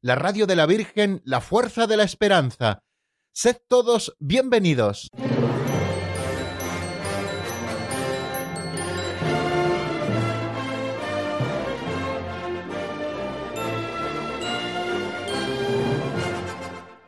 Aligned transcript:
la 0.00 0.14
radio 0.14 0.46
de 0.46 0.56
la 0.56 0.66
Virgen, 0.66 1.20
la 1.24 1.40
fuerza 1.40 1.86
de 1.86 1.96
la 1.96 2.04
esperanza. 2.04 2.82
Sed 3.32 3.56
todos 3.68 4.14
bienvenidos. 4.20 5.08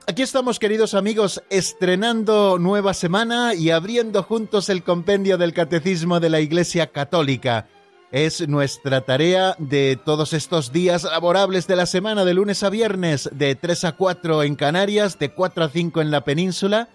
Aquí 0.06 0.22
estamos, 0.22 0.58
queridos 0.58 0.94
amigos, 0.94 1.41
estrenando 1.50 2.58
nueva 2.58 2.94
semana 2.94 3.54
y 3.54 3.70
abriendo 3.70 4.24
juntos 4.24 4.68
el 4.68 4.82
compendio 4.82 5.38
del 5.38 5.52
Catecismo 5.52 6.19
de 6.19 6.30
la 6.30 6.41
Iglesia 6.41 6.88
Católica. 6.88 7.69
Es 8.12 8.48
nuestra 8.48 9.03
tarea 9.03 9.55
de 9.58 9.97
todos 10.05 10.33
estos 10.33 10.72
días 10.72 11.05
laborables 11.05 11.69
de 11.69 11.77
la 11.77 11.86
semana, 11.86 12.25
de 12.25 12.34
lunes 12.34 12.64
a 12.64 12.69
viernes, 12.69 13.30
de 13.33 13.55
3 13.55 13.84
a 13.84 13.92
4 13.92 14.42
en 14.42 14.56
Canarias, 14.56 15.16
de 15.20 15.28
4 15.30 15.64
a 15.64 15.69
5 15.69 16.00
en 16.00 16.11
la 16.11 16.25
península. 16.25 16.88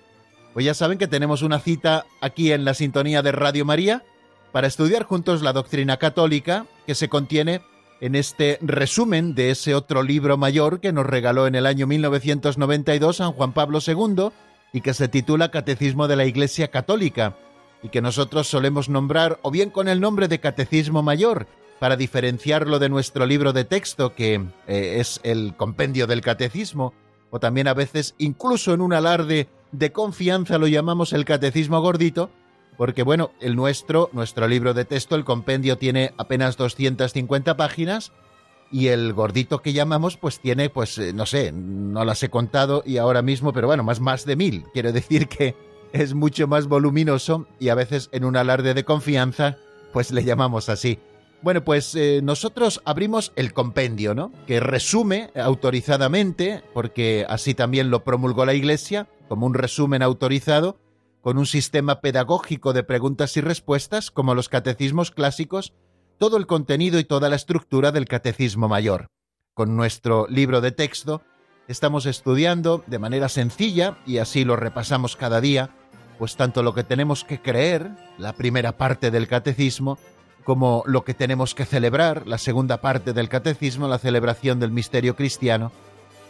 Pues 0.53 0.65
ya 0.65 0.73
saben 0.73 0.97
que 0.97 1.07
tenemos 1.07 1.41
una 1.41 1.59
cita 1.59 2.05
aquí 2.19 2.51
en 2.51 2.65
la 2.65 2.73
sintonía 2.73 3.21
de 3.21 3.31
Radio 3.31 3.63
María 3.63 4.03
para 4.51 4.67
estudiar 4.67 5.03
juntos 5.03 5.41
la 5.41 5.53
doctrina 5.53 5.95
católica 5.95 6.65
que 6.85 6.95
se 6.95 7.07
contiene 7.07 7.61
en 8.01 8.15
este 8.15 8.59
resumen 8.61 9.35
de 9.35 9.51
ese 9.51 9.73
otro 9.73 10.03
libro 10.03 10.35
mayor 10.35 10.81
que 10.81 10.91
nos 10.91 11.05
regaló 11.05 11.47
en 11.47 11.55
el 11.55 11.65
año 11.65 11.87
1992 11.87 13.17
San 13.17 13.31
Juan 13.31 13.53
Pablo 13.53 13.79
II 13.85 14.31
y 14.73 14.81
que 14.81 14.93
se 14.93 15.07
titula 15.07 15.49
Catecismo 15.49 16.09
de 16.09 16.17
la 16.17 16.25
Iglesia 16.25 16.67
Católica 16.67 17.37
y 17.85 17.89
que 17.89 18.01
nosotros 18.01 18.47
solemos 18.47 18.89
nombrar 18.89 19.39
o 19.43 19.51
bien 19.51 19.69
con 19.69 19.87
el 19.87 20.01
nombre 20.01 20.27
de 20.27 20.39
Catecismo 20.39 21.03
Mayor 21.03 21.45
para 21.77 21.95
diferenciarlo 21.95 22.79
de 22.79 22.89
nuestro 22.89 23.27
libro 23.27 23.53
de 23.53 23.63
texto 23.63 24.15
que 24.15 24.41
eh, 24.67 24.97
es 24.99 25.19
el 25.21 25.53
compendio 25.55 26.07
del 26.07 26.21
Catecismo 26.21 26.95
o 27.29 27.39
también 27.39 27.67
a 27.67 27.75
veces 27.75 28.15
incluso 28.17 28.73
en 28.73 28.81
un 28.81 28.93
alarde 28.93 29.49
de 29.71 29.91
confianza 29.91 30.57
lo 30.57 30.65
llamamos 30.65 31.13
el 31.13 31.25
Catecismo 31.25 31.79
Gordito 31.79 32.31
porque 32.75 33.03
bueno, 33.03 33.31
el 33.39 33.55
nuestro, 33.55 34.09
nuestro 34.13 34.47
libro 34.47 34.73
de 34.73 34.85
texto, 34.85 35.15
el 35.15 35.23
compendio 35.23 35.77
tiene 35.77 36.13
apenas 36.17 36.57
250 36.57 37.55
páginas 37.55 38.13
y 38.71 38.87
el 38.87 39.13
gordito 39.13 39.61
que 39.61 39.73
llamamos 39.73 40.17
pues 40.17 40.39
tiene 40.39 40.71
pues 40.71 40.97
eh, 40.97 41.13
no 41.13 41.27
sé, 41.27 41.51
no 41.51 42.03
las 42.03 42.23
he 42.23 42.29
contado 42.29 42.81
y 42.83 42.97
ahora 42.97 43.21
mismo, 43.21 43.53
pero 43.53 43.67
bueno, 43.67 43.83
más 43.83 43.99
más 43.99 44.25
de 44.25 44.35
mil. 44.35 44.63
Quiero 44.73 44.91
decir 44.91 45.27
que 45.27 45.55
es 45.95 46.13
mucho 46.13 46.47
más 46.47 46.67
voluminoso 46.67 47.47
y 47.59 47.69
a 47.69 47.75
veces 47.75 48.09
en 48.11 48.25
un 48.25 48.35
alarde 48.35 48.73
de 48.73 48.83
confianza 48.83 49.57
pues 49.93 50.11
le 50.11 50.25
llamamos 50.25 50.67
así. 50.67 50.99
Bueno, 51.41 51.63
pues 51.63 51.95
eh, 51.95 52.21
nosotros 52.21 52.81
abrimos 52.85 53.31
el 53.35 53.53
compendio, 53.53 54.13
¿no? 54.13 54.31
Que 54.45 54.59
resume 54.59 55.31
autorizadamente, 55.35 56.63
porque 56.73 57.25
así 57.29 57.53
también 57.53 57.91
lo 57.91 58.03
promulgó 58.03 58.45
la 58.45 58.53
Iglesia, 58.53 59.07
como 59.29 59.45
un 59.45 59.53
resumen 59.53 60.01
autorizado, 60.01 60.79
con 61.21 61.37
un 61.37 61.45
sistema 61.45 62.01
pedagógico 62.01 62.73
de 62.73 62.83
preguntas 62.83 63.37
y 63.37 63.41
respuestas, 63.41 64.11
como 64.11 64.35
los 64.35 64.49
catecismos 64.49 65.11
clásicos, 65.11 65.73
todo 66.17 66.37
el 66.37 66.47
contenido 66.47 66.99
y 66.99 67.05
toda 67.05 67.29
la 67.29 67.35
estructura 67.35 67.91
del 67.91 68.05
catecismo 68.05 68.67
mayor. 68.67 69.07
Con 69.53 69.77
nuestro 69.77 70.27
libro 70.27 70.61
de 70.61 70.71
texto 70.71 71.21
estamos 71.67 72.05
estudiando 72.05 72.83
de 72.87 72.99
manera 72.99 73.29
sencilla, 73.29 73.97
y 74.05 74.17
así 74.17 74.45
lo 74.45 74.55
repasamos 74.55 75.15
cada 75.15 75.41
día, 75.41 75.75
pues 76.17 76.35
tanto 76.35 76.63
lo 76.63 76.73
que 76.73 76.83
tenemos 76.83 77.23
que 77.23 77.41
creer, 77.41 77.91
la 78.17 78.33
primera 78.33 78.77
parte 78.77 79.11
del 79.11 79.27
catecismo, 79.27 79.97
como 80.43 80.83
lo 80.85 81.03
que 81.03 81.13
tenemos 81.13 81.55
que 81.55 81.65
celebrar, 81.65 82.27
la 82.27 82.37
segunda 82.37 82.81
parte 82.81 83.13
del 83.13 83.29
catecismo, 83.29 83.87
la 83.87 83.97
celebración 83.97 84.59
del 84.59 84.71
misterio 84.71 85.15
cristiano, 85.15 85.71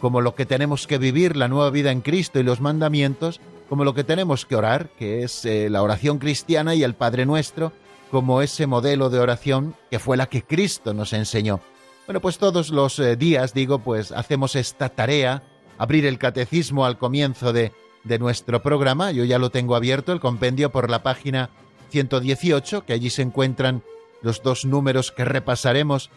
como 0.00 0.20
lo 0.20 0.34
que 0.34 0.46
tenemos 0.46 0.86
que 0.86 0.98
vivir, 0.98 1.36
la 1.36 1.48
nueva 1.48 1.70
vida 1.70 1.92
en 1.92 2.00
Cristo 2.00 2.40
y 2.40 2.42
los 2.42 2.60
mandamientos, 2.60 3.40
como 3.68 3.84
lo 3.84 3.94
que 3.94 4.04
tenemos 4.04 4.46
que 4.46 4.56
orar, 4.56 4.88
que 4.98 5.22
es 5.22 5.44
eh, 5.44 5.68
la 5.70 5.82
oración 5.82 6.18
cristiana 6.18 6.74
y 6.74 6.82
el 6.82 6.94
Padre 6.94 7.26
Nuestro, 7.26 7.72
como 8.10 8.40
ese 8.42 8.66
modelo 8.66 9.10
de 9.10 9.18
oración 9.18 9.74
que 9.90 9.98
fue 9.98 10.16
la 10.16 10.26
que 10.26 10.42
Cristo 10.42 10.94
nos 10.94 11.12
enseñó. 11.12 11.60
Bueno, 12.06 12.20
pues 12.20 12.38
todos 12.38 12.70
los 12.70 12.98
eh, 12.98 13.16
días, 13.16 13.52
digo, 13.52 13.80
pues 13.80 14.12
hacemos 14.12 14.54
esta 14.54 14.88
tarea, 14.88 15.42
abrir 15.76 16.06
el 16.06 16.18
catecismo 16.18 16.86
al 16.86 16.98
comienzo 16.98 17.52
de, 17.52 17.72
de 18.06 18.18
nuestro 18.18 18.62
programa. 18.62 19.10
Yo 19.10 19.24
ya 19.24 19.38
lo 19.38 19.50
tengo 19.50 19.76
abierto, 19.76 20.12
el 20.12 20.20
compendio, 20.20 20.70
por 20.70 20.90
la 20.90 21.02
página 21.02 21.50
118, 21.90 22.84
que 22.84 22.92
allí 22.92 23.10
se 23.10 23.22
encuentran 23.22 23.82
los 24.22 24.42
dos 24.42 24.64
números 24.64 25.12
que 25.12 25.24
repasaremos 25.24 26.10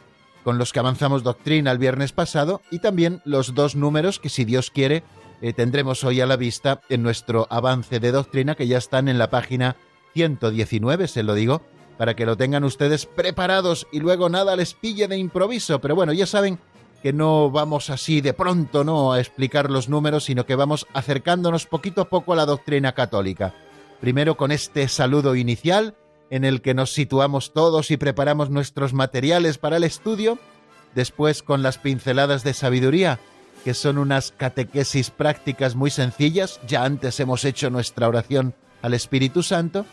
con 0.44 0.58
los 0.58 0.72
que 0.72 0.80
avanzamos 0.80 1.24
doctrina 1.24 1.72
el 1.72 1.78
viernes 1.78 2.12
pasado 2.12 2.62
y 2.72 2.80
también 2.80 3.22
los 3.26 3.54
dos 3.54 3.76
números 3.76 4.20
que, 4.20 4.30
si 4.30 4.46
Dios 4.46 4.72
quiere, 4.72 5.04
eh, 5.42 5.54
tendremos 5.54 6.04
hoy 6.04 6.22
a 6.22 6.26
la 6.26 6.38
vista 6.38 6.82
en 6.90 7.04
nuestro 7.04 7.48
avance 7.50 8.00
de 8.00 8.12
doctrina 8.12 8.56
que 8.56 8.68
ya 8.68 8.78
están 8.78 9.10
en 9.10 9.18
la 9.18 9.30
página 9.30 9.76
119, 10.14 11.08
se 11.08 11.24
lo 11.24 11.34
digo, 11.34 11.62
para 11.98 12.16
que 12.16 12.26
lo 12.26 12.38
tengan 12.38 12.64
ustedes 12.64 13.06
preparados 13.06 13.86
y 13.92 14.00
luego 14.00 14.30
nada 14.30 14.56
les 14.56 14.74
pille 14.74 15.08
de 15.08 15.18
improviso. 15.18 15.82
Pero 15.82 15.96
bueno, 15.96 16.14
ya 16.14 16.26
saben 16.26 16.60
que 17.02 17.14
no 17.14 17.50
vamos 17.50 17.90
así 17.90 18.22
de 18.22 18.34
pronto, 18.34 18.84
¿no?, 18.84 19.14
a 19.14 19.20
explicar 19.20 19.70
los 19.70 19.90
números, 19.90 20.26
sino 20.26 20.46
que 20.46 20.56
vamos 20.56 20.88
acercándonos 20.94 21.66
poquito 21.66 22.02
a 22.02 22.10
poco 22.10 22.34
a 22.34 22.36
la 22.36 22.46
doctrina 22.46 22.94
católica. 22.94 23.54
Primero 24.02 24.38
con 24.38 24.52
este 24.52 24.88
saludo 24.88 25.36
inicial, 25.36 25.96
en 26.30 26.46
el 26.46 26.62
que 26.62 26.74
nos 26.74 26.94
situamos 26.94 27.54
todos 27.54 27.92
y 27.92 27.98
preparamos 27.98 28.50
nuestros 28.50 28.94
materiales 28.94 29.58
para 29.58 29.78
el 29.78 29.84
estudio, 29.84 30.38
después 30.94 31.44
con 31.44 31.64
las 31.64 31.78
pinceladas 31.78 32.44
de 32.44 32.54
sabiduría, 32.54 33.20
que 33.64 33.74
son 33.74 33.98
unas 33.98 34.32
catequesis 34.32 35.10
prácticas 35.10 35.76
muy 35.76 35.90
sencillas, 35.92 36.60
ya 36.68 36.84
antes 36.84 37.20
hemos 37.20 37.44
hecho 37.46 37.70
nuestra 37.70 38.08
oración 38.08 38.54
al 38.82 38.94
Espíritu 38.94 39.44
Santo, 39.44 39.86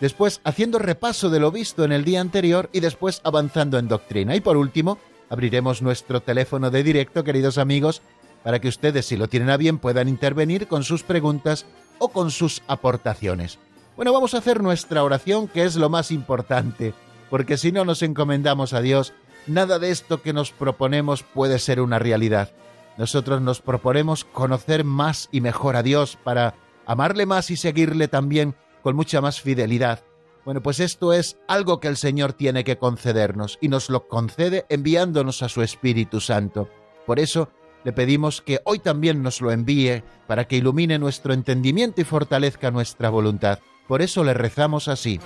después 0.00 0.40
haciendo 0.44 0.78
repaso 0.78 1.30
de 1.30 1.38
lo 1.38 1.52
visto 1.52 1.84
en 1.84 1.92
el 1.92 2.04
día 2.04 2.20
anterior 2.20 2.68
y 2.72 2.80
después 2.80 3.20
avanzando 3.22 3.78
en 3.78 3.86
doctrina. 3.86 4.34
Y 4.34 4.40
por 4.40 4.56
último, 4.56 4.98
abriremos 5.32 5.80
nuestro 5.80 6.20
teléfono 6.20 6.70
de 6.70 6.82
directo, 6.82 7.24
queridos 7.24 7.56
amigos, 7.56 8.02
para 8.44 8.60
que 8.60 8.68
ustedes, 8.68 9.06
si 9.06 9.16
lo 9.16 9.28
tienen 9.28 9.48
a 9.48 9.56
bien, 9.56 9.78
puedan 9.78 10.06
intervenir 10.06 10.68
con 10.68 10.84
sus 10.84 11.04
preguntas 11.04 11.64
o 11.98 12.08
con 12.08 12.30
sus 12.30 12.60
aportaciones. 12.68 13.58
Bueno, 13.96 14.12
vamos 14.12 14.34
a 14.34 14.38
hacer 14.38 14.62
nuestra 14.62 15.02
oración, 15.02 15.48
que 15.48 15.64
es 15.64 15.76
lo 15.76 15.88
más 15.88 16.10
importante, 16.10 16.92
porque 17.30 17.56
si 17.56 17.72
no 17.72 17.86
nos 17.86 18.02
encomendamos 18.02 18.74
a 18.74 18.82
Dios, 18.82 19.14
nada 19.46 19.78
de 19.78 19.90
esto 19.90 20.20
que 20.20 20.34
nos 20.34 20.50
proponemos 20.50 21.22
puede 21.22 21.58
ser 21.58 21.80
una 21.80 21.98
realidad. 21.98 22.50
Nosotros 22.98 23.40
nos 23.40 23.62
proponemos 23.62 24.24
conocer 24.24 24.84
más 24.84 25.30
y 25.32 25.40
mejor 25.40 25.76
a 25.76 25.82
Dios 25.82 26.18
para 26.22 26.56
amarle 26.84 27.24
más 27.24 27.50
y 27.50 27.56
seguirle 27.56 28.06
también 28.06 28.54
con 28.82 28.96
mucha 28.96 29.22
más 29.22 29.40
fidelidad. 29.40 30.04
Bueno, 30.44 30.62
pues 30.62 30.80
esto 30.80 31.12
es 31.12 31.38
algo 31.46 31.78
que 31.78 31.88
el 31.88 31.96
Señor 31.96 32.32
tiene 32.32 32.64
que 32.64 32.78
concedernos 32.78 33.58
y 33.60 33.68
nos 33.68 33.90
lo 33.90 34.08
concede 34.08 34.66
enviándonos 34.68 35.42
a 35.42 35.48
su 35.48 35.62
Espíritu 35.62 36.20
Santo. 36.20 36.68
Por 37.06 37.20
eso 37.20 37.48
le 37.84 37.92
pedimos 37.92 38.42
que 38.42 38.60
hoy 38.64 38.78
también 38.78 39.22
nos 39.22 39.40
lo 39.40 39.52
envíe 39.52 40.02
para 40.26 40.46
que 40.46 40.56
ilumine 40.56 40.98
nuestro 40.98 41.32
entendimiento 41.32 42.00
y 42.00 42.04
fortalezca 42.04 42.70
nuestra 42.70 43.10
voluntad. 43.10 43.60
Por 43.86 44.02
eso 44.02 44.24
le 44.24 44.34
rezamos 44.34 44.88
así. 44.88 45.20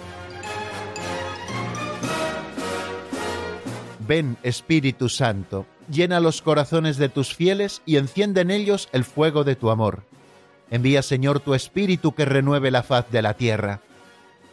Ven 4.07 4.37
Espíritu 4.43 5.09
Santo 5.09 5.67
llena 5.91 6.21
los 6.21 6.43
corazones 6.43 6.97
de 6.97 7.09
tus 7.09 7.35
fieles 7.35 7.83
y 7.87 7.97
enciende 7.97 8.41
en 8.41 8.51
ellos 8.51 8.89
el 8.93 9.05
fuego 9.05 9.45
de 9.45 9.57
tu 9.57 9.71
amor. 9.71 10.03
Envía, 10.71 11.03
Señor, 11.03 11.41
tu 11.41 11.55
Espíritu 11.55 12.13
que 12.15 12.25
renueve 12.25 12.71
la 12.71 12.83
faz 12.83 13.11
de 13.11 13.23
la 13.23 13.35
tierra. 13.35 13.81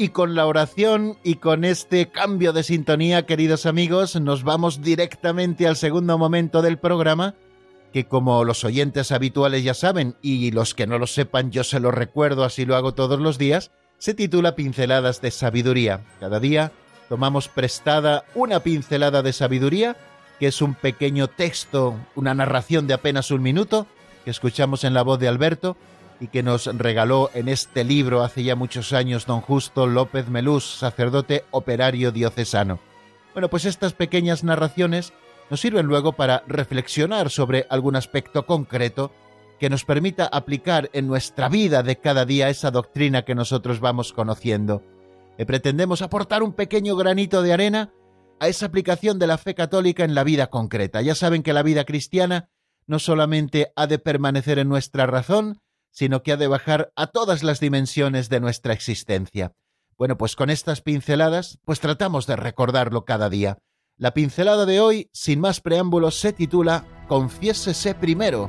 Y 0.00 0.08
con 0.08 0.34
la 0.34 0.46
oración 0.46 1.18
y 1.22 1.34
con 1.34 1.62
este 1.62 2.08
cambio 2.08 2.54
de 2.54 2.62
sintonía, 2.62 3.26
queridos 3.26 3.66
amigos, 3.66 4.18
nos 4.18 4.44
vamos 4.44 4.80
directamente 4.80 5.66
al 5.66 5.76
segundo 5.76 6.16
momento 6.16 6.62
del 6.62 6.78
programa, 6.78 7.34
que 7.92 8.06
como 8.06 8.42
los 8.46 8.64
oyentes 8.64 9.12
habituales 9.12 9.62
ya 9.62 9.74
saben, 9.74 10.16
y 10.22 10.52
los 10.52 10.72
que 10.72 10.86
no 10.86 10.98
lo 10.98 11.06
sepan 11.06 11.50
yo 11.50 11.64
se 11.64 11.80
lo 11.80 11.90
recuerdo, 11.90 12.44
así 12.44 12.64
lo 12.64 12.76
hago 12.76 12.94
todos 12.94 13.20
los 13.20 13.36
días, 13.36 13.72
se 13.98 14.14
titula 14.14 14.56
Pinceladas 14.56 15.20
de 15.20 15.30
Sabiduría. 15.30 16.00
Cada 16.18 16.40
día 16.40 16.72
tomamos 17.10 17.48
prestada 17.48 18.24
una 18.34 18.60
pincelada 18.60 19.20
de 19.20 19.34
sabiduría, 19.34 19.98
que 20.38 20.46
es 20.46 20.62
un 20.62 20.76
pequeño 20.76 21.28
texto, 21.28 21.94
una 22.14 22.32
narración 22.32 22.86
de 22.86 22.94
apenas 22.94 23.30
un 23.30 23.42
minuto, 23.42 23.86
que 24.24 24.30
escuchamos 24.30 24.82
en 24.84 24.94
la 24.94 25.02
voz 25.02 25.20
de 25.20 25.28
Alberto, 25.28 25.76
y 26.20 26.28
que 26.28 26.42
nos 26.42 26.66
regaló 26.66 27.30
en 27.34 27.48
este 27.48 27.82
libro 27.82 28.22
hace 28.22 28.44
ya 28.44 28.54
muchos 28.54 28.92
años 28.92 29.26
don 29.26 29.40
Justo 29.40 29.86
López 29.86 30.28
Melús, 30.28 30.78
sacerdote 30.78 31.44
operario 31.50 32.12
diocesano. 32.12 32.78
Bueno, 33.32 33.48
pues 33.48 33.64
estas 33.64 33.94
pequeñas 33.94 34.44
narraciones 34.44 35.12
nos 35.48 35.60
sirven 35.60 35.86
luego 35.86 36.12
para 36.12 36.44
reflexionar 36.46 37.30
sobre 37.30 37.66
algún 37.70 37.96
aspecto 37.96 38.44
concreto 38.46 39.12
que 39.58 39.70
nos 39.70 39.84
permita 39.84 40.26
aplicar 40.26 40.90
en 40.92 41.06
nuestra 41.06 41.48
vida 41.48 41.82
de 41.82 41.96
cada 41.96 42.24
día 42.24 42.48
esa 42.48 42.70
doctrina 42.70 43.22
que 43.22 43.34
nosotros 43.34 43.80
vamos 43.80 44.12
conociendo. 44.12 44.82
Y 45.38 45.44
pretendemos 45.44 46.02
aportar 46.02 46.42
un 46.42 46.52
pequeño 46.52 46.96
granito 46.96 47.42
de 47.42 47.52
arena 47.52 47.92
a 48.40 48.48
esa 48.48 48.66
aplicación 48.66 49.18
de 49.18 49.26
la 49.26 49.38
fe 49.38 49.54
católica 49.54 50.04
en 50.04 50.14
la 50.14 50.24
vida 50.24 50.48
concreta. 50.48 51.02
Ya 51.02 51.14
saben 51.14 51.42
que 51.42 51.52
la 51.52 51.62
vida 51.62 51.84
cristiana 51.84 52.48
no 52.86 52.98
solamente 52.98 53.72
ha 53.76 53.86
de 53.86 53.98
permanecer 53.98 54.58
en 54.58 54.68
nuestra 54.68 55.06
razón, 55.06 55.60
sino 55.90 56.22
que 56.22 56.32
ha 56.32 56.36
de 56.36 56.48
bajar 56.48 56.92
a 56.96 57.08
todas 57.08 57.42
las 57.42 57.60
dimensiones 57.60 58.28
de 58.28 58.40
nuestra 58.40 58.72
existencia. 58.72 59.52
Bueno, 59.96 60.16
pues 60.16 60.36
con 60.36 60.48
estas 60.48 60.80
pinceladas, 60.80 61.58
pues 61.64 61.80
tratamos 61.80 62.26
de 62.26 62.36
recordarlo 62.36 63.04
cada 63.04 63.28
día. 63.28 63.58
La 63.96 64.14
pincelada 64.14 64.64
de 64.64 64.80
hoy, 64.80 65.10
sin 65.12 65.40
más 65.40 65.60
preámbulos, 65.60 66.18
se 66.18 66.32
titula 66.32 66.86
Confiésese 67.06 67.94
primero. 67.94 68.48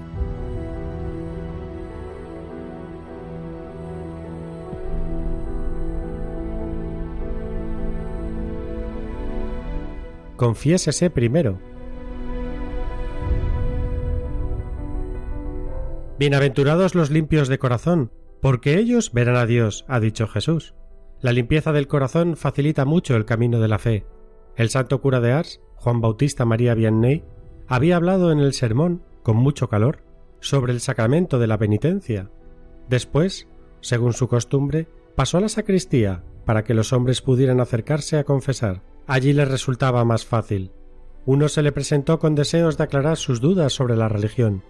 Confiésese 10.37 11.09
primero. 11.09 11.70
Bienaventurados 16.21 16.93
los 16.93 17.09
limpios 17.09 17.47
de 17.47 17.57
corazón, 17.57 18.11
porque 18.41 18.77
ellos 18.77 19.11
verán 19.11 19.37
a 19.37 19.47
Dios, 19.47 19.85
ha 19.87 19.99
dicho 19.99 20.27
Jesús. 20.27 20.75
La 21.19 21.31
limpieza 21.31 21.71
del 21.71 21.87
corazón 21.87 22.37
facilita 22.37 22.85
mucho 22.85 23.15
el 23.15 23.25
camino 23.25 23.59
de 23.59 23.67
la 23.67 23.79
fe. 23.79 24.05
El 24.55 24.69
santo 24.69 25.01
cura 25.01 25.19
de 25.19 25.31
Ars, 25.31 25.61
Juan 25.77 25.99
Bautista 25.99 26.45
María 26.45 26.75
Vianney, 26.75 27.23
había 27.65 27.95
hablado 27.95 28.31
en 28.31 28.37
el 28.37 28.53
sermón, 28.53 29.01
con 29.23 29.35
mucho 29.35 29.67
calor, 29.67 30.03
sobre 30.41 30.73
el 30.73 30.79
sacramento 30.79 31.39
de 31.39 31.47
la 31.47 31.57
penitencia. 31.57 32.29
Después, 32.87 33.47
según 33.79 34.13
su 34.13 34.27
costumbre, 34.27 34.87
pasó 35.15 35.39
a 35.39 35.41
la 35.41 35.49
sacristía 35.49 36.23
para 36.45 36.63
que 36.63 36.75
los 36.75 36.93
hombres 36.93 37.23
pudieran 37.23 37.59
acercarse 37.59 38.19
a 38.19 38.25
confesar. 38.25 38.83
Allí 39.07 39.33
les 39.33 39.49
resultaba 39.49 40.05
más 40.05 40.23
fácil. 40.27 40.71
Uno 41.25 41.49
se 41.49 41.63
le 41.63 41.71
presentó 41.71 42.19
con 42.19 42.35
deseos 42.35 42.77
de 42.77 42.83
aclarar 42.83 43.17
sus 43.17 43.41
dudas 43.41 43.73
sobre 43.73 43.95
la 43.95 44.07
religión, 44.07 44.61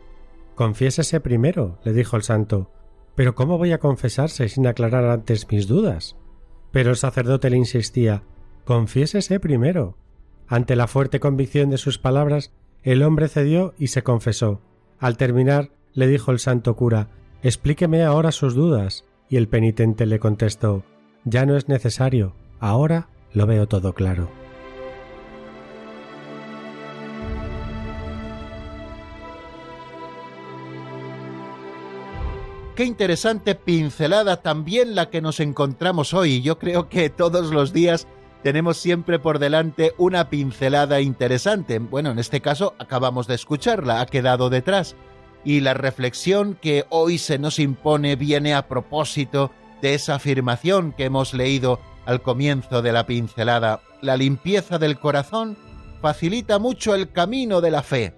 Confiésese 0.55 1.19
primero, 1.19 1.79
le 1.83 1.93
dijo 1.93 2.15
el 2.15 2.23
santo. 2.23 2.71
Pero 3.15 3.35
¿cómo 3.35 3.57
voy 3.57 3.71
a 3.71 3.79
confesarse 3.79 4.47
sin 4.49 4.67
aclarar 4.67 5.05
antes 5.05 5.49
mis 5.51 5.67
dudas? 5.67 6.15
Pero 6.71 6.91
el 6.91 6.95
sacerdote 6.95 7.49
le 7.49 7.57
insistía 7.57 8.23
Confiésese 8.65 9.39
primero. 9.39 9.97
Ante 10.47 10.75
la 10.75 10.87
fuerte 10.87 11.19
convicción 11.19 11.69
de 11.69 11.77
sus 11.77 11.97
palabras, 11.97 12.51
el 12.83 13.03
hombre 13.03 13.27
cedió 13.27 13.73
y 13.77 13.87
se 13.87 14.03
confesó. 14.03 14.61
Al 14.99 15.17
terminar, 15.17 15.71
le 15.93 16.07
dijo 16.07 16.31
el 16.31 16.39
santo 16.39 16.75
cura 16.75 17.09
Explíqueme 17.43 18.03
ahora 18.03 18.31
sus 18.31 18.53
dudas. 18.53 19.05
Y 19.29 19.37
el 19.37 19.47
penitente 19.47 20.05
le 20.05 20.19
contestó 20.19 20.83
Ya 21.23 21.45
no 21.45 21.55
es 21.55 21.69
necesario. 21.69 22.35
Ahora 22.59 23.09
lo 23.33 23.47
veo 23.47 23.67
todo 23.67 23.93
claro. 23.93 24.40
Qué 32.81 32.85
interesante 32.85 33.53
pincelada 33.53 34.41
también 34.41 34.95
la 34.95 35.11
que 35.11 35.21
nos 35.21 35.39
encontramos 35.39 36.15
hoy. 36.15 36.41
Yo 36.41 36.57
creo 36.57 36.89
que 36.89 37.11
todos 37.11 37.51
los 37.51 37.73
días 37.73 38.07
tenemos 38.41 38.77
siempre 38.77 39.19
por 39.19 39.37
delante 39.37 39.93
una 39.99 40.31
pincelada 40.31 40.99
interesante. 40.99 41.77
Bueno, 41.77 42.09
en 42.09 42.17
este 42.17 42.41
caso 42.41 42.73
acabamos 42.79 43.27
de 43.27 43.35
escucharla, 43.35 44.01
ha 44.01 44.07
quedado 44.07 44.49
detrás. 44.49 44.95
Y 45.45 45.59
la 45.59 45.75
reflexión 45.75 46.57
que 46.59 46.87
hoy 46.89 47.19
se 47.19 47.37
nos 47.37 47.59
impone 47.59 48.15
viene 48.15 48.55
a 48.55 48.67
propósito 48.67 49.51
de 49.83 49.93
esa 49.93 50.15
afirmación 50.15 50.91
que 50.91 51.05
hemos 51.05 51.35
leído 51.35 51.79
al 52.07 52.23
comienzo 52.23 52.81
de 52.81 52.93
la 52.93 53.05
pincelada. 53.05 53.81
La 54.01 54.17
limpieza 54.17 54.79
del 54.79 54.97
corazón 54.97 55.55
facilita 56.01 56.57
mucho 56.57 56.95
el 56.95 57.11
camino 57.11 57.61
de 57.61 57.69
la 57.69 57.83
fe. 57.83 58.15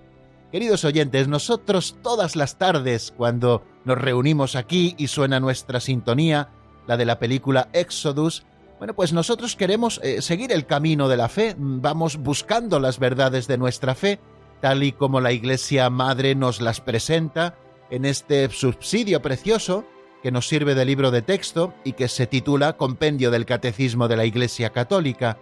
Queridos 0.53 0.85
oyentes, 0.85 1.27
nosotros 1.27 1.97
todas 2.01 2.37
las 2.37 2.57
tardes, 2.57 3.11
cuando 3.17 3.63
nos 3.85 3.97
reunimos 3.97 4.55
aquí 4.55 4.95
y 4.97 5.07
suena 5.07 5.39
nuestra 5.39 5.79
sintonía, 5.79 6.49
la 6.87 6.97
de 6.97 7.05
la 7.05 7.19
película 7.19 7.69
Exodus, 7.73 8.45
bueno, 8.79 8.93
pues 8.95 9.13
nosotros 9.13 9.55
queremos 9.55 10.01
eh, 10.03 10.21
seguir 10.21 10.51
el 10.51 10.65
camino 10.65 11.07
de 11.07 11.17
la 11.17 11.29
fe, 11.29 11.55
vamos 11.57 12.17
buscando 12.17 12.79
las 12.79 12.99
verdades 12.99 13.47
de 13.47 13.57
nuestra 13.57 13.95
fe, 13.95 14.19
tal 14.61 14.83
y 14.83 14.91
como 14.91 15.21
la 15.21 15.31
Iglesia 15.31 15.89
Madre 15.89 16.35
nos 16.35 16.61
las 16.61 16.81
presenta 16.81 17.55
en 17.89 18.05
este 18.05 18.49
subsidio 18.49 19.21
precioso 19.21 19.85
que 20.21 20.31
nos 20.31 20.47
sirve 20.47 20.75
de 20.75 20.85
libro 20.85 21.11
de 21.11 21.21
texto 21.21 21.73
y 21.83 21.93
que 21.93 22.07
se 22.07 22.27
titula 22.27 22.77
Compendio 22.77 23.31
del 23.31 23.45
Catecismo 23.45 24.07
de 24.07 24.17
la 24.17 24.25
Iglesia 24.25 24.71
Católica. 24.71 25.37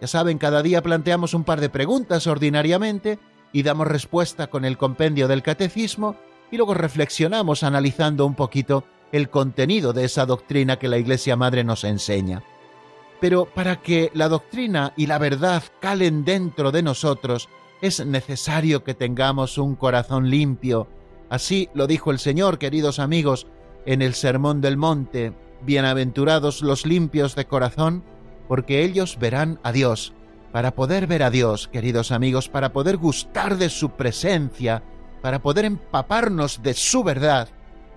Ya 0.00 0.06
saben, 0.06 0.38
cada 0.38 0.62
día 0.62 0.82
planteamos 0.82 1.32
un 1.34 1.44
par 1.44 1.60
de 1.60 1.68
preguntas 1.68 2.26
ordinariamente, 2.26 3.18
y 3.52 3.62
damos 3.62 3.86
respuesta 3.86 4.48
con 4.48 4.64
el 4.64 4.78
compendio 4.78 5.28
del 5.28 5.42
catecismo 5.42 6.16
y 6.52 6.58
luego 6.58 6.74
reflexionamos 6.74 7.64
analizando 7.64 8.26
un 8.26 8.34
poquito 8.34 8.84
el 9.10 9.30
contenido 9.30 9.92
de 9.92 10.04
esa 10.04 10.26
doctrina 10.26 10.78
que 10.78 10.86
la 10.86 10.98
Iglesia 10.98 11.34
Madre 11.34 11.64
nos 11.64 11.82
enseña. 11.82 12.44
Pero 13.20 13.46
para 13.46 13.80
que 13.80 14.10
la 14.14 14.28
doctrina 14.28 14.92
y 14.96 15.06
la 15.06 15.18
verdad 15.18 15.62
calen 15.80 16.24
dentro 16.24 16.70
de 16.70 16.82
nosotros, 16.82 17.48
es 17.80 18.04
necesario 18.04 18.84
que 18.84 18.94
tengamos 18.94 19.56
un 19.56 19.76
corazón 19.76 20.28
limpio. 20.28 20.88
Así 21.30 21.70
lo 21.72 21.86
dijo 21.86 22.10
el 22.10 22.18
Señor, 22.18 22.58
queridos 22.58 22.98
amigos, 22.98 23.46
en 23.86 24.02
el 24.02 24.12
Sermón 24.14 24.60
del 24.60 24.76
Monte. 24.76 25.32
Bienaventurados 25.62 26.60
los 26.60 26.84
limpios 26.84 27.34
de 27.34 27.46
corazón, 27.46 28.04
porque 28.46 28.84
ellos 28.84 29.18
verán 29.18 29.58
a 29.62 29.72
Dios. 29.72 30.12
Para 30.52 30.74
poder 30.74 31.06
ver 31.06 31.22
a 31.22 31.30
Dios, 31.30 31.68
queridos 31.68 32.12
amigos, 32.12 32.50
para 32.50 32.74
poder 32.74 32.98
gustar 32.98 33.56
de 33.56 33.70
su 33.70 33.90
presencia, 33.90 34.82
para 35.22 35.40
poder 35.40 35.64
empaparnos 35.64 36.62
de 36.62 36.74
su 36.74 37.02
verdad, 37.02 37.48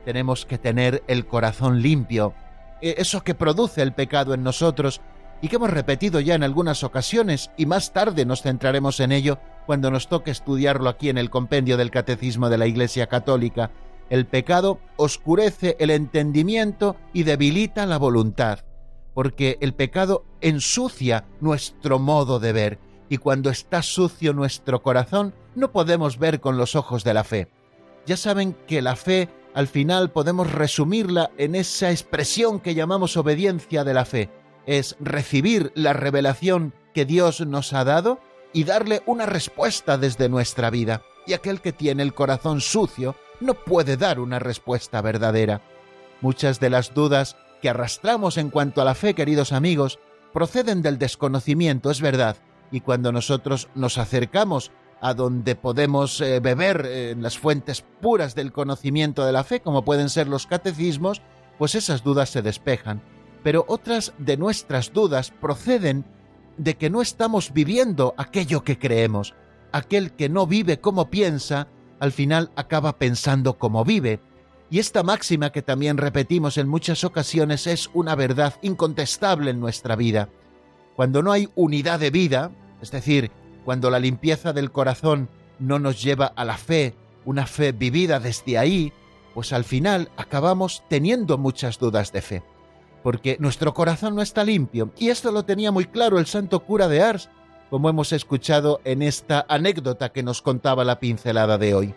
tenemos 0.06 0.46
que 0.46 0.58
tener 0.58 1.04
el 1.08 1.26
corazón 1.26 1.82
limpio. 1.82 2.34
E, 2.82 2.96
eso 3.00 3.24
que 3.24 3.36
produce 3.36 3.82
el 3.82 3.94
pecado 3.94 4.34
en 4.34 4.44
nosotros 4.44 5.02
y 5.42 5.50
que 5.50 5.58
hemos 5.58 5.72
repetido 5.72 6.20
ya 6.22 6.36
en 6.36 6.44
algunas 6.44 6.84
ocasiones 6.84 7.52
y 7.58 7.66
más 7.66 7.92
tarde 7.92 8.26
nos 8.26 8.42
centraremos 8.42 9.00
en 9.00 9.12
ello 9.12 9.40
cuando 9.66 9.92
nos 9.92 10.08
toque 10.08 10.32
estudiarlo 10.32 10.90
aquí 10.90 11.10
en 11.10 11.18
el 11.18 11.30
compendio 11.30 11.76
del 11.76 11.92
Catecismo 11.92 12.50
de 12.50 12.58
la 12.58 12.68
Iglesia 12.68 13.08
Católica. 13.08 13.72
El 14.10 14.26
pecado 14.28 14.80
oscurece 14.96 15.76
el 15.80 15.90
entendimiento 15.90 16.96
y 17.12 17.24
debilita 17.24 17.86
la 17.86 17.98
voluntad 17.98 18.60
porque 19.16 19.58
el 19.62 19.74
pecado 19.74 20.26
ensucia 20.42 21.26
nuestro 21.40 21.98
modo 22.00 22.40
de 22.40 22.52
ver, 22.52 22.80
y 23.10 23.18
cuando 23.18 23.50
está 23.50 23.82
sucio 23.82 24.34
nuestro 24.34 24.82
corazón 24.82 25.34
no 25.56 25.72
podemos 25.72 26.18
ver 26.18 26.40
con 26.40 26.58
los 26.58 26.76
ojos 26.76 27.04
de 27.04 27.14
la 27.14 27.24
fe. 27.24 27.48
Ya 28.06 28.18
saben 28.18 28.56
que 28.68 28.82
la 28.82 28.96
fe 28.96 29.30
al 29.54 29.68
final 29.68 30.12
podemos 30.12 30.52
resumirla 30.52 31.32
en 31.38 31.56
esa 31.56 31.92
expresión 31.92 32.60
que 32.60 32.76
llamamos 32.76 33.16
obediencia 33.18 33.84
de 33.84 33.94
la 33.94 34.06
fe, 34.06 34.30
es 34.66 34.98
recibir 35.00 35.72
la 35.76 35.94
revelación 35.94 36.74
que 36.94 37.06
Dios 37.06 37.42
nos 37.42 37.74
ha 37.74 37.84
dado 37.84 38.20
y 38.54 38.64
darle 38.64 39.02
una 39.06 39.26
respuesta 39.26 39.98
desde 39.98 40.30
nuestra 40.30 40.70
vida. 40.70 41.04
Y 41.28 41.34
aquel 41.34 41.62
que 41.62 41.74
tiene 41.74 42.04
el 42.04 42.14
corazón 42.14 42.62
sucio 42.62 43.16
no 43.40 43.54
puede 43.54 43.98
dar 43.98 44.20
una 44.20 44.40
respuesta 44.40 45.02
verdadera. 45.02 45.62
Muchas 46.22 46.60
de 46.60 46.70
las 46.70 46.94
dudas 46.94 47.36
que 47.62 47.70
arrastramos 47.70 48.38
en 48.38 48.50
cuanto 48.50 48.82
a 48.82 48.86
la 48.86 48.96
fe, 48.96 49.14
queridos 49.14 49.52
amigos, 49.52 50.00
proceden 50.34 50.82
del 50.82 50.98
desconocimiento, 50.98 51.92
es 51.92 52.02
verdad, 52.02 52.38
y 52.72 52.82
cuando 52.82 53.12
nosotros 53.12 53.70
nos 53.76 53.98
acercamos 53.98 54.72
a 55.02 55.14
donde 55.14 55.56
podemos 55.56 56.20
eh, 56.22 56.40
beber 56.40 56.86
eh, 56.86 57.12
en 57.12 57.22
las 57.22 57.38
fuentes 57.38 57.84
puras 58.02 58.34
del 58.36 58.52
conocimiento 58.52 59.26
de 59.26 59.32
la 59.32 59.44
fe, 59.44 59.60
como 59.60 59.84
pueden 59.84 60.10
ser 60.10 60.28
los 60.28 60.48
catecismos, 60.48 61.22
pues 61.58 61.76
esas 61.76 62.04
dudas 62.04 62.30
se 62.30 62.42
despejan. 62.42 63.02
pero 63.44 63.64
otras 63.68 64.14
de 64.18 64.38
nuestras 64.38 64.92
dudas 64.92 65.30
proceden 65.30 66.04
de 66.58 66.78
que 66.78 66.90
no 66.90 67.04
estamos 67.04 67.54
viviendo 67.54 68.16
aquello 68.18 68.64
que 68.64 68.80
creemos. 68.80 69.36
Aquel 69.72 70.14
que 70.14 70.30
no 70.30 70.48
vive 70.48 70.80
como 70.80 71.12
piensa, 71.12 71.68
al 72.00 72.12
final 72.12 72.50
acaba 72.56 72.98
pensando 72.98 73.60
como 73.60 73.86
vive. 73.86 74.20
Y 74.72 74.80
esta 74.80 75.04
máxima 75.04 75.52
que 75.52 75.62
también 75.62 75.98
repetimos 75.98 76.58
en 76.58 76.68
muchas 76.68 77.04
ocasiones 77.04 77.68
es 77.68 77.92
una 77.94 78.16
verdad 78.16 78.56
incontestable 78.64 79.52
en 79.52 79.60
nuestra 79.60 79.96
vida. 79.96 80.30
Cuando 80.96 81.22
no 81.22 81.32
hay 81.32 81.50
unidad 81.56 82.00
de 82.00 82.10
vida, 82.10 82.52
es 82.82 82.92
decir, 82.92 83.32
cuando 83.66 83.90
la 83.90 84.00
limpieza 84.00 84.54
del 84.54 84.72
corazón 84.72 85.30
no 85.60 85.80
nos 85.80 86.02
lleva 86.02 86.28
a 86.28 86.46
la 86.46 86.58
fe, 86.58 86.96
una 87.26 87.48
fe 87.48 87.72
vivida 87.72 88.20
desde 88.20 88.58
ahí, 88.58 88.94
pues 89.34 89.52
al 89.52 89.66
final 89.66 90.10
acabamos 90.16 90.84
teniendo 90.88 91.38
muchas 91.38 91.80
dudas 91.80 92.12
de 92.14 92.22
fe, 92.22 92.44
porque 93.04 93.38
nuestro 93.40 93.74
corazón 93.74 94.16
no 94.16 94.22
está 94.22 94.44
limpio, 94.44 94.92
y 94.98 95.10
esto 95.10 95.32
lo 95.32 95.44
tenía 95.44 95.72
muy 95.72 95.86
claro 95.86 96.20
el 96.20 96.28
santo 96.28 96.62
cura 96.62 96.88
de 96.88 97.02
Ars, 97.02 97.30
como 97.70 97.90
hemos 97.90 98.14
escuchado 98.14 98.80
en 98.86 99.02
esta 99.02 99.46
anécdota 99.50 100.14
que 100.14 100.24
nos 100.24 100.42
contaba 100.42 100.86
la 100.86 101.00
pincelada 101.00 101.58
de 101.58 101.74
hoy. 101.74 101.96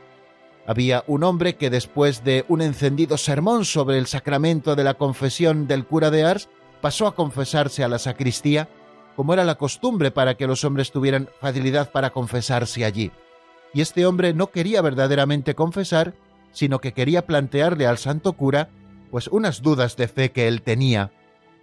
Había 0.67 1.05
un 1.07 1.23
hombre 1.23 1.57
que 1.57 1.71
después 1.71 2.25
de 2.25 2.45
un 2.49 2.61
encendido 2.61 3.17
sermón 3.17 3.64
sobre 3.64 3.99
el 3.99 4.07
sacramento 4.07 4.75
de 4.75 4.85
la 4.85 4.95
confesión 4.95 5.67
del 5.67 5.87
cura 5.87 6.11
de 6.11 6.25
Ars, 6.25 6.49
pasó 6.81 7.07
a 7.07 7.14
confesarse 7.14 7.85
a 7.85 7.88
la 7.88 7.99
sacristía, 7.99 8.69
como 9.19 9.35
era 9.35 9.43
la 9.43 9.57
costumbre 9.57 10.13
para 10.13 10.37
que 10.37 10.47
los 10.47 10.63
hombres 10.63 10.93
tuvieran 10.93 11.29
facilidad 11.41 11.91
para 11.91 12.11
confesarse 12.11 12.85
allí. 12.85 13.11
Y 13.75 13.81
este 13.81 14.07
hombre 14.07 14.33
no 14.33 14.53
quería 14.53 14.81
verdaderamente 14.81 15.57
confesar, 15.57 16.15
sino 16.53 16.81
que 16.81 16.93
quería 16.93 17.27
plantearle 17.27 17.89
al 17.89 17.99
santo 17.99 18.35
cura 18.35 18.69
pues 19.11 19.27
unas 19.27 19.61
dudas 19.61 19.97
de 19.97 20.07
fe 20.07 20.31
que 20.31 20.47
él 20.47 20.63
tenía. 20.63 21.11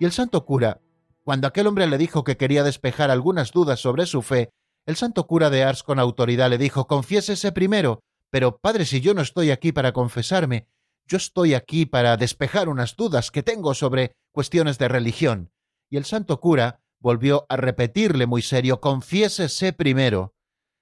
Y 0.02 0.04
el 0.04 0.12
santo 0.12 0.44
cura, 0.44 0.82
cuando 1.24 1.48
aquel 1.48 1.68
hombre 1.68 1.88
le 1.88 1.98
dijo 1.98 2.26
que 2.26 2.36
quería 2.36 2.62
despejar 2.62 3.10
algunas 3.10 3.54
dudas 3.54 3.80
sobre 3.80 4.06
su 4.06 4.22
fe, 4.22 4.50
el 4.86 4.98
santo 4.98 5.26
cura 5.26 5.50
de 5.50 5.64
Ars 5.64 5.82
con 5.82 5.98
autoridad 5.98 6.50
le 6.50 6.58
dijo 6.58 6.88
Confiésese 6.88 7.54
primero, 7.54 8.02
pero, 8.32 8.58
padre, 8.58 8.84
si 8.84 9.00
yo 9.00 9.14
no 9.14 9.22
estoy 9.22 9.52
aquí 9.52 9.72
para 9.72 9.94
confesarme, 9.94 10.68
yo 11.08 11.16
estoy 11.16 11.54
aquí 11.54 11.86
para 11.86 12.18
despejar 12.18 12.68
unas 12.68 12.98
dudas 12.98 13.32
que 13.32 13.44
tengo 13.44 13.74
sobre 13.76 14.12
cuestiones 14.34 14.78
de 14.78 14.90
religión. 14.90 15.52
Y 15.90 15.96
el 15.96 16.04
santo 16.04 16.42
cura 16.42 16.82
volvió 17.00 17.46
a 17.50 17.58
repetirle 17.58 18.26
muy 18.26 18.42
serio, 18.42 18.82
confiésese 18.82 19.74
primero. 19.74 20.34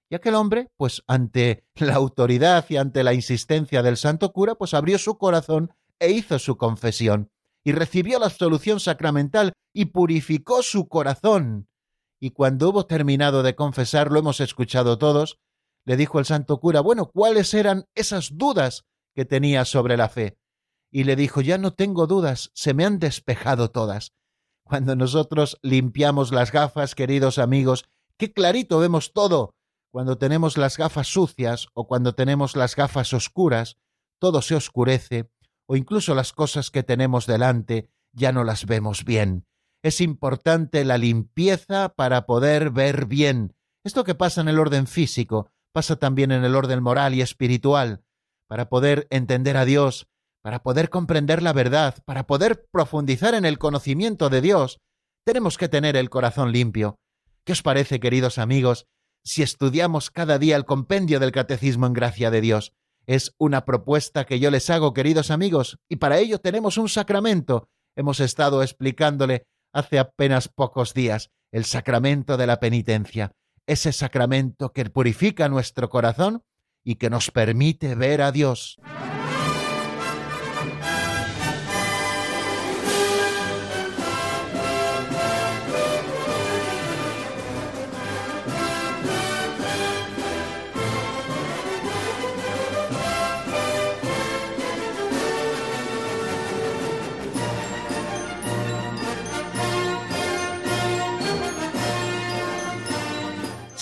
Y 0.10 0.16
aquel 0.16 0.36
hombre, 0.36 0.72
pues 0.78 1.04
ante 1.08 1.66
la 1.76 1.96
autoridad 1.96 2.66
y 2.70 2.78
ante 2.78 3.04
la 3.04 3.14
insistencia 3.14 3.82
del 3.82 3.98
santo 3.98 4.32
cura, 4.32 4.56
pues 4.56 4.74
abrió 4.74 4.98
su 4.98 5.18
corazón 5.18 5.74
e 6.00 6.12
hizo 6.12 6.40
su 6.40 6.58
confesión, 6.58 7.32
y 7.64 7.72
recibió 7.72 8.20
la 8.20 8.28
absolución 8.28 8.80
sacramental 8.80 9.54
y 9.74 9.86
purificó 9.86 10.62
su 10.62 10.88
corazón. 10.88 11.68
Y 12.20 12.32
cuando 12.32 12.70
hubo 12.70 12.86
terminado 12.86 13.44
de 13.44 13.56
confesar, 13.56 14.12
lo 14.12 14.20
hemos 14.20 14.40
escuchado 14.40 14.98
todos, 14.98 15.40
le 15.86 15.98
dijo 15.98 16.20
el 16.20 16.26
santo 16.26 16.60
cura, 16.60 16.82
bueno, 16.82 17.08
¿cuáles 17.08 17.54
eran 17.54 17.86
esas 17.96 18.38
dudas 18.38 18.86
que 19.16 19.26
tenía 19.26 19.66
sobre 19.66 19.98
la 19.98 20.10
fe? 20.10 20.38
Y 20.92 21.06
le 21.06 21.16
dijo, 21.16 21.42
ya 21.42 21.58
no 21.58 21.74
tengo 21.74 22.08
dudas, 22.08 22.52
se 22.54 22.74
me 22.74 22.86
han 22.86 23.00
despejado 23.00 23.72
todas. 23.72 24.14
Cuando 24.74 24.96
nosotros 24.96 25.60
limpiamos 25.62 26.32
las 26.32 26.52
gafas, 26.52 26.96
queridos 26.96 27.38
amigos, 27.38 27.86
qué 28.18 28.34
clarito 28.34 28.80
vemos 28.80 29.14
todo. 29.14 29.54
Cuando 29.92 30.18
tenemos 30.18 30.58
las 30.58 30.78
gafas 30.78 31.06
sucias 31.06 31.68
o 31.76 31.86
cuando 31.86 32.16
tenemos 32.16 32.56
las 32.56 32.76
gafas 32.76 33.14
oscuras, 33.14 33.78
todo 34.20 34.42
se 34.42 34.56
oscurece, 34.56 35.30
o 35.68 35.76
incluso 35.76 36.16
las 36.16 36.34
cosas 36.34 36.72
que 36.72 36.82
tenemos 36.82 37.28
delante 37.28 37.92
ya 38.14 38.32
no 38.32 38.44
las 38.44 38.66
vemos 38.66 39.06
bien. 39.06 39.46
Es 39.84 40.02
importante 40.02 40.84
la 40.86 40.98
limpieza 40.98 41.90
para 41.90 42.26
poder 42.26 42.72
ver 42.72 43.06
bien. 43.06 43.54
Esto 43.84 44.04
que 44.04 44.16
pasa 44.16 44.42
en 44.42 44.48
el 44.48 44.58
orden 44.58 44.88
físico, 44.88 45.52
pasa 45.72 45.98
también 45.98 46.32
en 46.32 46.44
el 46.44 46.56
orden 46.56 46.82
moral 46.82 47.14
y 47.14 47.22
espiritual, 47.22 48.04
para 48.48 48.70
poder 48.70 49.06
entender 49.12 49.56
a 49.56 49.66
Dios, 49.66 50.08
para 50.44 50.62
poder 50.62 50.90
comprender 50.90 51.42
la 51.42 51.54
verdad, 51.54 51.96
para 52.06 52.28
poder 52.28 52.68
profundizar 52.72 53.34
en 53.34 53.46
el 53.46 53.58
conocimiento 53.58 54.30
de 54.30 54.42
Dios, 54.42 54.80
tenemos 55.26 55.58
que 55.58 55.70
tener 55.70 55.96
el 55.96 56.10
corazón 56.10 56.52
limpio. 56.52 56.98
¿Qué 57.46 57.54
os 57.54 57.62
parece, 57.62 58.00
queridos 58.00 58.38
amigos, 58.38 58.86
si 59.24 59.42
estudiamos 59.42 60.12
cada 60.12 60.38
día 60.38 60.56
el 60.56 60.66
compendio 60.66 61.20
del 61.20 61.32
Catecismo 61.32 61.88
en 61.88 61.94
gracia 61.94 62.30
de 62.30 62.42
Dios? 62.42 62.74
Es 63.06 63.34
una 63.38 63.66
propuesta 63.66 64.26
que 64.26 64.40
yo 64.40 64.52
les 64.52 64.70
hago, 64.70 64.94
queridos 64.94 65.32
amigos, 65.32 65.78
y 65.90 65.96
para 65.96 66.20
ello 66.20 66.40
tenemos 66.40 66.78
un 66.78 66.90
sacramento. 66.90 67.70
Hemos 67.96 68.20
estado 68.20 68.62
explicándole 68.62 69.46
hace 69.74 69.98
apenas 69.98 70.50
pocos 70.50 70.94
días 70.94 71.32
el 71.52 71.66
sacramento 71.66 72.38
de 72.38 72.48
la 72.48 72.60
penitencia 72.60 73.34
ese 73.68 73.94
sacramento 73.94 74.74
que 74.74 74.86
purifica 74.86 75.50
nuestro 75.50 75.90
corazón 75.90 76.44
y 76.84 76.96
que 76.96 77.10
nos 77.10 77.32
permite 77.32 77.96
ver 77.96 78.22
a 78.22 78.32
Dios. 78.32 78.80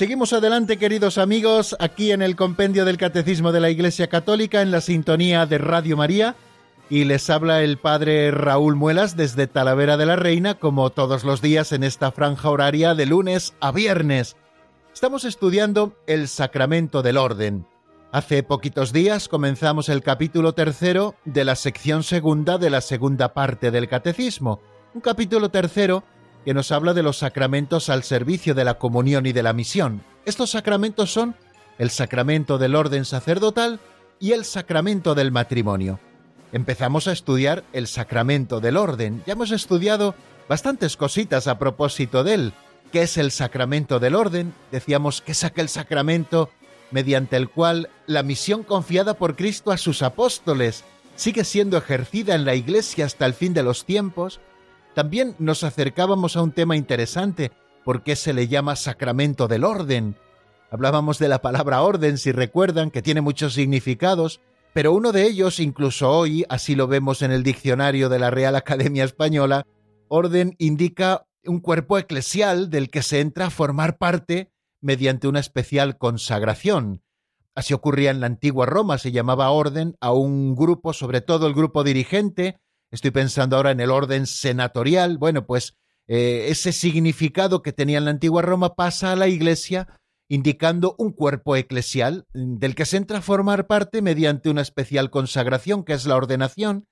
Seguimos 0.01 0.34
adelante, 0.34 0.77
queridos 0.77 1.20
amigos, 1.20 1.75
aquí 1.79 2.12
en 2.12 2.24
el 2.24 2.36
Compendio 2.36 2.86
del 2.86 2.98
Catecismo 2.98 3.51
de 3.51 3.60
la 3.60 3.70
Iglesia 3.70 4.08
Católica, 4.08 4.63
en 4.63 4.72
la 4.72 4.81
sintonía 4.81 5.46
de 5.46 5.60
Radio 5.60 5.96
María, 5.96 6.36
y 6.89 7.03
les 7.03 7.29
habla 7.29 7.62
el 7.62 7.77
Padre 7.77 8.31
Raúl 8.31 8.75
Muelas 8.75 9.15
desde 9.15 9.46
Talavera 9.46 9.98
de 9.98 10.08
la 10.08 10.15
Reina, 10.15 10.55
como 10.55 10.89
todos 10.89 11.24
los 11.24 11.43
días 11.43 11.72
en 11.72 11.84
esta 11.84 12.12
franja 12.12 12.50
horaria 12.50 12.96
de 12.96 13.05
lunes 13.05 13.53
a 13.60 13.72
viernes. 13.72 14.38
Estamos 14.91 15.24
estudiando 15.24 15.96
el 16.08 16.27
sacramento 16.29 17.03
del 17.03 17.17
orden. 17.17 17.67
Hace 18.12 18.41
poquitos 18.41 18.93
días 18.93 19.27
comenzamos 19.27 19.88
el 19.88 20.01
capítulo 20.01 20.53
tercero 20.53 21.13
de 21.25 21.46
la 21.46 21.55
sección 21.55 22.01
segunda 22.01 22.58
de 22.58 22.72
la 22.72 22.81
segunda 22.81 23.36
parte 23.36 23.70
del 23.70 23.88
Catecismo, 23.88 24.62
un 24.96 25.01
capítulo 25.01 25.50
tercero 25.50 26.03
que 26.46 26.54
nos 26.54 26.72
habla 26.72 26.94
de 26.94 27.04
los 27.04 27.18
sacramentos 27.18 27.90
al 27.90 28.04
servicio 28.04 28.54
de 28.54 28.66
la 28.66 28.76
comunión 28.76 29.26
y 29.26 29.32
de 29.32 29.44
la 29.44 29.54
misión. 29.54 30.02
Estos 30.26 30.52
sacramentos 30.52 31.12
son 31.12 31.36
el 31.78 31.90
sacramento 31.90 32.58
del 32.58 32.76
orden 32.76 33.06
sacerdotal 33.06 33.80
y 34.20 34.34
el 34.34 34.46
sacramento 34.46 35.16
del 35.16 35.32
matrimonio. 35.32 36.00
Empezamos 36.52 37.08
a 37.08 37.12
estudiar 37.12 37.64
el 37.74 37.88
sacramento 37.88 38.60
del 38.60 38.78
orden. 38.78 39.24
Ya 39.26 39.34
hemos 39.34 39.52
estudiado 39.52 40.16
bastantes 40.50 40.98
cositas 40.98 41.48
a 41.48 41.58
propósito 41.58 42.24
de 42.24 42.34
él. 42.34 42.54
¿Qué 42.92 43.04
es 43.04 43.18
el 43.18 43.32
sacramento 43.32 44.00
del 44.00 44.16
orden? 44.16 44.54
Decíamos 44.72 45.22
que 45.22 45.32
es 45.32 45.44
aquel 45.44 45.70
sacramento 45.70 46.50
mediante 46.92 47.38
el 47.38 47.50
cual 47.50 47.90
la 48.06 48.22
misión 48.22 48.64
confiada 48.64 49.14
por 49.14 49.38
Cristo 49.38 49.72
a 49.72 49.78
sus 49.78 50.02
apóstoles 50.02 50.84
sigue 51.16 51.46
siendo 51.46 51.78
ejercida 51.78 52.36
en 52.36 52.46
la 52.46 52.56
Iglesia 52.56 53.06
hasta 53.06 53.26
el 53.26 53.34
fin 53.34 53.54
de 53.54 53.64
los 53.64 53.86
tiempos 53.86 54.42
también 54.94 55.36
nos 55.40 55.64
acercábamos 55.64 56.36
a 56.36 56.42
un 56.42 56.52
tema 56.52 56.76
interesante, 56.76 57.52
¿por 57.84 58.04
qué 58.04 58.16
se 58.16 58.34
le 58.34 58.48
llama 58.48 58.76
sacramento 58.76 59.48
del 59.48 59.64
orden? 59.64 60.16
Hablábamos 60.70 61.20
de 61.20 61.28
la 61.28 61.42
palabra 61.42 61.82
orden, 61.82 62.18
si 62.18 62.32
recuerdan, 62.32 62.92
que 62.92 63.02
tiene 63.02 63.22
muchos 63.22 63.54
significados, 63.54 64.42
pero 64.74 64.94
uno 64.94 65.12
de 65.12 65.24
ellos, 65.24 65.60
incluso 65.60 66.10
hoy, 66.10 66.46
así 66.50 66.76
lo 66.76 66.88
vemos 66.88 67.22
en 67.22 67.32
el 67.32 67.44
diccionario 67.44 68.08
de 68.08 68.20
la 68.20 68.32
Real 68.32 68.56
Academia 68.56 69.04
Española, 69.04 69.66
orden 70.08 70.56
indica 70.60 71.26
un 71.46 71.60
cuerpo 71.60 71.98
eclesial 71.98 72.70
del 72.70 72.90
que 72.90 73.02
se 73.02 73.20
entra 73.20 73.48
a 73.48 73.50
formar 73.50 73.98
parte 73.98 74.52
mediante 74.80 75.28
una 75.28 75.40
especial 75.40 75.98
consagración. 75.98 77.04
Así 77.54 77.74
ocurría 77.74 78.12
en 78.12 78.22
la 78.22 78.28
antigua 78.28 78.66
Roma, 78.66 78.98
se 78.98 79.12
llamaba 79.12 79.50
orden 79.50 79.98
a 80.00 80.14
un 80.14 80.56
grupo, 80.56 80.94
sobre 80.94 81.22
todo 81.22 81.48
el 81.48 81.54
grupo 81.54 81.84
dirigente, 81.84 82.60
Estoy 82.92 83.12
pensando 83.12 83.56
ahora 83.56 83.72
en 83.72 83.80
el 83.80 83.90
orden 83.90 84.28
senatorial. 84.28 85.18
Bueno, 85.18 85.46
pues 85.46 85.76
eh, 86.08 86.48
ese 86.50 86.74
significado 86.74 87.62
que 87.62 87.74
tenía 87.74 87.98
en 87.98 88.06
la 88.06 88.12
antigua 88.12 88.42
Roma 88.42 88.76
pasa 88.76 89.12
a 89.12 89.16
la 89.16 89.28
Iglesia 89.28 89.88
indicando 90.28 90.96
un 90.98 91.12
cuerpo 91.12 91.56
eclesial 91.56 92.26
mm, 92.34 92.58
del 92.58 92.76
que 92.76 92.86
se 92.86 92.98
entra 92.98 93.20
a 93.20 93.22
formar 93.22 93.68
parte 93.68 94.02
mediante 94.02 94.50
una 94.50 94.62
especial 94.62 95.10
consagración, 95.10 95.84
que 95.84 95.94
es 95.94 96.06
la 96.06 96.16
ordenación, 96.16 96.88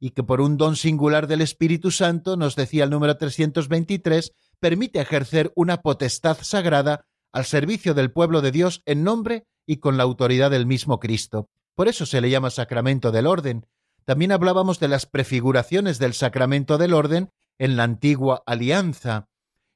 y 0.00 0.10
que 0.10 0.22
por 0.22 0.40
un 0.40 0.56
don 0.56 0.74
singular 0.74 1.26
del 1.26 1.42
Espíritu 1.42 1.90
Santo, 1.90 2.36
nos 2.36 2.56
decía 2.56 2.84
el 2.84 2.90
número 2.90 3.16
323, 3.16 4.32
permite 4.58 5.00
ejercer 5.00 5.52
una 5.54 5.82
potestad 5.82 6.38
sagrada 6.42 7.06
al 7.32 7.44
servicio 7.44 7.94
del 7.94 8.10
pueblo 8.10 8.40
de 8.40 8.50
Dios 8.50 8.82
en 8.84 9.04
nombre 9.04 9.44
y 9.66 9.76
con 9.76 9.96
la 9.96 10.02
autoridad 10.02 10.50
del 10.50 10.66
mismo 10.66 10.98
Cristo. 10.98 11.48
Por 11.74 11.88
eso 11.88 12.04
se 12.04 12.20
le 12.20 12.30
llama 12.30 12.50
sacramento 12.50 13.12
del 13.12 13.26
orden, 13.26 13.66
también 14.04 14.32
hablábamos 14.32 14.80
de 14.80 14.88
las 14.88 15.06
prefiguraciones 15.06 15.98
del 15.98 16.14
sacramento 16.14 16.78
del 16.78 16.94
orden 16.94 17.30
en 17.58 17.76
la 17.76 17.84
antigua 17.84 18.42
alianza. 18.46 19.28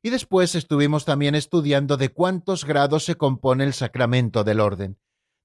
Y 0.02 0.10
después 0.10 0.54
estuvimos 0.54 1.04
también 1.04 1.34
estudiando 1.34 1.96
de 1.96 2.10
cuántos 2.10 2.64
grados 2.64 3.04
se 3.04 3.16
compone 3.16 3.64
el 3.64 3.74
sacramento 3.74 4.44
del 4.44 4.60
orden. 4.60 4.98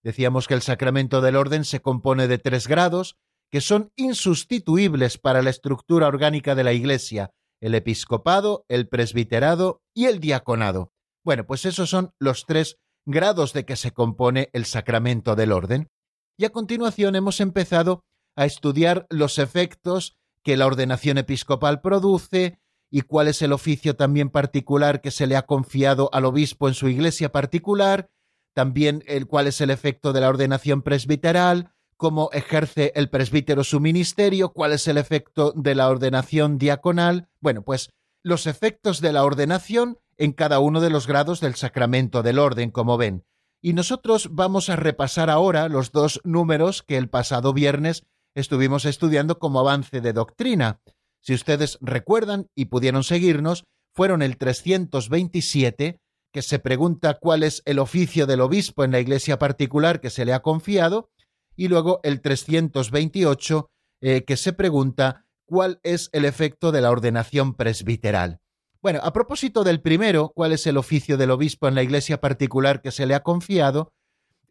Decíamos 0.03 0.47
que 0.47 0.53
el 0.53 0.61
sacramento 0.61 1.21
del 1.21 1.35
orden 1.35 1.65
se 1.65 1.81
compone 1.81 2.27
de 2.27 2.37
tres 2.37 2.67
grados, 2.67 3.17
que 3.51 3.61
son 3.61 3.91
insustituibles 3.95 5.17
para 5.17 5.41
la 5.41 5.49
estructura 5.49 6.07
orgánica 6.07 6.55
de 6.55 6.63
la 6.63 6.73
Iglesia, 6.73 7.31
el 7.59 7.75
episcopado, 7.75 8.65
el 8.67 8.87
presbiterado 8.87 9.81
y 9.93 10.05
el 10.05 10.19
diaconado. 10.19 10.91
Bueno, 11.23 11.45
pues 11.45 11.65
esos 11.65 11.89
son 11.89 12.11
los 12.19 12.45
tres 12.45 12.77
grados 13.05 13.53
de 13.53 13.65
que 13.65 13.75
se 13.75 13.91
compone 13.91 14.49
el 14.53 14.65
sacramento 14.65 15.35
del 15.35 15.51
orden. 15.51 15.89
Y 16.37 16.45
a 16.45 16.49
continuación 16.49 17.15
hemos 17.15 17.39
empezado 17.39 18.03
a 18.35 18.45
estudiar 18.45 19.07
los 19.09 19.39
efectos 19.39 20.17
que 20.43 20.57
la 20.57 20.65
ordenación 20.65 21.17
episcopal 21.17 21.81
produce 21.81 22.59
y 22.89 23.01
cuál 23.01 23.27
es 23.27 23.41
el 23.41 23.53
oficio 23.53 23.95
también 23.95 24.29
particular 24.29 25.01
que 25.01 25.11
se 25.11 25.27
le 25.27 25.35
ha 25.35 25.45
confiado 25.45 26.09
al 26.13 26.25
obispo 26.25 26.67
en 26.67 26.73
su 26.73 26.89
iglesia 26.89 27.31
particular, 27.31 28.09
también 28.53 29.03
el 29.07 29.27
cuál 29.27 29.47
es 29.47 29.61
el 29.61 29.69
efecto 29.69 30.11
de 30.11 30.21
la 30.21 30.29
ordenación 30.29 30.81
presbiteral, 30.81 31.71
cómo 31.95 32.29
ejerce 32.33 32.91
el 32.95 33.09
presbítero 33.09 33.63
su 33.63 33.79
ministerio, 33.79 34.51
cuál 34.51 34.73
es 34.73 34.87
el 34.87 34.97
efecto 34.97 35.53
de 35.55 35.75
la 35.75 35.87
ordenación 35.87 36.57
diaconal. 36.57 37.29
Bueno, 37.39 37.61
pues 37.61 37.91
los 38.23 38.47
efectos 38.47 39.01
de 39.01 39.13
la 39.13 39.23
ordenación 39.23 39.99
en 40.17 40.33
cada 40.33 40.59
uno 40.59 40.81
de 40.81 40.89
los 40.89 41.07
grados 41.07 41.39
del 41.39 41.55
sacramento 41.55 42.23
del 42.23 42.39
orden, 42.39 42.71
como 42.71 42.97
ven. 42.97 43.23
Y 43.61 43.73
nosotros 43.73 44.29
vamos 44.31 44.69
a 44.69 44.75
repasar 44.75 45.29
ahora 45.29 45.69
los 45.69 45.91
dos 45.91 46.19
números 46.23 46.81
que 46.81 46.97
el 46.97 47.09
pasado 47.09 47.53
viernes 47.53 48.03
estuvimos 48.35 48.85
estudiando 48.85 49.39
como 49.39 49.59
avance 49.59 50.01
de 50.01 50.13
doctrina. 50.13 50.81
Si 51.21 51.33
ustedes 51.33 51.77
recuerdan 51.81 52.47
y 52.55 52.65
pudieron 52.65 53.03
seguirnos, 53.03 53.65
fueron 53.93 54.21
el 54.21 54.37
327, 54.37 55.99
que 56.31 56.41
se 56.41 56.59
pregunta 56.59 57.17
cuál 57.19 57.43
es 57.43 57.61
el 57.65 57.79
oficio 57.79 58.25
del 58.25 58.41
obispo 58.41 58.83
en 58.83 58.91
la 58.91 58.99
iglesia 58.99 59.37
particular 59.37 59.99
que 59.99 60.09
se 60.09 60.25
le 60.25 60.33
ha 60.33 60.41
confiado, 60.41 61.09
y 61.55 61.67
luego 61.67 61.99
el 62.03 62.21
328, 62.21 63.69
eh, 64.01 64.23
que 64.23 64.37
se 64.37 64.53
pregunta 64.53 65.25
cuál 65.45 65.79
es 65.83 66.09
el 66.13 66.25
efecto 66.25 66.71
de 66.71 66.81
la 66.81 66.91
ordenación 66.91 67.53
presbiteral. 67.55 68.39
Bueno, 68.81 68.99
a 69.03 69.13
propósito 69.13 69.63
del 69.63 69.81
primero, 69.81 70.31
cuál 70.33 70.53
es 70.53 70.65
el 70.65 70.77
oficio 70.77 71.17
del 71.17 71.29
obispo 71.29 71.67
en 71.67 71.75
la 71.75 71.83
iglesia 71.83 72.19
particular 72.19 72.81
que 72.81 72.91
se 72.91 73.05
le 73.05 73.13
ha 73.13 73.21
confiado, 73.21 73.93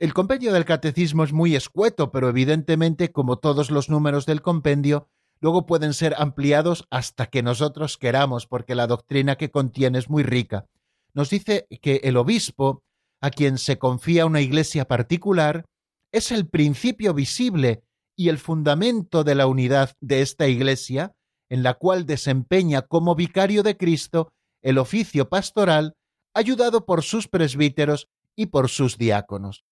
el 0.00 0.14
compendio 0.14 0.54
del 0.54 0.64
catecismo 0.64 1.24
es 1.24 1.34
muy 1.34 1.54
escueto, 1.54 2.10
pero 2.10 2.30
evidentemente, 2.30 3.12
como 3.12 3.36
todos 3.36 3.70
los 3.70 3.90
números 3.90 4.24
del 4.24 4.40
compendio, 4.40 5.08
luego 5.42 5.66
pueden 5.66 5.92
ser 5.92 6.14
ampliados 6.16 6.86
hasta 6.88 7.26
que 7.26 7.42
nosotros 7.42 7.98
queramos, 7.98 8.46
porque 8.46 8.74
la 8.74 8.86
doctrina 8.86 9.36
que 9.36 9.50
contiene 9.50 9.98
es 9.98 10.08
muy 10.08 10.22
rica. 10.22 10.64
Nos 11.12 11.28
dice 11.28 11.66
que 11.82 12.00
el 12.02 12.16
obispo, 12.16 12.82
a 13.20 13.28
quien 13.28 13.58
se 13.58 13.78
confía 13.78 14.24
una 14.24 14.40
iglesia 14.40 14.88
particular, 14.88 15.66
es 16.12 16.32
el 16.32 16.48
principio 16.48 17.12
visible 17.12 17.82
y 18.16 18.30
el 18.30 18.38
fundamento 18.38 19.22
de 19.22 19.34
la 19.34 19.46
unidad 19.46 19.92
de 20.00 20.22
esta 20.22 20.48
iglesia, 20.48 21.12
en 21.50 21.62
la 21.62 21.74
cual 21.74 22.06
desempeña 22.06 22.82
como 22.82 23.14
vicario 23.14 23.62
de 23.62 23.76
Cristo 23.76 24.32
el 24.62 24.78
oficio 24.78 25.28
pastoral, 25.28 25.92
ayudado 26.32 26.86
por 26.86 27.02
sus 27.02 27.28
presbíteros 27.28 28.08
y 28.34 28.46
por 28.46 28.70
sus 28.70 28.96
diáconos. 28.96 29.64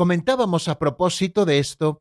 Comentábamos 0.00 0.68
a 0.68 0.78
propósito 0.78 1.44
de 1.44 1.58
esto 1.58 2.00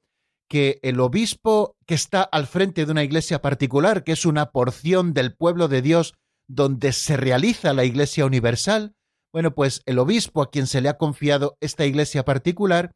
que 0.50 0.80
el 0.84 1.02
obispo 1.02 1.76
que 1.86 1.96
está 1.96 2.22
al 2.22 2.48
frente 2.48 2.86
de 2.86 2.94
una 2.94 3.04
iglesia 3.04 3.42
particular, 3.42 4.06
que 4.06 4.14
es 4.14 4.26
una 4.26 4.52
porción 4.52 5.14
del 5.14 5.36
pueblo 5.36 5.68
de 5.68 5.82
Dios 5.82 6.14
donde 6.48 6.94
se 6.94 7.18
realiza 7.18 7.74
la 7.74 7.84
iglesia 7.84 8.26
universal, 8.26 8.96
bueno, 9.34 9.54
pues 9.54 9.82
el 9.86 10.00
obispo 10.00 10.42
a 10.42 10.50
quien 10.50 10.66
se 10.66 10.80
le 10.80 10.88
ha 10.88 10.98
confiado 10.98 11.58
esta 11.60 11.86
iglesia 11.86 12.24
particular 12.24 12.94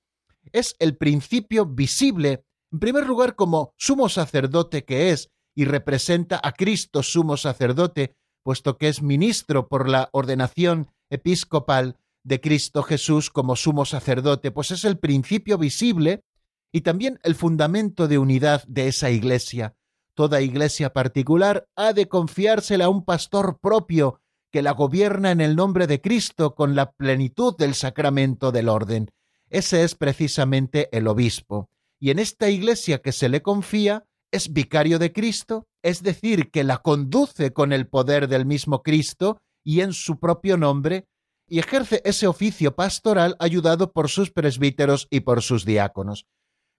es 0.53 0.73
el 0.79 0.95
principio 0.95 1.65
visible, 1.65 2.45
en 2.71 2.79
primer 2.79 3.05
lugar 3.05 3.35
como 3.35 3.73
sumo 3.77 4.07
sacerdote 4.07 4.85
que 4.85 5.09
es 5.09 5.27
y 5.53 5.65
representa 5.65 6.39
a 6.41 6.53
Cristo 6.53 7.03
sumo 7.03 7.35
sacerdote, 7.35 8.15
puesto 8.41 8.77
que 8.77 8.87
es 8.87 9.01
ministro 9.01 9.67
por 9.67 9.89
la 9.89 10.07
ordenación 10.13 10.87
episcopal 11.09 11.97
de 12.23 12.41
Cristo 12.41 12.83
Jesús 12.83 13.29
como 13.29 13.55
sumo 13.55 13.85
sacerdote, 13.85 14.51
pues 14.51 14.71
es 14.71 14.85
el 14.85 14.97
principio 14.97 15.57
visible 15.57 16.23
y 16.71 16.81
también 16.81 17.19
el 17.23 17.35
fundamento 17.35 18.07
de 18.07 18.17
unidad 18.17 18.63
de 18.67 18.87
esa 18.87 19.09
iglesia. 19.11 19.75
Toda 20.15 20.41
iglesia 20.41 20.93
particular 20.93 21.67
ha 21.75 21.93
de 21.93 22.07
confiársela 22.07 22.85
a 22.85 22.89
un 22.89 23.03
pastor 23.03 23.59
propio 23.59 24.21
que 24.51 24.61
la 24.61 24.71
gobierna 24.71 25.31
en 25.31 25.41
el 25.41 25.55
nombre 25.55 25.87
de 25.87 26.01
Cristo 26.01 26.53
con 26.53 26.75
la 26.75 26.91
plenitud 26.91 27.55
del 27.57 27.73
sacramento 27.73 28.51
del 28.51 28.69
orden. 28.69 29.09
Ese 29.49 29.83
es 29.83 29.95
precisamente 29.95 30.89
el 30.95 31.07
obispo. 31.07 31.69
Y 31.99 32.11
en 32.11 32.19
esta 32.19 32.49
iglesia 32.49 33.01
que 33.01 33.11
se 33.11 33.29
le 33.29 33.41
confía 33.41 34.05
es 34.31 34.53
vicario 34.53 34.99
de 34.99 35.11
Cristo, 35.11 35.67
es 35.81 36.03
decir, 36.03 36.51
que 36.51 36.63
la 36.63 36.79
conduce 36.79 37.53
con 37.53 37.71
el 37.71 37.87
poder 37.87 38.27
del 38.27 38.45
mismo 38.45 38.83
Cristo 38.83 39.39
y 39.63 39.81
en 39.81 39.93
su 39.93 40.19
propio 40.19 40.57
nombre, 40.57 41.07
y 41.47 41.59
ejerce 41.59 42.01
ese 42.05 42.27
oficio 42.27 42.75
pastoral 42.75 43.35
ayudado 43.39 43.91
por 43.91 44.09
sus 44.09 44.31
presbíteros 44.31 45.07
y 45.09 45.21
por 45.21 45.41
sus 45.41 45.65
diáconos. 45.65 46.25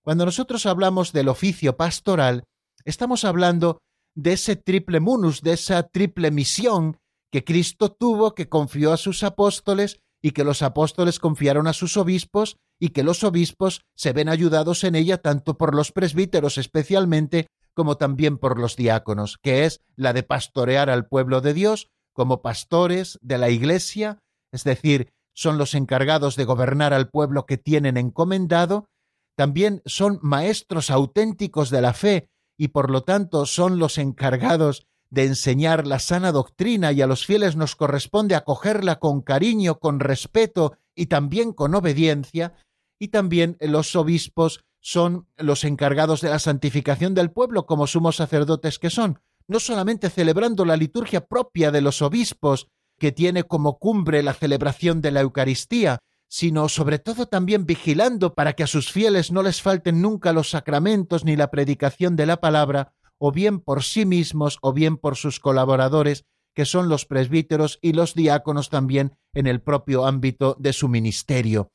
Cuando 0.02 0.24
nosotros 0.24 0.66
hablamos 0.66 1.12
del 1.12 1.28
oficio 1.28 1.76
pastoral, 1.76 2.44
estamos 2.84 3.24
hablando 3.24 3.78
de 4.14 4.32
ese 4.34 4.56
triple 4.56 5.00
munus, 5.00 5.42
de 5.42 5.54
esa 5.54 5.82
triple 5.82 6.30
misión 6.30 6.98
que 7.30 7.44
Cristo 7.44 7.90
tuvo, 7.90 8.34
que 8.34 8.48
confió 8.48 8.92
a 8.92 8.96
sus 8.96 9.22
apóstoles 9.22 9.98
y 10.22 10.30
que 10.30 10.44
los 10.44 10.62
apóstoles 10.62 11.18
confiaron 11.18 11.66
a 11.66 11.72
sus 11.72 11.96
obispos 11.96 12.56
y 12.78 12.90
que 12.90 13.02
los 13.02 13.24
obispos 13.24 13.82
se 13.96 14.12
ven 14.12 14.28
ayudados 14.28 14.84
en 14.84 14.94
ella 14.94 15.18
tanto 15.18 15.58
por 15.58 15.74
los 15.74 15.92
presbíteros 15.92 16.58
especialmente 16.58 17.46
como 17.74 17.96
también 17.96 18.38
por 18.38 18.58
los 18.58 18.76
diáconos, 18.76 19.38
que 19.42 19.64
es 19.64 19.80
la 19.96 20.12
de 20.12 20.22
pastorear 20.22 20.90
al 20.90 21.06
pueblo 21.06 21.40
de 21.40 21.54
Dios 21.54 21.88
como 22.12 22.40
pastores 22.40 23.18
de 23.20 23.38
la 23.38 23.50
Iglesia, 23.50 24.20
es 24.54 24.62
decir, 24.62 25.12
son 25.34 25.58
los 25.58 25.74
encargados 25.74 26.36
de 26.36 26.44
gobernar 26.44 26.94
al 26.94 27.08
pueblo 27.08 27.44
que 27.44 27.58
tienen 27.58 27.96
encomendado, 27.96 28.88
también 29.36 29.82
son 29.84 30.20
maestros 30.22 30.90
auténticos 30.90 31.70
de 31.70 31.82
la 31.82 31.92
fe 31.92 32.30
y 32.56 32.68
por 32.68 32.88
lo 32.88 33.02
tanto 33.02 33.46
son 33.46 33.80
los 33.80 33.98
encargados 33.98 34.86
de 35.10 35.24
enseñar 35.24 35.88
la 35.88 35.98
sana 35.98 36.30
doctrina 36.30 36.92
y 36.92 37.02
a 37.02 37.08
los 37.08 37.26
fieles 37.26 37.56
nos 37.56 37.74
corresponde 37.74 38.36
acogerla 38.36 39.00
con 39.00 39.22
cariño, 39.22 39.80
con 39.80 39.98
respeto 39.98 40.78
y 40.94 41.06
también 41.06 41.52
con 41.52 41.74
obediencia, 41.74 42.54
y 43.00 43.08
también 43.08 43.56
los 43.60 43.96
obispos 43.96 44.64
son 44.80 45.26
los 45.36 45.64
encargados 45.64 46.20
de 46.20 46.30
la 46.30 46.38
santificación 46.38 47.14
del 47.14 47.32
pueblo 47.32 47.66
como 47.66 47.88
sumos 47.88 48.16
sacerdotes 48.16 48.78
que 48.78 48.90
son, 48.90 49.18
no 49.48 49.58
solamente 49.58 50.10
celebrando 50.10 50.64
la 50.64 50.76
liturgia 50.76 51.26
propia 51.26 51.72
de 51.72 51.80
los 51.80 52.02
obispos, 52.02 52.68
que 52.98 53.12
tiene 53.12 53.44
como 53.44 53.78
cumbre 53.78 54.22
la 54.22 54.34
celebración 54.34 55.00
de 55.00 55.10
la 55.10 55.20
Eucaristía, 55.20 55.98
sino 56.28 56.68
sobre 56.68 56.98
todo 56.98 57.26
también 57.26 57.66
vigilando 57.66 58.34
para 58.34 58.54
que 58.54 58.64
a 58.64 58.66
sus 58.66 58.90
fieles 58.90 59.30
no 59.30 59.42
les 59.42 59.62
falten 59.62 60.02
nunca 60.02 60.32
los 60.32 60.50
sacramentos 60.50 61.24
ni 61.24 61.36
la 61.36 61.50
predicación 61.50 62.16
de 62.16 62.26
la 62.26 62.40
palabra, 62.40 62.92
o 63.18 63.30
bien 63.30 63.60
por 63.60 63.84
sí 63.84 64.04
mismos 64.04 64.58
o 64.60 64.72
bien 64.72 64.96
por 64.96 65.16
sus 65.16 65.38
colaboradores, 65.38 66.24
que 66.54 66.64
son 66.64 66.88
los 66.88 67.04
presbíteros 67.04 67.78
y 67.82 67.92
los 67.92 68.14
diáconos 68.14 68.70
también 68.70 69.16
en 69.32 69.46
el 69.46 69.60
propio 69.60 70.06
ámbito 70.06 70.56
de 70.58 70.72
su 70.72 70.88
ministerio. 70.88 71.72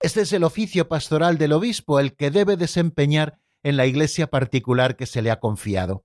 Este 0.00 0.20
es 0.20 0.32
el 0.32 0.44
oficio 0.44 0.88
pastoral 0.88 1.38
del 1.38 1.52
obispo, 1.52 1.98
el 1.98 2.14
que 2.14 2.30
debe 2.30 2.56
desempeñar 2.56 3.40
en 3.62 3.76
la 3.76 3.86
iglesia 3.86 4.28
particular 4.28 4.96
que 4.96 5.06
se 5.06 5.22
le 5.22 5.30
ha 5.30 5.40
confiado. 5.40 6.04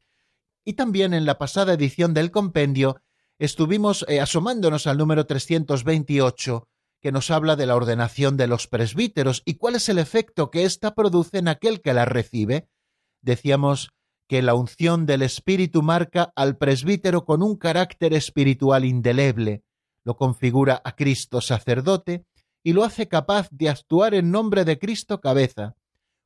Y 0.66 0.74
también 0.74 1.14
en 1.14 1.26
la 1.26 1.38
pasada 1.38 1.74
edición 1.74 2.14
del 2.14 2.32
compendio 2.32 3.02
estuvimos 3.40 4.06
eh, 4.08 4.20
asomándonos 4.20 4.88
al 4.88 4.98
número 4.98 5.26
328, 5.26 6.68
que 7.02 7.12
nos 7.12 7.32
habla 7.32 7.56
de 7.56 7.66
la 7.66 7.76
ordenación 7.76 8.38
de 8.38 8.48
los 8.48 8.68
presbíteros 8.68 9.42
y 9.46 9.56
cuál 9.56 9.76
es 9.76 9.90
el 9.90 10.00
efecto 10.00 10.50
que 10.52 10.64
ésta 10.64 10.96
produce 10.96 11.40
en 11.40 11.50
aquel 11.50 11.82
que 11.82 11.94
la 11.94 12.06
recibe. 12.06 12.70
Decíamos 13.22 13.92
que 14.28 14.42
la 14.42 14.56
unción 14.56 15.06
del 15.06 15.22
Espíritu 15.22 15.82
marca 15.82 16.32
al 16.36 16.58
presbítero 16.58 17.26
con 17.26 17.44
un 17.44 17.58
carácter 17.58 18.14
espiritual 18.14 18.86
indeleble, 18.86 19.64
lo 20.04 20.16
configura 20.16 20.82
a 20.84 20.96
Cristo 20.96 21.42
sacerdote 21.42 22.26
y 22.64 22.74
lo 22.74 22.84
hace 22.84 23.08
capaz 23.08 23.50
de 23.52 23.70
actuar 23.70 24.14
en 24.14 24.32
nombre 24.32 24.66
de 24.66 24.80
Cristo 24.80 25.20
cabeza. 25.20 25.76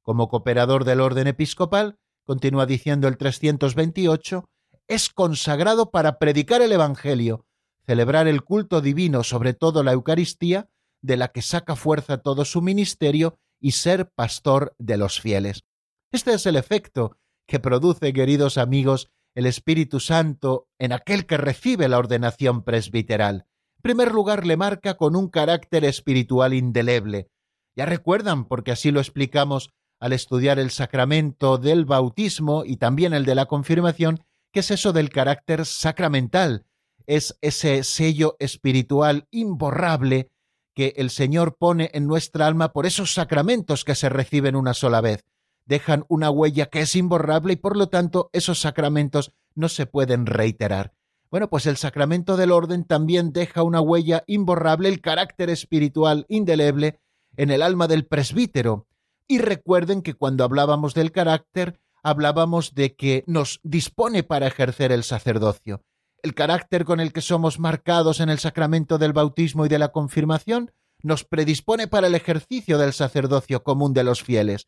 Como 0.03 0.27
cooperador 0.29 0.83
del 0.83 1.01
orden 1.01 1.27
episcopal, 1.27 1.97
continúa 2.23 2.65
diciendo 2.65 3.07
el 3.07 3.17
328, 3.17 4.47
es 4.87 5.09
consagrado 5.09 5.91
para 5.91 6.19
predicar 6.19 6.61
el 6.61 6.71
Evangelio, 6.71 7.45
celebrar 7.85 8.27
el 8.27 8.43
culto 8.43 8.81
divino, 8.81 9.23
sobre 9.23 9.53
todo 9.53 9.83
la 9.83 9.93
Eucaristía, 9.93 10.69
de 11.01 11.17
la 11.17 11.29
que 11.29 11.41
saca 11.41 11.75
fuerza 11.75 12.17
todo 12.17 12.45
su 12.45 12.61
ministerio, 12.61 13.39
y 13.59 13.71
ser 13.71 14.09
pastor 14.11 14.75
de 14.77 14.97
los 14.97 15.19
fieles. 15.19 15.63
Este 16.11 16.33
es 16.33 16.45
el 16.45 16.55
efecto 16.55 17.17
que 17.47 17.59
produce, 17.59 18.13
queridos 18.13 18.57
amigos, 18.57 19.09
el 19.35 19.45
Espíritu 19.45 19.99
Santo 19.99 20.67
en 20.79 20.93
aquel 20.93 21.25
que 21.25 21.37
recibe 21.37 21.87
la 21.87 21.97
ordenación 21.97 22.63
presbiteral. 22.63 23.45
En 23.77 23.81
primer 23.81 24.11
lugar, 24.11 24.45
le 24.45 24.57
marca 24.57 24.95
con 24.95 25.15
un 25.15 25.29
carácter 25.29 25.85
espiritual 25.85 26.53
indeleble. 26.53 27.29
Ya 27.75 27.85
recuerdan, 27.85 28.45
porque 28.45 28.71
así 28.71 28.91
lo 28.91 28.99
explicamos 28.99 29.69
al 29.99 30.13
estudiar 30.13 30.59
el 30.59 30.71
sacramento 30.71 31.57
del 31.57 31.85
bautismo 31.85 32.63
y 32.65 32.77
también 32.77 33.13
el 33.13 33.25
de 33.25 33.35
la 33.35 33.45
confirmación, 33.45 34.23
que 34.57 34.61
es 34.61 34.71
eso 34.71 34.91
del 34.91 35.11
carácter 35.11 35.67
sacramental, 35.67 36.65
es 37.05 37.37
ese 37.41 37.83
sello 37.83 38.37
espiritual 38.39 39.27
imborrable 39.29 40.31
que 40.73 40.95
el 40.97 41.11
Señor 41.11 41.57
pone 41.59 41.91
en 41.93 42.07
nuestra 42.07 42.47
alma 42.47 42.73
por 42.73 42.87
esos 42.87 43.13
sacramentos 43.13 43.85
que 43.85 43.93
se 43.93 44.09
reciben 44.09 44.55
una 44.55 44.73
sola 44.73 44.99
vez. 44.99 45.25
Dejan 45.67 46.05
una 46.07 46.31
huella 46.31 46.71
que 46.71 46.81
es 46.81 46.95
imborrable 46.95 47.53
y 47.53 47.57
por 47.57 47.77
lo 47.77 47.89
tanto 47.89 48.31
esos 48.33 48.59
sacramentos 48.59 49.31
no 49.53 49.69
se 49.69 49.85
pueden 49.85 50.25
reiterar. 50.25 50.91
Bueno, 51.29 51.51
pues 51.51 51.67
el 51.67 51.77
sacramento 51.77 52.35
del 52.35 52.51
orden 52.51 52.83
también 52.83 53.33
deja 53.33 53.61
una 53.61 53.79
huella 53.79 54.23
imborrable, 54.25 54.89
el 54.89 55.01
carácter 55.01 55.51
espiritual 55.51 56.25
indeleble 56.29 56.99
en 57.35 57.51
el 57.51 57.61
alma 57.61 57.87
del 57.87 58.07
presbítero. 58.07 58.87
Y 59.27 59.37
recuerden 59.37 60.01
que 60.01 60.15
cuando 60.15 60.43
hablábamos 60.43 60.95
del 60.95 61.11
carácter, 61.11 61.79
hablábamos 62.03 62.73
de 62.73 62.95
que 62.95 63.23
nos 63.27 63.59
dispone 63.63 64.23
para 64.23 64.47
ejercer 64.47 64.91
el 64.91 65.03
sacerdocio 65.03 65.83
el 66.27 66.33
carácter 66.33 66.83
con 66.83 66.99
el 66.99 67.13
que 67.13 67.21
somos 67.21 67.57
marcados 67.59 68.19
en 68.19 68.29
el 68.29 68.39
sacramento 68.39 68.97
del 68.97 69.13
bautismo 69.13 69.65
y 69.65 69.69
de 69.69 69.79
la 69.79 69.93
confirmación 69.93 70.71
nos 71.01 71.23
predispone 71.23 71.87
para 71.87 72.07
el 72.07 72.15
ejercicio 72.15 72.77
del 72.77 72.91
sacerdocio 72.91 73.63
común 73.63 73.93
de 73.93 74.03
los 74.03 74.23
fieles, 74.23 74.67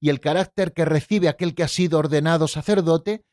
y 0.00 0.10
el 0.10 0.20
carácter 0.20 0.72
que 0.72 0.84
recibe 0.84 1.28
aquel 1.28 1.54
que 1.54 1.62
ha 1.62 1.68
sido 1.68 1.98
ordenado 1.98 2.48
sacerdote 2.48 3.24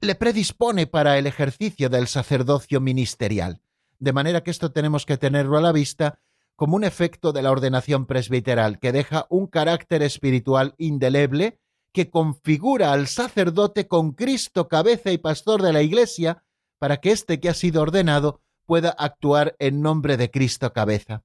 le 0.00 0.14
predispone 0.14 0.86
para 0.86 1.18
el 1.18 1.26
ejercicio 1.26 1.88
del 1.88 2.08
sacerdocio 2.08 2.80
ministerial. 2.80 3.60
De 3.98 4.12
manera 4.12 4.42
que 4.42 4.50
esto 4.50 4.72
tenemos 4.72 5.04
que 5.04 5.18
tenerlo 5.18 5.58
a 5.58 5.60
la 5.60 5.72
vista 5.72 6.18
como 6.56 6.74
un 6.74 6.84
efecto 6.84 7.32
de 7.32 7.42
la 7.42 7.50
ordenación 7.50 8.06
presbiteral, 8.06 8.80
que 8.80 8.92
deja 8.92 9.26
un 9.30 9.46
carácter 9.46 10.02
espiritual 10.02 10.74
indeleble 10.78 11.59
que 11.92 12.10
configura 12.10 12.92
al 12.92 13.06
sacerdote 13.08 13.88
con 13.88 14.12
Cristo 14.12 14.68
cabeza 14.68 15.10
y 15.10 15.18
pastor 15.18 15.62
de 15.62 15.72
la 15.72 15.82
Iglesia, 15.82 16.44
para 16.78 16.98
que 16.98 17.12
éste 17.12 17.40
que 17.40 17.48
ha 17.48 17.54
sido 17.54 17.82
ordenado 17.82 18.40
pueda 18.64 18.90
actuar 18.90 19.56
en 19.58 19.82
nombre 19.82 20.16
de 20.16 20.30
Cristo 20.30 20.72
cabeza. 20.72 21.24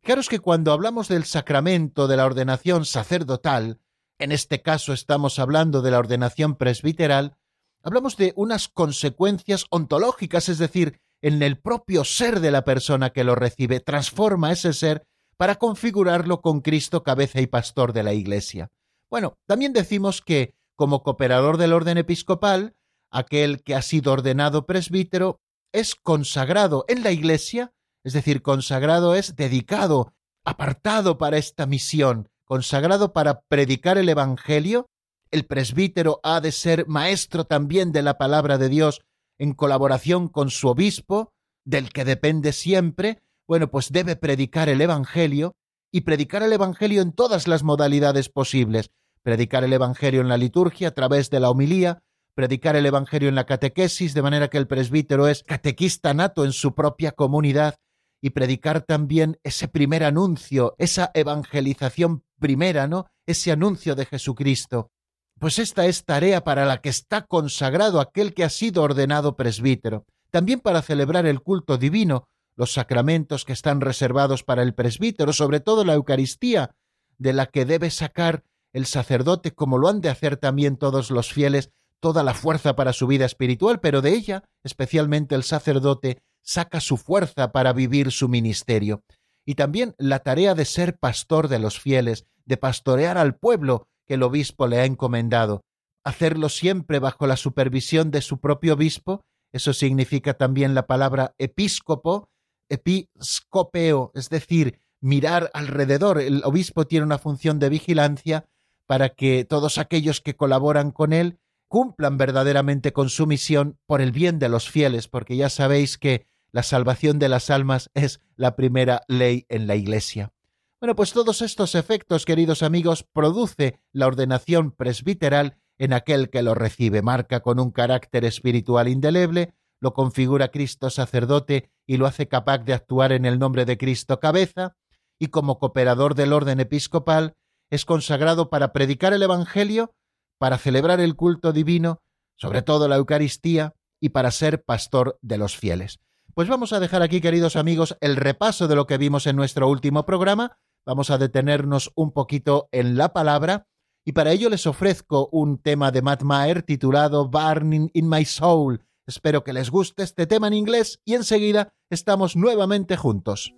Fijaros 0.00 0.28
que 0.28 0.38
cuando 0.38 0.72
hablamos 0.72 1.08
del 1.08 1.24
sacramento 1.24 2.06
de 2.08 2.16
la 2.16 2.26
ordenación 2.26 2.84
sacerdotal, 2.84 3.80
en 4.18 4.32
este 4.32 4.62
caso 4.62 4.92
estamos 4.92 5.38
hablando 5.38 5.82
de 5.82 5.90
la 5.90 5.98
ordenación 5.98 6.56
presbiteral, 6.56 7.36
hablamos 7.82 8.16
de 8.16 8.32
unas 8.36 8.68
consecuencias 8.68 9.66
ontológicas, 9.70 10.48
es 10.48 10.58
decir, 10.58 11.00
en 11.20 11.42
el 11.42 11.58
propio 11.58 12.04
ser 12.04 12.40
de 12.40 12.50
la 12.50 12.64
persona 12.64 13.10
que 13.10 13.24
lo 13.24 13.34
recibe, 13.34 13.80
transforma 13.80 14.52
ese 14.52 14.72
ser 14.72 15.06
para 15.36 15.56
configurarlo 15.56 16.40
con 16.40 16.60
Cristo 16.60 17.02
cabeza 17.02 17.40
y 17.40 17.46
pastor 17.46 17.92
de 17.92 18.02
la 18.02 18.12
Iglesia. 18.12 18.70
Bueno, 19.14 19.38
también 19.46 19.72
decimos 19.72 20.22
que, 20.22 20.56
como 20.74 21.04
cooperador 21.04 21.56
del 21.56 21.72
orden 21.72 21.98
episcopal, 21.98 22.74
aquel 23.12 23.62
que 23.62 23.76
ha 23.76 23.80
sido 23.80 24.10
ordenado 24.10 24.66
presbítero 24.66 25.40
es 25.72 25.94
consagrado 25.94 26.84
en 26.88 27.04
la 27.04 27.12
Iglesia, 27.12 27.72
es 28.02 28.12
decir, 28.12 28.42
consagrado 28.42 29.14
es 29.14 29.36
dedicado, 29.36 30.12
apartado 30.44 31.16
para 31.16 31.38
esta 31.38 31.64
misión, 31.64 32.28
consagrado 32.44 33.12
para 33.12 33.42
predicar 33.42 33.98
el 33.98 34.08
Evangelio. 34.08 34.90
El 35.30 35.46
presbítero 35.46 36.18
ha 36.24 36.40
de 36.40 36.50
ser 36.50 36.88
maestro 36.88 37.44
también 37.44 37.92
de 37.92 38.02
la 38.02 38.18
palabra 38.18 38.58
de 38.58 38.68
Dios 38.68 39.00
en 39.38 39.54
colaboración 39.54 40.26
con 40.26 40.50
su 40.50 40.66
obispo, 40.66 41.32
del 41.64 41.90
que 41.90 42.04
depende 42.04 42.52
siempre. 42.52 43.22
Bueno, 43.46 43.70
pues 43.70 43.92
debe 43.92 44.16
predicar 44.16 44.68
el 44.68 44.80
Evangelio 44.80 45.54
y 45.92 46.00
predicar 46.00 46.42
el 46.42 46.52
Evangelio 46.52 47.00
en 47.00 47.12
todas 47.12 47.46
las 47.46 47.62
modalidades 47.62 48.28
posibles. 48.28 48.90
Predicar 49.24 49.64
el 49.64 49.72
Evangelio 49.72 50.20
en 50.20 50.28
la 50.28 50.36
liturgia 50.36 50.88
a 50.88 50.90
través 50.90 51.30
de 51.30 51.40
la 51.40 51.48
homilía, 51.48 52.02
predicar 52.34 52.76
el 52.76 52.84
Evangelio 52.84 53.30
en 53.30 53.34
la 53.34 53.46
catequesis, 53.46 54.12
de 54.12 54.20
manera 54.20 54.48
que 54.48 54.58
el 54.58 54.66
presbítero 54.66 55.28
es 55.28 55.42
catequista 55.42 56.12
nato 56.12 56.44
en 56.44 56.52
su 56.52 56.74
propia 56.74 57.12
comunidad, 57.12 57.76
y 58.20 58.30
predicar 58.30 58.82
también 58.82 59.38
ese 59.42 59.66
primer 59.66 60.04
anuncio, 60.04 60.74
esa 60.78 61.10
evangelización 61.14 62.22
primera, 62.38 62.86
¿no? 62.86 63.06
Ese 63.26 63.50
anuncio 63.50 63.94
de 63.94 64.04
Jesucristo. 64.04 64.90
Pues 65.38 65.58
esta 65.58 65.86
es 65.86 66.04
tarea 66.04 66.44
para 66.44 66.66
la 66.66 66.82
que 66.82 66.90
está 66.90 67.26
consagrado 67.26 68.00
aquel 68.00 68.34
que 68.34 68.44
ha 68.44 68.50
sido 68.50 68.82
ordenado 68.82 69.36
presbítero, 69.36 70.04
también 70.30 70.60
para 70.60 70.82
celebrar 70.82 71.24
el 71.24 71.40
culto 71.40 71.78
divino, 71.78 72.28
los 72.56 72.72
sacramentos 72.72 73.44
que 73.46 73.54
están 73.54 73.80
reservados 73.80 74.42
para 74.42 74.62
el 74.62 74.74
presbítero, 74.74 75.32
sobre 75.32 75.60
todo 75.60 75.84
la 75.84 75.94
Eucaristía, 75.94 76.74
de 77.18 77.32
la 77.32 77.46
que 77.46 77.64
debe 77.64 77.90
sacar 77.90 78.44
el 78.74 78.84
sacerdote, 78.86 79.52
como 79.52 79.78
lo 79.78 79.88
han 79.88 80.02
de 80.02 80.10
hacer 80.10 80.36
también 80.36 80.76
todos 80.76 81.10
los 81.10 81.32
fieles, 81.32 81.70
toda 82.00 82.22
la 82.22 82.34
fuerza 82.34 82.76
para 82.76 82.92
su 82.92 83.06
vida 83.06 83.24
espiritual, 83.24 83.80
pero 83.80 84.02
de 84.02 84.10
ella, 84.10 84.44
especialmente 84.62 85.34
el 85.34 85.44
sacerdote, 85.44 86.20
saca 86.42 86.80
su 86.80 86.98
fuerza 86.98 87.52
para 87.52 87.72
vivir 87.72 88.12
su 88.12 88.28
ministerio. 88.28 89.02
Y 89.46 89.54
también 89.54 89.94
la 89.96 90.18
tarea 90.18 90.54
de 90.54 90.64
ser 90.66 90.98
pastor 90.98 91.48
de 91.48 91.60
los 91.60 91.80
fieles, 91.80 92.26
de 92.44 92.56
pastorear 92.56 93.16
al 93.16 93.36
pueblo 93.36 93.88
que 94.06 94.14
el 94.14 94.22
obispo 94.22 94.66
le 94.66 94.80
ha 94.80 94.84
encomendado, 94.84 95.62
hacerlo 96.04 96.48
siempre 96.48 96.98
bajo 96.98 97.26
la 97.26 97.36
supervisión 97.36 98.10
de 98.10 98.20
su 98.20 98.38
propio 98.38 98.74
obispo, 98.74 99.22
eso 99.52 99.72
significa 99.72 100.34
también 100.34 100.74
la 100.74 100.86
palabra 100.86 101.34
episcopo, 101.38 102.28
episcopeo, 102.68 104.10
es 104.14 104.28
decir, 104.28 104.80
mirar 105.00 105.50
alrededor. 105.54 106.20
El 106.20 106.42
obispo 106.44 106.86
tiene 106.86 107.06
una 107.06 107.18
función 107.18 107.58
de 107.60 107.68
vigilancia 107.68 108.46
para 108.86 109.10
que 109.10 109.44
todos 109.44 109.78
aquellos 109.78 110.20
que 110.20 110.36
colaboran 110.36 110.90
con 110.90 111.12
él 111.12 111.38
cumplan 111.68 112.18
verdaderamente 112.18 112.92
con 112.92 113.08
su 113.08 113.26
misión 113.26 113.78
por 113.86 114.00
el 114.00 114.12
bien 114.12 114.38
de 114.38 114.48
los 114.48 114.70
fieles, 114.70 115.08
porque 115.08 115.36
ya 115.36 115.48
sabéis 115.48 115.98
que 115.98 116.26
la 116.52 116.62
salvación 116.62 117.18
de 117.18 117.28
las 117.28 117.50
almas 117.50 117.90
es 117.94 118.20
la 118.36 118.54
primera 118.54 119.02
ley 119.08 119.46
en 119.48 119.66
la 119.66 119.74
Iglesia. 119.74 120.32
Bueno, 120.80 120.94
pues 120.94 121.12
todos 121.12 121.42
estos 121.42 121.74
efectos, 121.74 122.24
queridos 122.24 122.62
amigos, 122.62 123.02
produce 123.02 123.80
la 123.92 124.06
ordenación 124.06 124.70
presbiteral 124.70 125.56
en 125.78 125.92
aquel 125.92 126.30
que 126.30 126.42
lo 126.42 126.54
recibe, 126.54 127.02
marca 127.02 127.40
con 127.40 127.58
un 127.58 127.70
carácter 127.70 128.24
espiritual 128.24 128.86
indeleble, 128.86 129.54
lo 129.80 129.94
configura 129.94 130.48
Cristo 130.48 130.90
sacerdote 130.90 131.70
y 131.86 131.96
lo 131.96 132.06
hace 132.06 132.28
capaz 132.28 132.58
de 132.58 132.74
actuar 132.74 133.12
en 133.12 133.24
el 133.24 133.38
nombre 133.38 133.64
de 133.64 133.76
Cristo 133.76 134.20
cabeza, 134.20 134.76
y 135.18 135.28
como 135.28 135.58
cooperador 135.58 136.14
del 136.14 136.32
orden 136.32 136.60
episcopal, 136.60 137.36
es 137.74 137.84
consagrado 137.84 138.50
para 138.50 138.72
predicar 138.72 139.12
el 139.12 139.22
Evangelio 139.22 139.94
para 140.38 140.58
celebrar 140.58 141.00
el 141.00 141.16
culto 141.16 141.52
divino, 141.52 142.02
sobre 142.36 142.62
todo 142.62 142.88
la 142.88 142.96
Eucaristía, 142.96 143.74
y 144.00 144.10
para 144.10 144.30
ser 144.30 144.62
pastor 144.62 145.18
de 145.22 145.38
los 145.38 145.56
fieles. 145.56 146.00
Pues 146.34 146.48
vamos 146.48 146.72
a 146.72 146.80
dejar 146.80 147.00
aquí, 147.00 147.20
queridos 147.20 147.56
amigos, 147.56 147.96
el 148.00 148.16
repaso 148.16 148.68
de 148.68 148.74
lo 148.74 148.86
que 148.86 148.98
vimos 148.98 149.26
en 149.26 149.36
nuestro 149.36 149.68
último 149.68 150.04
programa. 150.04 150.58
Vamos 150.84 151.08
a 151.10 151.16
detenernos 151.16 151.92
un 151.94 152.12
poquito 152.12 152.68
en 152.72 152.98
la 152.98 153.12
palabra 153.12 153.68
y 154.04 154.12
para 154.12 154.32
ello 154.32 154.50
les 154.50 154.66
ofrezco 154.66 155.28
un 155.32 155.56
tema 155.56 155.90
de 155.92 156.02
Matt 156.02 156.22
Maher 156.22 156.62
titulado 156.62 157.28
Burning 157.28 157.88
in 157.94 158.08
My 158.08 158.26
Soul. 158.26 158.84
Espero 159.06 159.44
que 159.44 159.54
les 159.54 159.70
guste 159.70 160.02
este 160.02 160.26
tema 160.26 160.48
en 160.48 160.54
inglés 160.54 161.00
y 161.06 161.14
enseguida 161.14 161.72
estamos 161.88 162.36
nuevamente 162.36 162.96
juntos. 162.96 163.54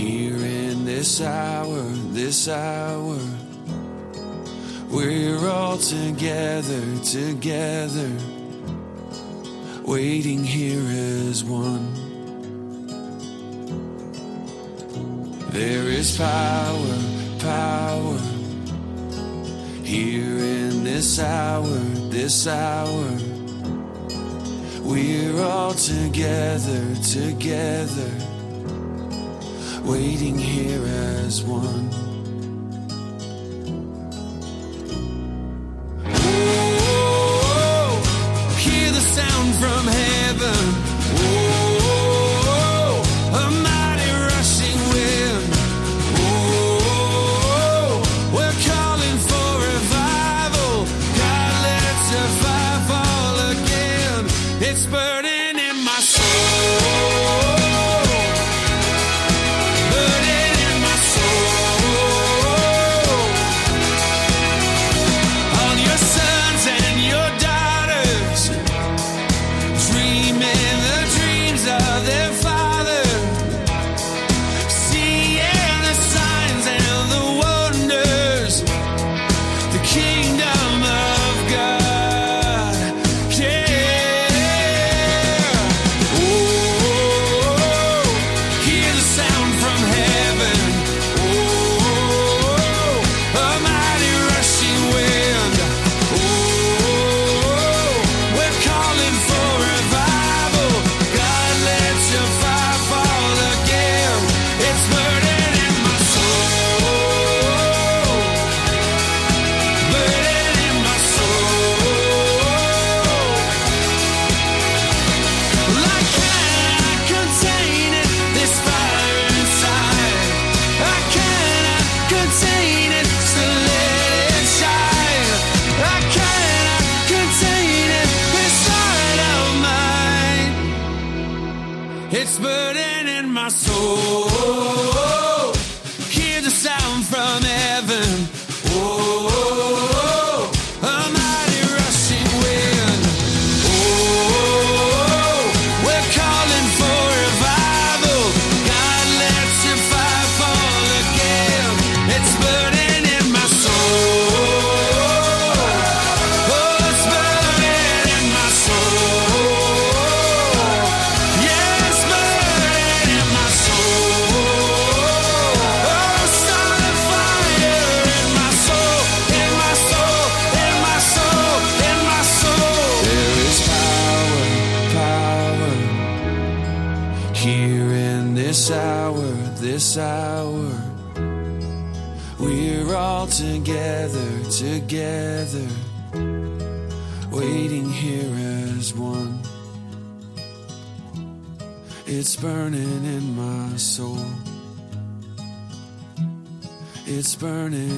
Here 0.00 0.34
in 0.34 0.86
this 0.86 1.20
hour, 1.20 1.82
this 2.14 2.48
hour. 2.48 3.18
We're 4.88 5.46
all 5.46 5.76
together, 5.76 6.98
together. 7.04 8.10
Waiting 9.84 10.42
here 10.42 10.80
as 11.28 11.44
one. 11.44 11.92
There 15.50 15.84
is 15.84 16.16
power, 16.16 16.98
power. 17.40 18.18
Here 19.84 20.38
in 20.38 20.82
this 20.82 21.20
hour, 21.20 21.78
this 22.08 22.46
hour. 22.46 23.18
We're 24.82 25.42
all 25.42 25.74
together, 25.74 26.94
together, 27.02 28.29
waiting 29.90 30.38
here 30.38 30.86
as 30.86 31.42
one. 31.42 31.99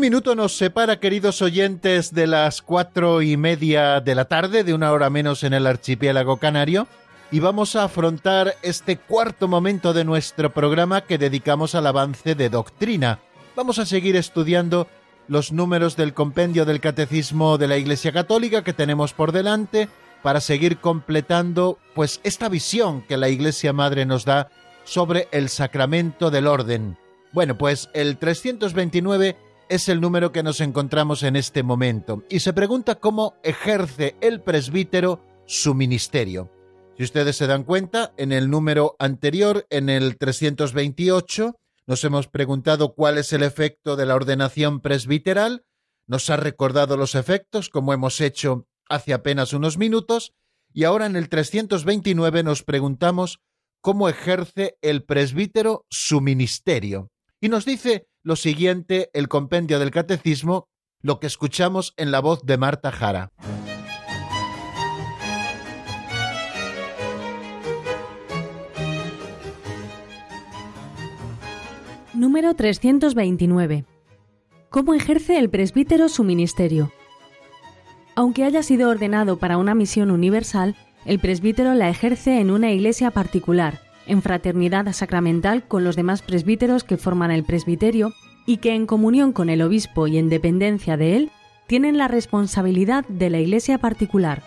Minuto 0.00 0.34
nos 0.34 0.56
separa, 0.56 0.98
queridos 0.98 1.42
oyentes, 1.42 2.14
de 2.14 2.26
las 2.26 2.62
cuatro 2.62 3.20
y 3.20 3.36
media 3.36 4.00
de 4.00 4.14
la 4.14 4.24
tarde, 4.24 4.64
de 4.64 4.72
una 4.72 4.92
hora 4.92 5.10
menos 5.10 5.44
en 5.44 5.52
el 5.52 5.66
archipiélago 5.66 6.38
canario, 6.38 6.88
y 7.30 7.40
vamos 7.40 7.76
a 7.76 7.84
afrontar 7.84 8.56
este 8.62 8.96
cuarto 8.96 9.46
momento 9.46 9.92
de 9.92 10.06
nuestro 10.06 10.54
programa 10.54 11.02
que 11.02 11.18
dedicamos 11.18 11.74
al 11.74 11.86
avance 11.86 12.34
de 12.34 12.48
doctrina. 12.48 13.20
Vamos 13.54 13.78
a 13.78 13.84
seguir 13.84 14.16
estudiando 14.16 14.88
los 15.28 15.52
números 15.52 15.96
del 15.96 16.14
compendio 16.14 16.64
del 16.64 16.80
Catecismo 16.80 17.58
de 17.58 17.68
la 17.68 17.76
Iglesia 17.76 18.10
Católica 18.10 18.64
que 18.64 18.72
tenemos 18.72 19.12
por 19.12 19.32
delante 19.32 19.90
para 20.22 20.40
seguir 20.40 20.78
completando 20.78 21.78
pues 21.94 22.20
esta 22.24 22.48
visión 22.48 23.02
que 23.02 23.18
la 23.18 23.28
Iglesia 23.28 23.74
Madre 23.74 24.06
nos 24.06 24.24
da 24.24 24.48
sobre 24.84 25.28
el 25.30 25.50
sacramento 25.50 26.30
del 26.30 26.46
orden. 26.46 26.96
Bueno, 27.32 27.58
pues 27.58 27.90
el 27.92 28.16
329 28.16 29.49
es 29.70 29.88
el 29.88 30.00
número 30.00 30.32
que 30.32 30.42
nos 30.42 30.60
encontramos 30.60 31.22
en 31.22 31.36
este 31.36 31.62
momento 31.62 32.24
y 32.28 32.40
se 32.40 32.52
pregunta 32.52 32.96
cómo 32.96 33.36
ejerce 33.44 34.16
el 34.20 34.40
presbítero 34.40 35.24
su 35.46 35.74
ministerio. 35.74 36.50
Si 36.98 37.04
ustedes 37.04 37.36
se 37.36 37.46
dan 37.46 37.62
cuenta, 37.62 38.12
en 38.16 38.32
el 38.32 38.50
número 38.50 38.96
anterior, 38.98 39.66
en 39.70 39.88
el 39.88 40.18
328, 40.18 41.54
nos 41.86 42.02
hemos 42.02 42.26
preguntado 42.26 42.94
cuál 42.94 43.16
es 43.16 43.32
el 43.32 43.44
efecto 43.44 43.94
de 43.94 44.06
la 44.06 44.16
ordenación 44.16 44.80
presbiteral, 44.80 45.64
nos 46.08 46.28
ha 46.30 46.36
recordado 46.36 46.96
los 46.96 47.14
efectos 47.14 47.70
como 47.70 47.92
hemos 47.92 48.20
hecho 48.20 48.66
hace 48.88 49.12
apenas 49.12 49.52
unos 49.52 49.78
minutos, 49.78 50.32
y 50.72 50.82
ahora 50.82 51.06
en 51.06 51.14
el 51.14 51.28
329 51.28 52.42
nos 52.42 52.64
preguntamos 52.64 53.38
cómo 53.80 54.08
ejerce 54.08 54.76
el 54.82 55.04
presbítero 55.04 55.86
su 55.88 56.20
ministerio. 56.20 57.12
Y 57.40 57.48
nos 57.48 57.64
dice 57.64 58.09
lo 58.22 58.36
siguiente 58.36 59.10
el 59.14 59.28
compendio 59.28 59.78
del 59.78 59.90
catecismo, 59.90 60.68
lo 61.00 61.20
que 61.20 61.26
escuchamos 61.26 61.94
en 61.96 62.10
la 62.10 62.20
voz 62.20 62.44
de 62.44 62.58
Marta 62.58 62.92
Jara. 62.92 63.32
Número 72.12 72.54
329. 72.54 73.86
¿Cómo 74.68 74.92
ejerce 74.92 75.38
el 75.38 75.48
presbítero 75.48 76.10
su 76.10 76.22
ministerio? 76.22 76.92
Aunque 78.14 78.44
haya 78.44 78.62
sido 78.62 78.90
ordenado 78.90 79.38
para 79.38 79.56
una 79.56 79.74
misión 79.74 80.10
universal, 80.10 80.76
el 81.06 81.18
presbítero 81.18 81.72
la 81.72 81.88
ejerce 81.88 82.40
en 82.40 82.50
una 82.50 82.70
iglesia 82.70 83.10
particular, 83.10 83.80
en 84.10 84.22
fraternidad 84.22 84.92
sacramental 84.92 85.66
con 85.68 85.84
los 85.84 85.94
demás 85.94 86.22
presbíteros 86.22 86.82
que 86.82 86.96
forman 86.96 87.30
el 87.30 87.44
presbiterio 87.44 88.12
y 88.44 88.56
que 88.56 88.74
en 88.74 88.86
comunión 88.86 89.32
con 89.32 89.48
el 89.48 89.62
obispo 89.62 90.08
y 90.08 90.18
en 90.18 90.28
dependencia 90.28 90.96
de 90.96 91.16
él 91.16 91.30
tienen 91.68 91.96
la 91.96 92.08
responsabilidad 92.08 93.04
de 93.06 93.30
la 93.30 93.38
iglesia 93.38 93.78
particular. 93.78 94.42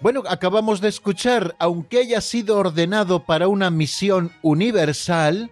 Bueno, 0.00 0.22
acabamos 0.28 0.80
de 0.80 0.88
escuchar, 0.88 1.54
aunque 1.58 1.98
haya 1.98 2.20
sido 2.20 2.58
ordenado 2.58 3.24
para 3.24 3.48
una 3.48 3.70
misión 3.70 4.32
universal, 4.42 5.50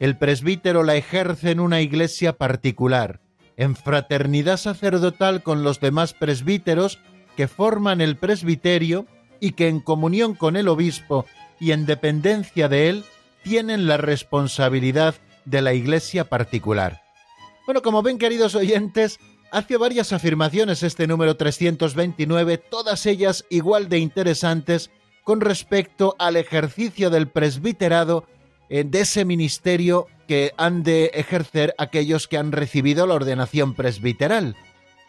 el 0.00 0.16
presbítero 0.18 0.82
la 0.82 0.96
ejerce 0.96 1.50
en 1.50 1.60
una 1.60 1.80
iglesia 1.80 2.32
particular, 2.32 3.20
en 3.58 3.76
fraternidad 3.76 4.56
sacerdotal 4.56 5.42
con 5.42 5.62
los 5.62 5.80
demás 5.80 6.14
presbíteros 6.14 7.00
que 7.36 7.48
forman 7.48 8.00
el 8.00 8.16
presbiterio 8.16 9.04
y 9.40 9.52
que 9.52 9.68
en 9.68 9.80
comunión 9.80 10.34
con 10.34 10.56
el 10.56 10.68
obispo 10.68 11.26
y 11.60 11.72
en 11.72 11.84
dependencia 11.84 12.68
de 12.68 12.88
él 12.88 13.04
tienen 13.42 13.86
la 13.86 13.96
responsabilidad 13.96 15.16
de 15.44 15.60
la 15.60 15.74
iglesia 15.74 16.24
particular. 16.24 17.02
Bueno, 17.66 17.82
como 17.82 18.02
ven 18.02 18.18
queridos 18.18 18.54
oyentes, 18.54 19.18
hace 19.50 19.76
varias 19.76 20.12
afirmaciones 20.12 20.82
este 20.84 21.06
número 21.06 21.36
329, 21.36 22.58
todas 22.58 23.06
ellas 23.06 23.44
igual 23.50 23.88
de 23.88 23.98
interesantes 23.98 24.90
con 25.24 25.40
respecto 25.40 26.14
al 26.18 26.36
ejercicio 26.36 27.10
del 27.10 27.28
presbiterado 27.28 28.24
eh, 28.68 28.84
de 28.84 29.00
ese 29.00 29.24
ministerio 29.24 30.06
que 30.28 30.52
han 30.56 30.84
de 30.84 31.06
ejercer 31.14 31.74
aquellos 31.78 32.28
que 32.28 32.36
han 32.38 32.52
recibido 32.52 33.06
la 33.06 33.14
ordenación 33.14 33.74
presbiteral. 33.74 34.56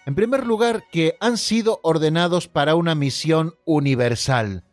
En 0.05 0.15
primer 0.15 0.47
lugar, 0.47 0.85
que 0.91 1.17
han 1.19 1.37
sido 1.37 1.79
ordenados 1.83 2.47
para 2.47 2.73
una 2.73 2.95
misión 2.95 3.53
universal, 3.65 4.63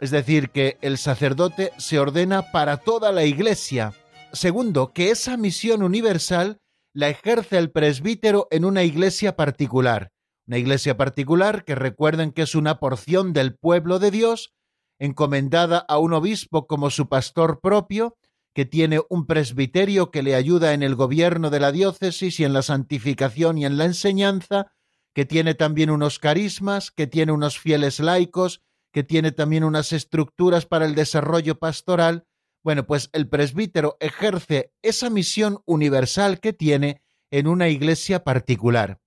es 0.00 0.10
decir, 0.10 0.50
que 0.50 0.76
el 0.82 0.98
sacerdote 0.98 1.72
se 1.78 1.98
ordena 1.98 2.52
para 2.52 2.76
toda 2.76 3.10
la 3.10 3.24
iglesia. 3.24 3.94
Segundo, 4.32 4.92
que 4.92 5.10
esa 5.10 5.36
misión 5.36 5.82
universal 5.82 6.58
la 6.92 7.08
ejerce 7.08 7.58
el 7.58 7.70
presbítero 7.70 8.46
en 8.50 8.64
una 8.64 8.84
iglesia 8.84 9.34
particular, 9.34 10.12
una 10.46 10.58
iglesia 10.58 10.96
particular 10.96 11.64
que 11.64 11.74
recuerden 11.74 12.30
que 12.30 12.42
es 12.42 12.54
una 12.54 12.78
porción 12.78 13.32
del 13.32 13.56
pueblo 13.56 13.98
de 13.98 14.10
Dios, 14.10 14.52
encomendada 14.98 15.78
a 15.78 15.98
un 15.98 16.12
obispo 16.12 16.66
como 16.66 16.90
su 16.90 17.08
pastor 17.08 17.60
propio, 17.60 18.16
que 18.54 18.64
tiene 18.64 19.00
un 19.08 19.26
presbiterio 19.26 20.10
que 20.10 20.22
le 20.22 20.36
ayuda 20.36 20.72
en 20.72 20.82
el 20.82 20.94
gobierno 20.94 21.50
de 21.50 21.60
la 21.60 21.72
diócesis 21.72 22.38
y 22.38 22.44
en 22.44 22.52
la 22.52 22.62
santificación 22.62 23.58
y 23.58 23.66
en 23.66 23.76
la 23.76 23.84
enseñanza, 23.84 24.72
que 25.12 25.24
tiene 25.24 25.54
también 25.54 25.90
unos 25.90 26.18
carismas, 26.20 26.92
que 26.92 27.08
tiene 27.08 27.32
unos 27.32 27.58
fieles 27.58 27.98
laicos, 27.98 28.62
que 28.92 29.02
tiene 29.02 29.32
también 29.32 29.64
unas 29.64 29.92
estructuras 29.92 30.66
para 30.66 30.86
el 30.86 30.94
desarrollo 30.94 31.58
pastoral. 31.58 32.26
Bueno, 32.62 32.86
pues 32.86 33.10
el 33.12 33.28
presbítero 33.28 33.96
ejerce 33.98 34.72
esa 34.82 35.10
misión 35.10 35.58
universal 35.66 36.38
que 36.38 36.52
tiene 36.52 37.02
en 37.32 37.48
una 37.48 37.68
iglesia 37.68 38.22
particular. 38.22 39.00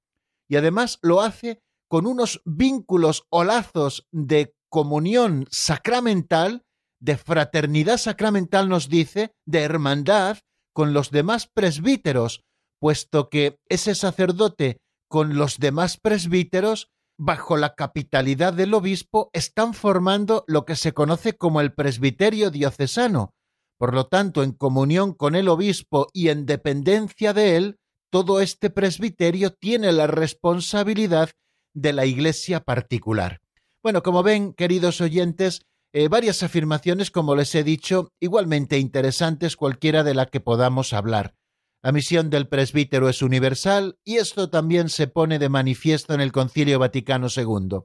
Y 0.49 0.57
además 0.57 0.99
lo 1.01 1.21
hace 1.21 1.61
con 1.87 2.05
unos 2.05 2.41
vínculos 2.43 3.25
o 3.29 3.45
lazos 3.45 4.07
de 4.11 4.53
comunión 4.67 5.47
sacramental 5.49 6.66
de 6.99 7.17
fraternidad 7.17 7.97
sacramental 7.97 8.69
nos 8.69 8.89
dice, 8.89 9.31
de 9.45 9.61
hermandad, 9.61 10.39
con 10.73 10.93
los 10.93 11.11
demás 11.11 11.47
presbíteros, 11.47 12.43
puesto 12.79 13.29
que 13.29 13.59
ese 13.67 13.95
sacerdote 13.95 14.77
con 15.07 15.35
los 15.35 15.57
demás 15.57 15.97
presbíteros, 15.97 16.89
bajo 17.17 17.57
la 17.57 17.75
capitalidad 17.75 18.53
del 18.53 18.73
obispo, 18.73 19.29
están 19.33 19.73
formando 19.73 20.43
lo 20.47 20.65
que 20.65 20.75
se 20.75 20.93
conoce 20.93 21.37
como 21.37 21.61
el 21.61 21.73
presbiterio 21.73 22.51
diocesano. 22.51 23.31
Por 23.77 23.93
lo 23.93 24.07
tanto, 24.07 24.43
en 24.43 24.51
comunión 24.51 25.13
con 25.13 25.35
el 25.35 25.47
obispo 25.47 26.07
y 26.13 26.29
en 26.29 26.45
dependencia 26.45 27.33
de 27.33 27.55
él, 27.55 27.79
todo 28.11 28.41
este 28.41 28.69
presbiterio 28.69 29.51
tiene 29.51 29.91
la 29.91 30.07
responsabilidad 30.07 31.31
de 31.73 31.93
la 31.93 32.05
iglesia 32.05 32.61
particular. 32.61 33.39
Bueno, 33.83 34.01
como 34.03 34.23
ven, 34.23 34.53
queridos 34.53 35.01
oyentes, 35.01 35.61
eh, 35.93 36.07
varias 36.09 36.43
afirmaciones, 36.43 37.11
como 37.11 37.35
les 37.35 37.53
he 37.55 37.63
dicho, 37.63 38.11
igualmente 38.19 38.77
interesantes 38.77 39.55
cualquiera 39.55 40.03
de 40.03 40.13
la 40.13 40.25
que 40.25 40.39
podamos 40.39 40.93
hablar. 40.93 41.35
La 41.81 41.91
misión 41.91 42.29
del 42.29 42.47
presbítero 42.47 43.07
es 43.07 43.21
universal 43.21 43.97
y 44.03 44.17
esto 44.17 44.49
también 44.49 44.89
se 44.89 45.07
pone 45.07 45.39
de 45.39 45.49
manifiesto 45.49 46.13
en 46.13 46.21
el 46.21 46.31
Concilio 46.31 46.79
Vaticano 46.79 47.27
II. 47.33 47.79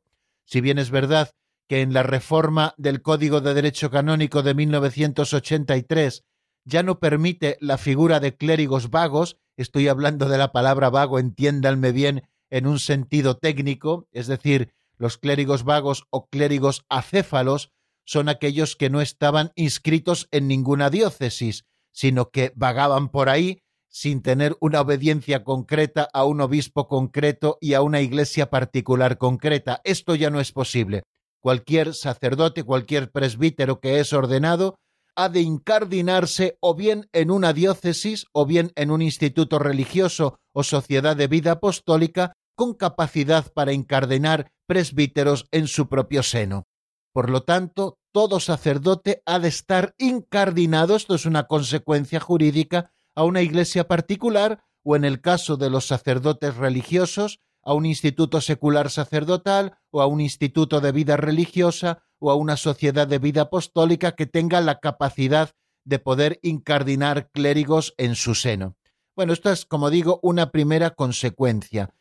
Si 0.44 0.60
bien 0.60 0.78
es 0.78 0.90
verdad 0.90 1.30
que 1.68 1.82
en 1.82 1.92
la 1.92 2.02
reforma 2.02 2.74
del 2.76 3.02
Código 3.02 3.40
de 3.40 3.54
Derecho 3.54 3.90
Canónico 3.90 4.42
de 4.42 4.54
1983 4.54 6.24
ya 6.64 6.82
no 6.82 6.98
permite 7.00 7.56
la 7.60 7.78
figura 7.78 8.20
de 8.20 8.36
clérigos 8.36 8.90
vagos, 8.90 9.36
estoy 9.56 9.88
hablando 9.88 10.28
de 10.28 10.38
la 10.38 10.52
palabra 10.52 10.90
vago, 10.90 11.18
entiéndanme 11.18 11.92
bien, 11.92 12.22
en 12.50 12.66
un 12.66 12.78
sentido 12.78 13.36
técnico, 13.38 14.08
es 14.12 14.26
decir, 14.26 14.74
los 14.98 15.18
clérigos 15.18 15.64
vagos 15.64 16.06
o 16.10 16.28
clérigos 16.28 16.84
acéfalos 16.88 17.72
son 18.04 18.28
aquellos 18.28 18.76
que 18.76 18.90
no 18.90 19.00
estaban 19.00 19.52
inscritos 19.54 20.28
en 20.30 20.48
ninguna 20.48 20.90
diócesis, 20.90 21.64
sino 21.92 22.30
que 22.30 22.52
vagaban 22.56 23.10
por 23.10 23.28
ahí 23.28 23.62
sin 23.88 24.22
tener 24.22 24.56
una 24.60 24.80
obediencia 24.80 25.44
concreta 25.44 26.08
a 26.12 26.24
un 26.24 26.40
obispo 26.40 26.88
concreto 26.88 27.58
y 27.60 27.74
a 27.74 27.82
una 27.82 28.00
iglesia 28.00 28.48
particular 28.48 29.18
concreta. 29.18 29.82
Esto 29.84 30.14
ya 30.14 30.30
no 30.30 30.40
es 30.40 30.50
posible. 30.50 31.02
Cualquier 31.40 31.92
sacerdote, 31.94 32.64
cualquier 32.64 33.10
presbítero 33.10 33.80
que 33.80 34.00
es 34.00 34.12
ordenado, 34.14 34.76
ha 35.14 35.28
de 35.28 35.42
incardinarse 35.42 36.56
o 36.60 36.74
bien 36.74 37.08
en 37.12 37.30
una 37.30 37.52
diócesis 37.52 38.26
o 38.32 38.46
bien 38.46 38.72
en 38.76 38.90
un 38.90 39.02
instituto 39.02 39.58
religioso 39.58 40.38
o 40.54 40.62
sociedad 40.62 41.14
de 41.14 41.26
vida 41.26 41.52
apostólica 41.52 42.32
con 42.54 42.72
capacidad 42.74 43.52
para 43.52 43.74
incardinar 43.74 44.50
presbíteros 44.66 45.46
en 45.50 45.68
su 45.68 45.88
propio 45.88 46.22
seno. 46.22 46.64
Por 47.12 47.28
lo 47.28 47.42
tanto, 47.42 47.98
todo 48.12 48.40
sacerdote 48.40 49.22
ha 49.26 49.38
de 49.38 49.48
estar 49.48 49.94
incardinado, 49.98 50.96
esto 50.96 51.14
es 51.14 51.26
una 51.26 51.44
consecuencia 51.44 52.20
jurídica, 52.20 52.92
a 53.14 53.24
una 53.24 53.42
iglesia 53.42 53.86
particular 53.86 54.64
o 54.82 54.96
en 54.96 55.04
el 55.04 55.20
caso 55.20 55.56
de 55.56 55.70
los 55.70 55.86
sacerdotes 55.86 56.56
religiosos, 56.56 57.40
a 57.62 57.74
un 57.74 57.86
instituto 57.86 58.40
secular 58.40 58.90
sacerdotal 58.90 59.78
o 59.90 60.02
a 60.02 60.06
un 60.06 60.20
instituto 60.20 60.80
de 60.80 60.92
vida 60.92 61.16
religiosa 61.16 62.02
o 62.18 62.30
a 62.30 62.34
una 62.34 62.56
sociedad 62.56 63.06
de 63.06 63.18
vida 63.18 63.42
apostólica 63.42 64.12
que 64.12 64.26
tenga 64.26 64.60
la 64.60 64.80
capacidad 64.80 65.50
de 65.84 65.98
poder 65.98 66.38
incardinar 66.42 67.30
clérigos 67.30 67.94
en 67.98 68.14
su 68.14 68.34
seno. 68.34 68.76
Bueno, 69.14 69.32
esto 69.32 69.50
es, 69.50 69.66
como 69.66 69.90
digo, 69.90 70.18
una 70.22 70.50
primera 70.50 70.90
consecuencia. 70.90 71.94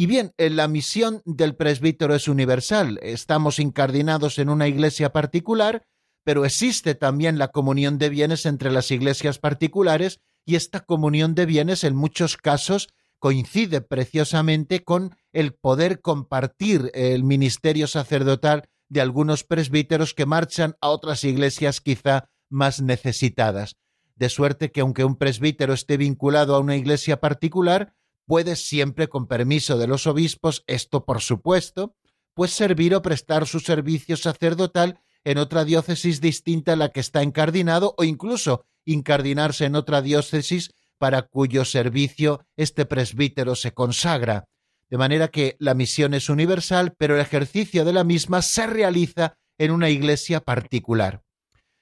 Y 0.00 0.06
bien, 0.06 0.32
la 0.38 0.68
misión 0.68 1.22
del 1.24 1.56
presbítero 1.56 2.14
es 2.14 2.28
universal. 2.28 3.00
Estamos 3.02 3.58
incardinados 3.58 4.38
en 4.38 4.48
una 4.48 4.68
iglesia 4.68 5.12
particular, 5.12 5.88
pero 6.22 6.44
existe 6.44 6.94
también 6.94 7.36
la 7.36 7.48
comunión 7.48 7.98
de 7.98 8.08
bienes 8.08 8.46
entre 8.46 8.70
las 8.70 8.92
iglesias 8.92 9.40
particulares 9.40 10.20
y 10.44 10.54
esta 10.54 10.84
comunión 10.84 11.34
de 11.34 11.46
bienes 11.46 11.82
en 11.82 11.96
muchos 11.96 12.36
casos 12.36 12.90
coincide 13.18 13.80
preciosamente 13.80 14.84
con 14.84 15.16
el 15.32 15.52
poder 15.52 16.00
compartir 16.00 16.92
el 16.94 17.24
ministerio 17.24 17.88
sacerdotal 17.88 18.68
de 18.88 19.00
algunos 19.00 19.42
presbíteros 19.42 20.14
que 20.14 20.26
marchan 20.26 20.76
a 20.80 20.90
otras 20.90 21.24
iglesias 21.24 21.80
quizá 21.80 22.28
más 22.48 22.80
necesitadas. 22.80 23.74
De 24.14 24.28
suerte 24.28 24.70
que 24.70 24.80
aunque 24.80 25.04
un 25.04 25.16
presbítero 25.16 25.72
esté 25.72 25.96
vinculado 25.96 26.54
a 26.54 26.60
una 26.60 26.76
iglesia 26.76 27.18
particular, 27.18 27.96
puede 28.28 28.56
siempre 28.56 29.08
con 29.08 29.26
permiso 29.26 29.78
de 29.78 29.86
los 29.86 30.06
obispos, 30.06 30.62
esto 30.66 31.06
por 31.06 31.22
supuesto, 31.22 31.96
pues 32.34 32.52
servir 32.52 32.94
o 32.94 33.00
prestar 33.00 33.46
su 33.46 33.58
servicio 33.58 34.18
sacerdotal 34.18 35.00
en 35.24 35.38
otra 35.38 35.64
diócesis 35.64 36.20
distinta 36.20 36.74
a 36.74 36.76
la 36.76 36.90
que 36.90 37.00
está 37.00 37.22
encardinado 37.22 37.94
o 37.96 38.04
incluso 38.04 38.66
incardinarse 38.84 39.64
en 39.64 39.76
otra 39.76 40.02
diócesis 40.02 40.74
para 40.98 41.22
cuyo 41.22 41.64
servicio 41.64 42.44
este 42.56 42.84
presbítero 42.84 43.54
se 43.54 43.72
consagra. 43.72 44.44
De 44.90 44.98
manera 44.98 45.28
que 45.28 45.56
la 45.58 45.72
misión 45.72 46.12
es 46.12 46.28
universal, 46.28 46.94
pero 46.98 47.14
el 47.14 47.22
ejercicio 47.22 47.86
de 47.86 47.94
la 47.94 48.04
misma 48.04 48.42
se 48.42 48.66
realiza 48.66 49.38
en 49.56 49.70
una 49.70 49.88
iglesia 49.88 50.40
particular. 50.40 51.22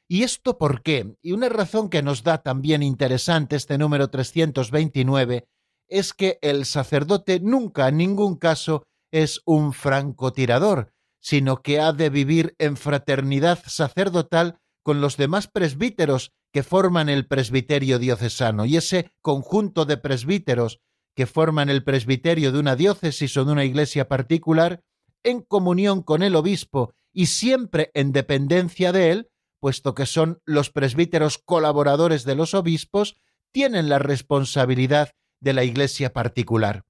¿Y 0.08 0.22
esto 0.22 0.58
por 0.58 0.82
qué? 0.82 1.16
Y 1.22 1.32
una 1.32 1.48
razón 1.48 1.90
que 1.90 2.02
nos 2.02 2.22
da 2.22 2.38
también 2.38 2.84
interesante 2.84 3.56
este 3.56 3.78
número 3.78 4.10
329 4.10 5.48
es 5.88 6.12
que 6.12 6.38
el 6.42 6.64
sacerdote 6.64 7.40
nunca 7.40 7.88
en 7.88 7.98
ningún 7.98 8.36
caso 8.36 8.86
es 9.10 9.40
un 9.44 9.72
francotirador, 9.72 10.92
sino 11.20 11.62
que 11.62 11.80
ha 11.80 11.92
de 11.92 12.10
vivir 12.10 12.54
en 12.58 12.76
fraternidad 12.76 13.60
sacerdotal 13.66 14.58
con 14.82 15.00
los 15.00 15.16
demás 15.16 15.48
presbíteros 15.48 16.32
que 16.52 16.62
forman 16.62 17.08
el 17.08 17.26
presbiterio 17.26 17.98
diocesano. 17.98 18.64
Y 18.64 18.76
ese 18.76 19.10
conjunto 19.20 19.84
de 19.84 19.96
presbíteros 19.96 20.80
que 21.14 21.26
forman 21.26 21.70
el 21.70 21.82
presbiterio 21.82 22.52
de 22.52 22.58
una 22.58 22.76
diócesis 22.76 23.36
o 23.36 23.44
de 23.44 23.52
una 23.52 23.64
iglesia 23.64 24.06
particular, 24.06 24.82
en 25.24 25.40
comunión 25.40 26.02
con 26.02 26.22
el 26.22 26.36
obispo 26.36 26.92
y 27.12 27.26
siempre 27.26 27.90
en 27.94 28.12
dependencia 28.12 28.92
de 28.92 29.10
él, 29.10 29.30
puesto 29.58 29.94
que 29.94 30.06
son 30.06 30.40
los 30.44 30.70
presbíteros 30.70 31.38
colaboradores 31.38 32.24
de 32.24 32.36
los 32.36 32.54
obispos, 32.54 33.16
tienen 33.50 33.88
la 33.88 33.98
responsabilidad 33.98 35.12
de 35.40 35.52
la 35.52 35.64
iglesia 35.64 36.12
particular. 36.12 36.84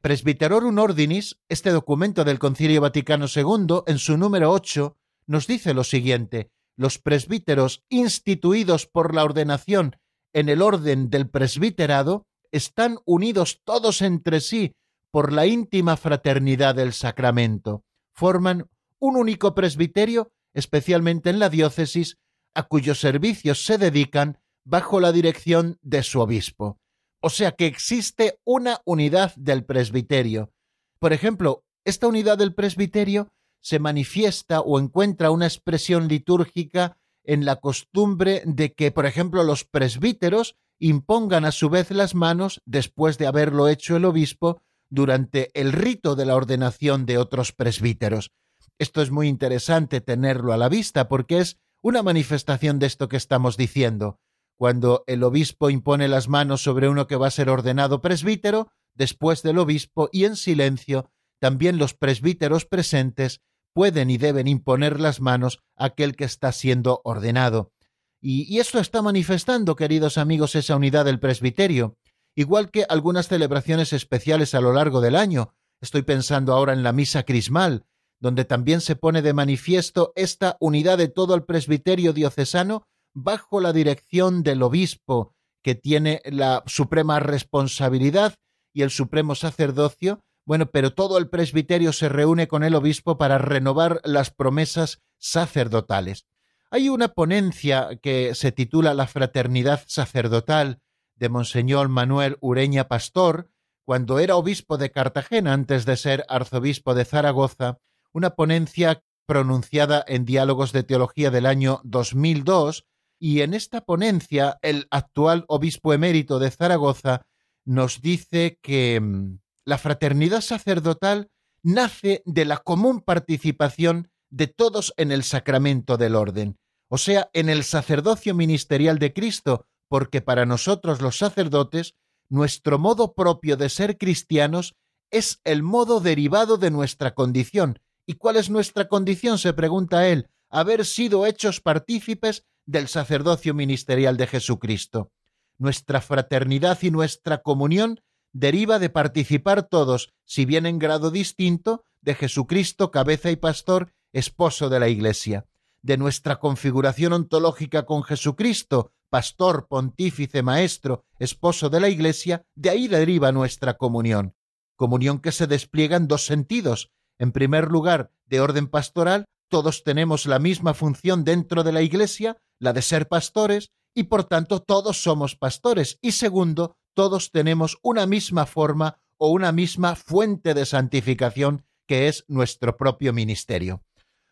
Presbiterorum 0.00 0.78
Ordinis, 0.78 1.38
este 1.48 1.70
documento 1.70 2.24
del 2.24 2.38
Concilio 2.38 2.80
Vaticano 2.80 3.26
II, 3.34 3.82
en 3.86 3.98
su 3.98 4.16
número 4.18 4.50
8, 4.50 4.96
nos 5.26 5.46
dice 5.46 5.72
lo 5.72 5.84
siguiente: 5.84 6.50
los 6.76 6.98
presbíteros 6.98 7.84
instituidos 7.88 8.86
por 8.86 9.14
la 9.14 9.24
ordenación 9.24 9.96
en 10.32 10.48
el 10.48 10.60
orden 10.60 11.08
del 11.10 11.28
presbiterado 11.28 12.26
están 12.52 12.98
unidos 13.04 13.62
todos 13.64 14.02
entre 14.02 14.40
sí 14.40 14.74
por 15.10 15.32
la 15.32 15.46
íntima 15.46 15.96
fraternidad 15.96 16.74
del 16.74 16.92
sacramento. 16.92 17.84
Forman 18.12 18.68
un 18.98 19.16
único 19.16 19.54
presbiterio, 19.54 20.32
especialmente 20.52 21.30
en 21.30 21.38
la 21.38 21.48
diócesis, 21.48 22.18
a 22.54 22.64
cuyos 22.64 23.00
servicios 23.00 23.64
se 23.64 23.78
dedican 23.78 24.38
bajo 24.64 25.00
la 25.00 25.12
dirección 25.12 25.78
de 25.82 26.02
su 26.02 26.20
obispo. 26.20 26.78
O 27.26 27.30
sea 27.30 27.52
que 27.52 27.64
existe 27.64 28.38
una 28.44 28.82
unidad 28.84 29.34
del 29.36 29.64
presbiterio. 29.64 30.52
Por 30.98 31.14
ejemplo, 31.14 31.64
esta 31.86 32.06
unidad 32.06 32.36
del 32.36 32.52
presbiterio 32.52 33.32
se 33.62 33.78
manifiesta 33.78 34.60
o 34.60 34.78
encuentra 34.78 35.30
una 35.30 35.46
expresión 35.46 36.06
litúrgica 36.06 36.98
en 37.22 37.46
la 37.46 37.56
costumbre 37.56 38.42
de 38.44 38.74
que, 38.74 38.90
por 38.90 39.06
ejemplo, 39.06 39.42
los 39.42 39.64
presbíteros 39.64 40.56
impongan 40.78 41.46
a 41.46 41.52
su 41.52 41.70
vez 41.70 41.90
las 41.92 42.14
manos 42.14 42.60
después 42.66 43.16
de 43.16 43.26
haberlo 43.26 43.68
hecho 43.68 43.96
el 43.96 44.04
obispo 44.04 44.60
durante 44.90 45.50
el 45.58 45.72
rito 45.72 46.16
de 46.16 46.26
la 46.26 46.36
ordenación 46.36 47.06
de 47.06 47.16
otros 47.16 47.52
presbíteros. 47.52 48.32
Esto 48.78 49.00
es 49.00 49.10
muy 49.10 49.28
interesante 49.28 50.02
tenerlo 50.02 50.52
a 50.52 50.58
la 50.58 50.68
vista 50.68 51.08
porque 51.08 51.38
es 51.38 51.56
una 51.80 52.02
manifestación 52.02 52.78
de 52.78 52.84
esto 52.84 53.08
que 53.08 53.16
estamos 53.16 53.56
diciendo. 53.56 54.20
Cuando 54.56 55.04
el 55.06 55.22
obispo 55.24 55.70
impone 55.70 56.08
las 56.08 56.28
manos 56.28 56.62
sobre 56.62 56.88
uno 56.88 57.06
que 57.06 57.16
va 57.16 57.26
a 57.26 57.32
ser 57.32 57.48
ordenado 57.48 58.00
presbítero, 58.00 58.70
después 58.94 59.42
del 59.42 59.58
obispo 59.58 60.08
y 60.12 60.24
en 60.24 60.36
silencio, 60.36 61.10
también 61.40 61.78
los 61.78 61.94
presbíteros 61.94 62.64
presentes 62.64 63.40
pueden 63.72 64.10
y 64.10 64.18
deben 64.18 64.46
imponer 64.46 65.00
las 65.00 65.20
manos 65.20 65.60
a 65.76 65.86
aquel 65.86 66.14
que 66.14 66.24
está 66.24 66.52
siendo 66.52 67.00
ordenado. 67.04 67.72
Y, 68.20 68.44
y 68.54 68.60
esto 68.60 68.78
está 68.78 69.02
manifestando, 69.02 69.74
queridos 69.76 70.16
amigos, 70.16 70.54
esa 70.54 70.76
unidad 70.76 71.04
del 71.04 71.18
presbiterio, 71.18 71.98
igual 72.36 72.70
que 72.70 72.86
algunas 72.88 73.28
celebraciones 73.28 73.92
especiales 73.92 74.54
a 74.54 74.60
lo 74.60 74.72
largo 74.72 75.00
del 75.00 75.16
año. 75.16 75.54
Estoy 75.80 76.02
pensando 76.02 76.54
ahora 76.54 76.72
en 76.72 76.82
la 76.84 76.92
misa 76.92 77.24
crismal, 77.24 77.84
donde 78.20 78.44
también 78.44 78.80
se 78.80 78.96
pone 78.96 79.20
de 79.20 79.34
manifiesto 79.34 80.12
esta 80.14 80.56
unidad 80.60 80.96
de 80.96 81.08
todo 81.08 81.34
el 81.34 81.44
presbiterio 81.44 82.12
diocesano 82.12 82.86
bajo 83.14 83.60
la 83.60 83.72
dirección 83.72 84.42
del 84.42 84.62
obispo, 84.62 85.34
que 85.62 85.74
tiene 85.74 86.20
la 86.26 86.62
suprema 86.66 87.20
responsabilidad 87.20 88.34
y 88.72 88.82
el 88.82 88.90
supremo 88.90 89.34
sacerdocio 89.34 90.20
bueno, 90.46 90.70
pero 90.70 90.92
todo 90.92 91.16
el 91.18 91.28
presbiterio 91.28 91.92
se 91.92 92.08
reúne 92.08 92.48
con 92.48 92.64
el 92.64 92.74
obispo 92.74 93.16
para 93.16 93.38
renovar 93.38 94.00
las 94.04 94.30
promesas 94.30 95.02
sacerdotales. 95.18 96.26
Hay 96.70 96.88
una 96.88 97.08
ponencia 97.08 97.98
que 98.02 98.34
se 98.34 98.52
titula 98.52 98.94
La 98.94 99.06
fraternidad 99.06 99.82
sacerdotal 99.86 100.80
de 101.14 101.28
Monseñor 101.28 101.88
Manuel 101.88 102.36
Ureña 102.40 102.88
Pastor, 102.88 103.48
cuando 103.84 104.18
era 104.18 104.36
obispo 104.36 104.76
de 104.76 104.90
Cartagena 104.90 105.52
antes 105.52 105.86
de 105.86 105.96
ser 105.96 106.24
arzobispo 106.28 106.94
de 106.94 107.04
Zaragoza, 107.04 107.78
una 108.12 108.30
ponencia 108.30 109.02
pronunciada 109.26 110.04
en 110.06 110.24
Diálogos 110.24 110.72
de 110.72 110.82
Teología 110.82 111.30
del 111.30 111.46
año 111.46 111.80
2002, 111.84 112.84
y 113.24 113.40
en 113.40 113.54
esta 113.54 113.80
ponencia 113.80 114.58
el 114.60 114.86
actual 114.90 115.46
obispo 115.48 115.94
emérito 115.94 116.38
de 116.38 116.50
Zaragoza 116.50 117.22
nos 117.64 118.02
dice 118.02 118.58
que 118.60 119.00
mm, 119.00 119.38
la 119.64 119.78
fraternidad 119.78 120.42
sacerdotal 120.42 121.30
nace 121.62 122.22
de 122.26 122.44
la 122.44 122.58
común 122.58 123.00
participación 123.00 124.10
de 124.28 124.46
todos 124.46 124.92
en 124.98 125.10
el 125.10 125.24
sacramento 125.24 125.96
del 125.96 126.16
orden, 126.16 126.58
o 126.88 126.98
sea, 126.98 127.30
en 127.32 127.48
el 127.48 127.64
sacerdocio 127.64 128.34
ministerial 128.34 128.98
de 128.98 129.14
Cristo, 129.14 129.64
porque 129.88 130.20
para 130.20 130.44
nosotros 130.44 131.00
los 131.00 131.16
sacerdotes, 131.16 131.94
nuestro 132.28 132.78
modo 132.78 133.14
propio 133.14 133.56
de 133.56 133.70
ser 133.70 133.96
cristianos 133.96 134.74
es 135.10 135.40
el 135.44 135.62
modo 135.62 136.00
derivado 136.00 136.58
de 136.58 136.70
nuestra 136.70 137.14
condición. 137.14 137.78
¿Y 138.04 138.16
cuál 138.16 138.36
es 138.36 138.50
nuestra 138.50 138.86
condición? 138.86 139.38
se 139.38 139.54
pregunta 139.54 140.08
él, 140.08 140.28
haber 140.50 140.84
sido 140.84 141.24
hechos 141.24 141.62
partícipes 141.62 142.44
del 142.66 142.88
sacerdocio 142.88 143.54
ministerial 143.54 144.16
de 144.16 144.26
Jesucristo. 144.26 145.10
Nuestra 145.58 146.00
fraternidad 146.00 146.78
y 146.82 146.90
nuestra 146.90 147.42
comunión 147.42 148.00
deriva 148.32 148.78
de 148.78 148.90
participar 148.90 149.62
todos, 149.62 150.12
si 150.24 150.44
bien 150.44 150.66
en 150.66 150.78
grado 150.78 151.10
distinto, 151.10 151.84
de 152.02 152.14
Jesucristo, 152.14 152.90
cabeza 152.90 153.30
y 153.30 153.36
pastor, 153.36 153.92
esposo 154.12 154.68
de 154.68 154.80
la 154.80 154.88
Iglesia, 154.88 155.46
de 155.82 155.96
nuestra 155.96 156.38
configuración 156.38 157.12
ontológica 157.12 157.86
con 157.86 158.02
Jesucristo, 158.02 158.92
pastor, 159.08 159.68
pontífice, 159.68 160.42
maestro, 160.42 161.04
esposo 161.18 161.70
de 161.70 161.80
la 161.80 161.88
Iglesia, 161.88 162.44
de 162.56 162.70
ahí 162.70 162.88
deriva 162.88 163.32
nuestra 163.32 163.74
comunión. 163.74 164.34
Comunión 164.76 165.20
que 165.20 165.30
se 165.30 165.46
despliega 165.46 165.96
en 165.96 166.08
dos 166.08 166.26
sentidos. 166.26 166.90
En 167.18 167.30
primer 167.30 167.70
lugar, 167.70 168.10
de 168.26 168.40
orden 168.40 168.66
pastoral, 168.66 169.26
todos 169.48 169.84
tenemos 169.84 170.26
la 170.26 170.40
misma 170.40 170.74
función 170.74 171.22
dentro 171.22 171.62
de 171.62 171.72
la 171.72 171.82
Iglesia, 171.82 172.38
la 172.60 172.72
de 172.72 172.82
ser 172.82 173.08
pastores, 173.08 173.70
y 173.94 174.04
por 174.04 174.24
tanto 174.24 174.60
todos 174.60 175.02
somos 175.02 175.36
pastores. 175.36 175.98
Y 176.02 176.12
segundo, 176.12 176.76
todos 176.94 177.30
tenemos 177.30 177.78
una 177.82 178.06
misma 178.06 178.46
forma 178.46 178.98
o 179.18 179.28
una 179.28 179.52
misma 179.52 179.94
fuente 179.94 180.54
de 180.54 180.66
santificación 180.66 181.64
que 181.86 182.08
es 182.08 182.24
nuestro 182.28 182.76
propio 182.76 183.12
ministerio. 183.12 183.82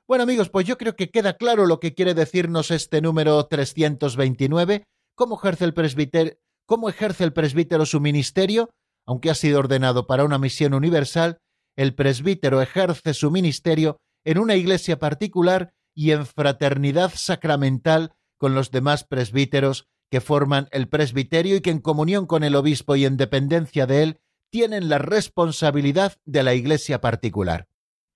Bueno 0.08 0.24
amigos, 0.24 0.50
pues 0.50 0.66
yo 0.66 0.78
creo 0.78 0.96
que 0.96 1.10
queda 1.10 1.36
claro 1.36 1.66
lo 1.66 1.80
que 1.80 1.94
quiere 1.94 2.14
decirnos 2.14 2.70
este 2.70 3.00
número 3.00 3.46
329, 3.46 4.84
cómo 5.14 5.36
ejerce 5.36 5.64
el 5.64 5.74
presbítero, 5.74 6.36
cómo 6.66 6.88
ejerce 6.88 7.24
el 7.24 7.32
presbítero 7.32 7.86
su 7.86 8.00
ministerio, 8.00 8.70
aunque 9.06 9.30
ha 9.30 9.34
sido 9.34 9.58
ordenado 9.58 10.06
para 10.06 10.24
una 10.24 10.38
misión 10.38 10.74
universal, 10.74 11.38
el 11.76 11.94
presbítero 11.94 12.60
ejerce 12.60 13.14
su 13.14 13.30
ministerio 13.30 13.96
en 14.24 14.38
una 14.38 14.56
iglesia 14.56 14.98
particular 14.98 15.72
y 15.94 16.12
en 16.12 16.26
fraternidad 16.26 17.12
sacramental 17.14 18.14
con 18.38 18.54
los 18.54 18.70
demás 18.70 19.04
presbíteros 19.04 19.88
que 20.10 20.20
forman 20.20 20.68
el 20.72 20.88
presbiterio 20.88 21.56
y 21.56 21.60
que 21.60 21.70
en 21.70 21.80
comunión 21.80 22.26
con 22.26 22.44
el 22.44 22.54
obispo 22.54 22.96
y 22.96 23.04
en 23.06 23.16
dependencia 23.16 23.86
de 23.86 24.02
él 24.02 24.20
tienen 24.50 24.88
la 24.88 24.98
responsabilidad 24.98 26.18
de 26.24 26.42
la 26.42 26.54
iglesia 26.54 27.00
particular. 27.00 27.68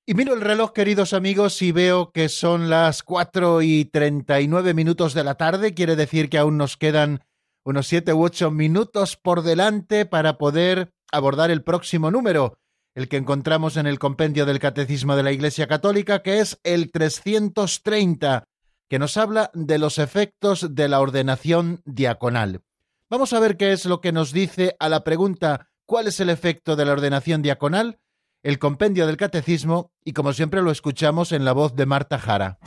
Y 0.05 0.15
miro 0.15 0.35
el 0.35 0.41
reloj, 0.41 0.73
queridos 0.73 1.15
amigos, 1.15 1.61
y 1.63 1.73
veo 1.73 2.13
que 2.13 2.29
son 2.29 2.71
las 2.71 3.03
cuatro 3.03 3.63
y 3.63 3.87
treinta 3.87 4.41
y 4.41 4.47
nueve 4.47 4.75
minutos 4.75 5.15
de 5.15 5.25
la 5.25 5.35
tarde. 5.35 5.75
Quiere 5.75 5.97
decir 5.97 6.29
que 6.29 6.39
aún 6.39 6.59
nos 6.59 6.77
quedan 6.77 7.25
unos 7.65 7.89
siete 7.89 8.13
u 8.13 8.23
ocho 8.23 8.53
minutos 8.53 9.17
por 9.17 9.43
delante 9.43 10.07
para 10.07 10.39
poder 10.39 10.93
abordar 11.11 11.51
el 11.51 11.65
próximo 11.65 12.11
número, 12.11 12.59
el 12.97 13.09
que 13.09 13.19
encontramos 13.19 13.77
en 13.77 13.87
el 13.87 13.99
compendio 13.99 14.47
del 14.47 14.59
Catecismo 14.59 15.17
de 15.17 15.23
la 15.23 15.31
Iglesia 15.31 15.67
Católica, 15.67 16.23
que 16.23 16.41
es 16.41 16.59
el 16.65 16.91
330, 16.91 18.45
que 18.89 18.99
nos 18.99 19.19
habla 19.19 19.51
de 19.53 19.79
los 19.79 19.99
efectos 19.99 20.75
de 20.75 20.89
la 20.89 21.01
ordenación 21.01 21.83
diaconal. 21.85 22.63
Vamos 23.11 23.35
a 23.35 23.39
ver 23.39 23.59
qué 23.59 23.73
es 23.73 23.85
lo 23.85 24.01
que 24.01 24.13
nos 24.13 24.33
dice 24.33 24.77
a 24.81 24.89
la 24.89 25.05
pregunta 25.05 25.69
¿cuál 25.85 26.09
es 26.09 26.21
el 26.21 26.31
efecto 26.31 26.75
de 26.75 26.87
la 26.87 26.93
ordenación 26.93 27.43
diaconal? 27.43 28.01
El 28.43 28.59
compendio 28.59 29.07
del 29.07 29.19
catecismo 29.19 29.93
y 30.03 30.15
como 30.15 30.33
siempre 30.33 30.63
lo 30.63 30.71
escuchamos 30.71 31.33
en 31.33 31.45
la 31.45 31.53
voz 31.53 31.77
de 31.77 31.85
Marta 31.85 32.19
Jara. 32.19 32.59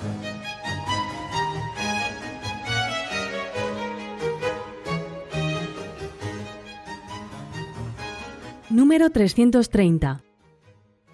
Número 8.79 9.09
330. 9.09 10.23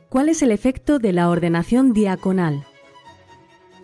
¿Cuál 0.09 0.29
es 0.29 0.43
el 0.43 0.51
efecto 0.51 0.99
de 0.99 1.13
la 1.13 1.29
ordenación 1.29 1.93
diaconal? 1.93 2.63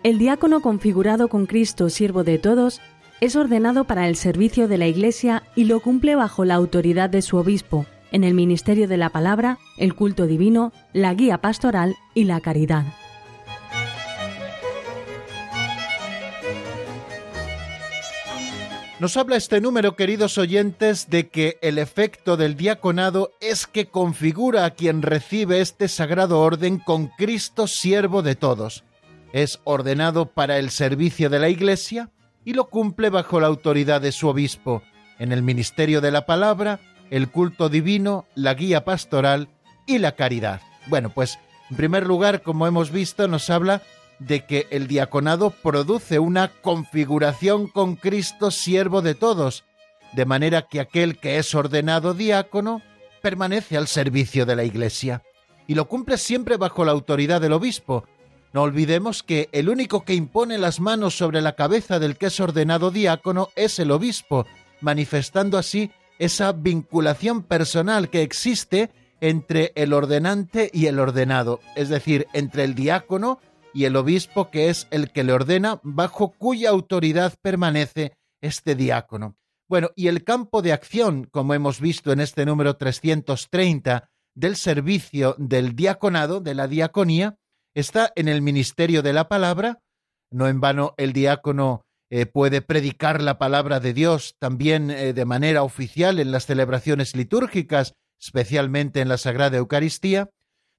El 0.04 0.18
diácono 0.18 0.60
configurado 0.60 1.26
con 1.26 1.46
Cristo 1.46 1.90
siervo 1.90 2.22
de 2.22 2.38
todos 2.38 2.80
es 3.20 3.34
ordenado 3.34 3.82
para 3.82 4.06
el 4.06 4.14
servicio 4.14 4.68
de 4.68 4.78
la 4.78 4.86
Iglesia 4.86 5.42
y 5.56 5.64
lo 5.64 5.80
cumple 5.80 6.14
bajo 6.14 6.44
la 6.44 6.54
autoridad 6.54 7.10
de 7.10 7.22
su 7.22 7.38
obispo, 7.38 7.84
en 8.12 8.22
el 8.22 8.34
ministerio 8.34 8.86
de 8.86 8.98
la 8.98 9.08
palabra, 9.08 9.58
el 9.76 9.96
culto 9.96 10.28
divino, 10.28 10.72
la 10.92 11.12
guía 11.14 11.38
pastoral 11.38 11.96
y 12.14 12.22
la 12.22 12.38
caridad. 12.38 12.84
Nos 19.02 19.16
habla 19.16 19.34
este 19.34 19.60
número, 19.60 19.96
queridos 19.96 20.38
oyentes, 20.38 21.10
de 21.10 21.26
que 21.28 21.58
el 21.60 21.78
efecto 21.78 22.36
del 22.36 22.56
diaconado 22.56 23.32
es 23.40 23.66
que 23.66 23.86
configura 23.86 24.64
a 24.64 24.70
quien 24.70 25.02
recibe 25.02 25.60
este 25.60 25.88
sagrado 25.88 26.38
orden 26.38 26.78
con 26.78 27.08
Cristo 27.08 27.66
siervo 27.66 28.22
de 28.22 28.36
todos. 28.36 28.84
Es 29.32 29.58
ordenado 29.64 30.26
para 30.26 30.58
el 30.58 30.70
servicio 30.70 31.30
de 31.30 31.40
la 31.40 31.48
Iglesia 31.48 32.10
y 32.44 32.52
lo 32.52 32.70
cumple 32.70 33.10
bajo 33.10 33.40
la 33.40 33.48
autoridad 33.48 34.00
de 34.00 34.12
su 34.12 34.28
obispo, 34.28 34.84
en 35.18 35.32
el 35.32 35.42
ministerio 35.42 36.00
de 36.00 36.12
la 36.12 36.24
palabra, 36.24 36.78
el 37.10 37.28
culto 37.28 37.68
divino, 37.68 38.26
la 38.36 38.54
guía 38.54 38.84
pastoral 38.84 39.48
y 39.84 39.98
la 39.98 40.12
caridad. 40.12 40.60
Bueno, 40.86 41.10
pues 41.10 41.40
en 41.70 41.76
primer 41.76 42.06
lugar, 42.06 42.42
como 42.42 42.68
hemos 42.68 42.92
visto, 42.92 43.26
nos 43.26 43.50
habla 43.50 43.82
de 44.26 44.46
que 44.46 44.66
el 44.70 44.86
diaconado 44.86 45.50
produce 45.50 46.18
una 46.18 46.48
configuración 46.48 47.66
con 47.66 47.96
Cristo 47.96 48.50
siervo 48.50 49.02
de 49.02 49.14
todos, 49.14 49.64
de 50.12 50.24
manera 50.24 50.62
que 50.62 50.80
aquel 50.80 51.18
que 51.18 51.38
es 51.38 51.54
ordenado 51.54 52.14
diácono 52.14 52.82
permanece 53.20 53.76
al 53.76 53.88
servicio 53.88 54.46
de 54.46 54.56
la 54.56 54.64
Iglesia 54.64 55.22
y 55.66 55.74
lo 55.74 55.88
cumple 55.88 56.18
siempre 56.18 56.56
bajo 56.56 56.84
la 56.84 56.92
autoridad 56.92 57.40
del 57.40 57.52
obispo. 57.52 58.04
No 58.52 58.62
olvidemos 58.62 59.22
que 59.22 59.48
el 59.52 59.68
único 59.68 60.04
que 60.04 60.14
impone 60.14 60.58
las 60.58 60.80
manos 60.80 61.16
sobre 61.16 61.40
la 61.40 61.54
cabeza 61.54 61.98
del 61.98 62.16
que 62.16 62.26
es 62.26 62.40
ordenado 62.40 62.90
diácono 62.90 63.48
es 63.56 63.78
el 63.78 63.90
obispo, 63.90 64.46
manifestando 64.80 65.56
así 65.56 65.90
esa 66.18 66.52
vinculación 66.52 67.42
personal 67.42 68.10
que 68.10 68.22
existe 68.22 68.90
entre 69.20 69.72
el 69.76 69.92
ordenante 69.92 70.70
y 70.74 70.86
el 70.86 70.98
ordenado, 70.98 71.60
es 71.76 71.88
decir, 71.88 72.26
entre 72.32 72.64
el 72.64 72.74
diácono 72.74 73.40
y 73.74 73.84
el 73.84 73.96
obispo 73.96 74.50
que 74.50 74.68
es 74.68 74.86
el 74.90 75.10
que 75.10 75.24
le 75.24 75.32
ordena, 75.32 75.80
bajo 75.82 76.32
cuya 76.32 76.70
autoridad 76.70 77.34
permanece 77.42 78.12
este 78.40 78.74
diácono. 78.74 79.36
Bueno, 79.68 79.90
y 79.96 80.08
el 80.08 80.24
campo 80.24 80.60
de 80.60 80.72
acción, 80.72 81.28
como 81.30 81.54
hemos 81.54 81.80
visto 81.80 82.12
en 82.12 82.20
este 82.20 82.44
número 82.44 82.76
330, 82.76 84.10
del 84.34 84.56
servicio 84.56 85.34
del 85.38 85.74
diaconado, 85.74 86.40
de 86.40 86.54
la 86.54 86.68
diaconía, 86.68 87.36
está 87.74 88.12
en 88.16 88.28
el 88.28 88.42
ministerio 88.42 89.02
de 89.02 89.12
la 89.12 89.28
palabra. 89.28 89.80
No 90.30 90.48
en 90.48 90.60
vano 90.60 90.94
el 90.96 91.12
diácono 91.12 91.84
eh, 92.10 92.26
puede 92.26 92.60
predicar 92.60 93.22
la 93.22 93.38
palabra 93.38 93.80
de 93.80 93.94
Dios 93.94 94.36
también 94.38 94.90
eh, 94.90 95.12
de 95.12 95.24
manera 95.24 95.62
oficial 95.62 96.20
en 96.20 96.32
las 96.32 96.46
celebraciones 96.46 97.16
litúrgicas, 97.16 97.94
especialmente 98.20 99.00
en 99.00 99.08
la 99.08 99.18
Sagrada 99.18 99.56
Eucaristía 99.56 100.30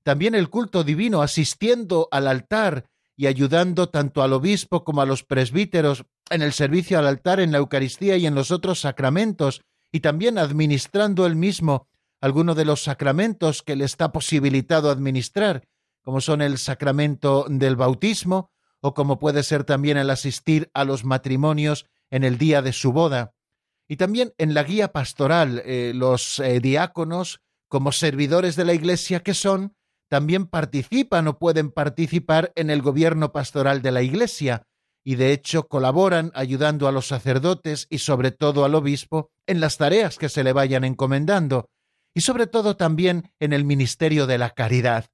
también 0.04 0.36
el 0.36 0.50
culto 0.50 0.84
divino, 0.84 1.22
asistiendo 1.22 2.08
al 2.12 2.28
altar 2.28 2.86
y 3.16 3.28
ayudando 3.28 3.90
tanto 3.90 4.22
al 4.22 4.34
obispo 4.34 4.84
como 4.84 5.02
a 5.02 5.06
los 5.06 5.24
presbíteros 5.24 6.06
en 6.30 6.42
el 6.42 6.54
servicio 6.54 7.00
al 7.00 7.08
altar, 7.08 7.40
en 7.40 7.52
la 7.52 7.60
Eucaristía 7.60 8.18
y 8.18 8.26
en 8.26 8.36
los 8.36 8.52
otros 8.52 8.82
sacramentos, 8.82 9.62
y 9.92 10.00
también 10.00 10.38
administrando 10.38 11.26
él 11.26 11.36
mismo 11.36 11.88
alguno 12.20 12.56
de 12.56 12.66
los 12.66 12.84
sacramentos 12.84 13.62
que 13.62 13.76
le 13.76 13.86
está 13.86 14.12
posibilitado 14.12 14.90
administrar, 14.90 15.68
como 16.02 16.22
son 16.22 16.42
el 16.42 16.58
sacramento 16.58 17.46
del 17.50 17.76
bautismo, 17.76 18.52
o 18.82 18.94
como 18.94 19.20
puede 19.20 19.44
ser 19.44 19.64
también 19.64 19.98
el 19.98 20.10
asistir 20.10 20.70
a 20.74 20.84
los 20.84 21.06
matrimonios 21.06 21.86
en 22.10 22.24
el 22.24 22.38
día 22.38 22.62
de 22.62 22.74
su 22.74 22.92
boda. 22.92 23.34
Y 23.88 23.98
también 23.98 24.34
en 24.38 24.54
la 24.54 24.64
guía 24.64 24.92
pastoral, 24.92 25.62
eh, 25.66 25.94
los 25.96 26.40
eh, 26.40 26.60
diáconos, 26.60 27.42
como 27.68 27.92
servidores 27.92 28.56
de 28.56 28.66
la 28.66 28.74
Iglesia 28.74 29.22
que 29.22 29.34
son, 29.34 29.76
también 30.14 30.46
participan 30.46 31.28
o 31.28 31.40
pueden 31.40 31.72
participar 31.72 32.52
en 32.56 32.70
el 32.70 32.84
gobierno 32.84 33.32
pastoral 33.32 33.82
de 33.82 33.92
la 33.92 34.04
Iglesia, 34.04 34.62
y 35.04 35.16
de 35.16 35.32
hecho 35.32 35.68
colaboran 35.68 36.32
ayudando 36.36 36.88
a 36.88 36.92
los 36.92 37.08
sacerdotes 37.08 37.88
y 37.90 37.98
sobre 37.98 38.30
todo 38.30 38.64
al 38.64 38.76
obispo 38.76 39.32
en 39.48 39.60
las 39.60 39.78
tareas 39.78 40.20
que 40.20 40.30
se 40.30 40.44
le 40.44 40.54
vayan 40.54 40.84
encomendando 40.84 41.66
y 42.14 42.22
sobre 42.22 42.46
todo 42.46 42.78
también 42.78 43.32
en 43.40 43.54
el 43.54 43.66
ministerio 43.66 44.28
de 44.28 44.38
la 44.38 44.52
caridad. 44.52 45.08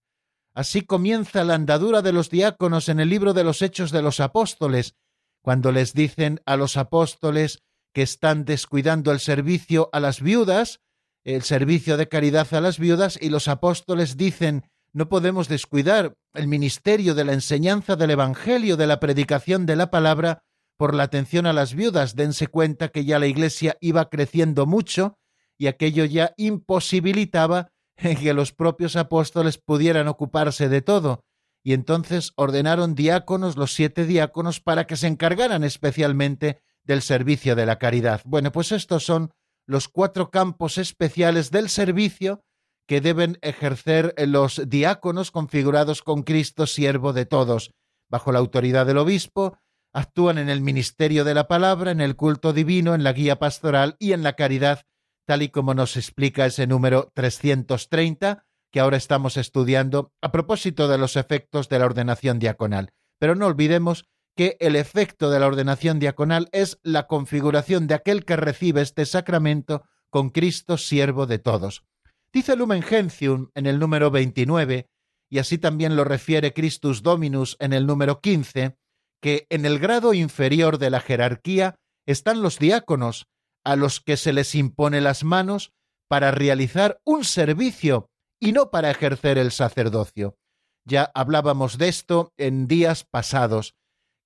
Así 0.54 0.82
comienza 0.82 1.46
la 1.46 1.56
andadura 1.56 2.02
de 2.02 2.12
los 2.12 2.30
diáconos 2.30 2.90
en 2.90 3.00
el 3.00 3.08
libro 3.08 3.34
de 3.34 3.46
los 3.46 3.62
Hechos 3.62 3.92
de 3.92 4.02
los 4.02 4.20
Apóstoles, 4.20 4.96
cuando 5.42 5.72
les 5.72 5.94
dicen 5.94 6.42
a 6.46 6.58
los 6.58 6.76
apóstoles 6.76 7.64
que 7.94 8.02
están 8.02 8.44
descuidando 8.44 9.14
el 9.14 9.22
servicio 9.22 9.90
a 9.94 10.02
las 10.02 10.20
viudas, 10.20 10.82
el 11.24 11.44
servicio 11.44 11.96
de 11.96 12.10
caridad 12.10 12.54
a 12.54 12.60
las 12.60 12.80
viudas, 12.80 13.18
y 13.22 13.30
los 13.30 13.48
apóstoles 13.48 14.18
dicen 14.18 14.66
no 14.94 15.10
podemos 15.10 15.48
descuidar 15.48 16.16
el 16.34 16.48
ministerio 16.48 17.16
de 17.16 17.26
la 17.26 17.34
enseñanza 17.34 17.96
del 17.96 18.12
Evangelio, 18.12 18.78
de 18.78 18.88
la 18.88 19.00
predicación 19.00 19.66
de 19.66 19.76
la 19.76 19.92
palabra, 19.92 20.44
por 20.78 20.96
la 20.96 21.04
atención 21.04 21.46
a 21.46 21.54
las 21.54 21.74
viudas. 21.74 22.16
Dense 22.16 22.48
cuenta 22.48 22.88
que 22.88 23.04
ya 23.06 23.20
la 23.20 23.28
Iglesia 23.28 23.78
iba 23.82 24.10
creciendo 24.10 24.66
mucho 24.66 25.18
y 25.58 25.68
aquello 25.68 26.06
ya 26.06 26.34
imposibilitaba 26.38 27.72
que 27.96 28.34
los 28.34 28.54
propios 28.54 28.96
apóstoles 28.96 29.58
pudieran 29.58 30.08
ocuparse 30.08 30.70
de 30.70 30.82
todo. 30.82 31.26
Y 31.64 31.74
entonces 31.74 32.32
ordenaron 32.38 32.96
diáconos, 32.96 33.58
los 33.58 33.74
siete 33.74 34.06
diáconos, 34.06 34.62
para 34.62 34.88
que 34.88 34.96
se 34.96 35.08
encargaran 35.08 35.66
especialmente 35.66 36.62
del 36.84 37.02
servicio 37.02 37.56
de 37.56 37.66
la 37.66 37.78
caridad. 37.78 38.22
Bueno, 38.26 38.52
pues 38.54 38.72
estos 38.72 39.06
son 39.06 39.32
los 39.68 39.90
cuatro 39.90 40.32
campos 40.32 40.78
especiales 40.78 41.52
del 41.52 41.70
servicio 41.70 42.42
que 42.90 43.02
deben 43.02 43.38
ejercer 43.44 44.16
los 44.18 44.68
diáconos 44.68 45.30
configurados 45.30 46.02
con 46.02 46.24
Cristo 46.24 46.66
siervo 46.66 47.14
de 47.14 47.28
todos, 47.28 47.72
bajo 48.10 48.32
la 48.32 48.40
autoridad 48.40 48.88
del 48.88 48.98
obispo, 48.98 49.60
actúan 49.94 50.40
en 50.40 50.50
el 50.50 50.62
ministerio 50.62 51.24
de 51.24 51.36
la 51.36 51.48
palabra, 51.48 51.92
en 51.92 52.02
el 52.02 52.16
culto 52.16 52.52
divino, 52.52 52.96
en 52.96 53.04
la 53.04 53.14
guía 53.14 53.38
pastoral 53.38 53.96
y 54.00 54.14
en 54.14 54.24
la 54.24 54.34
caridad, 54.34 54.88
tal 55.28 55.44
y 55.44 55.50
como 55.50 55.76
nos 55.76 55.98
explica 55.98 56.48
ese 56.48 56.66
número 56.66 57.12
330 57.14 58.44
que 58.72 58.80
ahora 58.80 58.98
estamos 58.98 59.38
estudiando 59.38 60.12
a 60.20 60.32
propósito 60.32 60.88
de 60.88 60.98
los 60.98 61.16
efectos 61.16 61.70
de 61.70 61.78
la 61.78 61.86
ordenación 61.86 62.40
diaconal. 62.40 62.90
Pero 63.20 63.36
no 63.36 63.46
olvidemos 63.46 64.06
que 64.36 64.58
el 64.60 64.76
efecto 64.76 65.30
de 65.30 65.40
la 65.40 65.46
ordenación 65.46 66.00
diaconal 66.00 66.50
es 66.54 66.80
la 66.82 67.06
configuración 67.06 67.86
de 67.86 67.94
aquel 67.94 68.26
que 68.26 68.36
recibe 68.36 68.82
este 68.82 69.06
sacramento 69.06 69.84
con 70.10 70.32
Cristo 70.32 70.80
siervo 70.80 71.28
de 71.28 71.38
todos. 71.38 71.84
Dice 72.32 72.56
Lumen 72.56 72.84
Gentium 72.84 73.50
en 73.56 73.66
el 73.66 73.80
número 73.80 74.12
29, 74.12 74.88
y 75.32 75.40
así 75.40 75.58
también 75.58 75.96
lo 75.96 76.04
refiere 76.04 76.54
Christus 76.54 77.02
Dominus 77.02 77.58
en 77.60 77.74
el 77.74 77.88
número 77.88 78.20
15, 78.22 78.76
que 79.22 79.48
en 79.50 79.66
el 79.66 79.80
grado 79.80 80.14
inferior 80.14 80.78
de 80.78 80.90
la 80.90 81.00
jerarquía 81.00 81.76
están 82.06 82.42
los 82.42 82.60
diáconos, 82.60 83.28
a 83.66 83.76
los 83.76 84.00
que 84.00 84.16
se 84.16 84.32
les 84.32 84.56
impone 84.56 85.02
las 85.02 85.24
manos 85.24 85.74
para 86.08 86.32
realizar 86.32 87.02
un 87.04 87.24
servicio 87.26 88.10
y 88.40 88.52
no 88.52 88.72
para 88.72 88.90
ejercer 88.90 89.38
el 89.38 89.52
sacerdocio. 89.52 90.38
Ya 90.86 91.12
hablábamos 91.14 91.78
de 91.78 91.90
esto 91.90 92.34
en 92.38 92.68
días 92.68 93.06
pasados, 93.10 93.76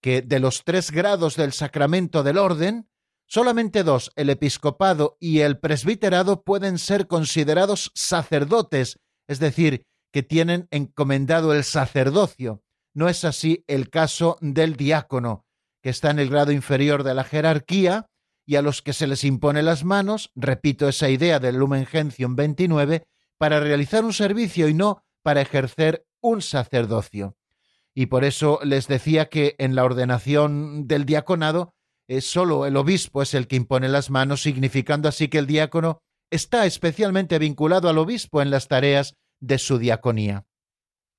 que 0.01 0.21
de 0.21 0.39
los 0.39 0.63
tres 0.63 0.91
grados 0.91 1.35
del 1.35 1.51
sacramento 1.51 2.23
del 2.23 2.37
orden, 2.37 2.89
Solamente 3.33 3.81
dos, 3.81 4.11
el 4.15 4.29
episcopado 4.29 5.17
y 5.19 5.39
el 5.39 5.57
presbiterado, 5.57 6.43
pueden 6.43 6.77
ser 6.77 7.07
considerados 7.07 7.91
sacerdotes, 7.95 8.99
es 9.27 9.39
decir, 9.39 9.87
que 10.11 10.21
tienen 10.21 10.67
encomendado 10.69 11.51
el 11.51 11.63
sacerdocio. 11.63 12.61
No 12.93 13.09
es 13.09 13.25
así 13.25 13.63
el 13.65 13.89
caso 13.89 14.37
del 14.39 14.75
diácono, 14.75 15.47
que 15.81 15.89
está 15.89 16.11
en 16.11 16.19
el 16.19 16.29
grado 16.29 16.51
inferior 16.51 17.01
de 17.01 17.15
la 17.15 17.23
jerarquía 17.23 18.05
y 18.45 18.57
a 18.57 18.61
los 18.61 18.83
que 18.83 18.93
se 18.93 19.07
les 19.07 19.23
impone 19.23 19.63
las 19.63 19.83
manos, 19.83 20.29
repito 20.35 20.87
esa 20.87 21.09
idea 21.09 21.39
del 21.39 21.55
Lumen 21.55 21.87
Gentium 21.87 22.35
29, 22.35 23.07
para 23.39 23.59
realizar 23.59 24.05
un 24.05 24.13
servicio 24.13 24.67
y 24.67 24.75
no 24.75 25.03
para 25.23 25.41
ejercer 25.41 26.05
un 26.21 26.43
sacerdocio. 26.43 27.35
Y 27.95 28.05
por 28.05 28.25
eso 28.25 28.59
les 28.61 28.87
decía 28.87 29.29
que 29.29 29.55
en 29.57 29.73
la 29.73 29.85
ordenación 29.85 30.87
del 30.87 31.05
diaconado 31.05 31.73
es 32.07 32.25
solo 32.25 32.65
el 32.65 32.77
obispo 32.77 33.21
es 33.21 33.33
el 33.33 33.47
que 33.47 33.55
impone 33.55 33.87
las 33.87 34.09
manos, 34.09 34.41
significando 34.41 35.07
así 35.09 35.27
que 35.27 35.37
el 35.37 35.47
diácono 35.47 35.99
está 36.31 36.65
especialmente 36.65 37.39
vinculado 37.39 37.89
al 37.89 37.97
obispo 37.97 38.41
en 38.41 38.49
las 38.49 38.67
tareas 38.67 39.15
de 39.39 39.57
su 39.57 39.77
diaconía. 39.77 40.45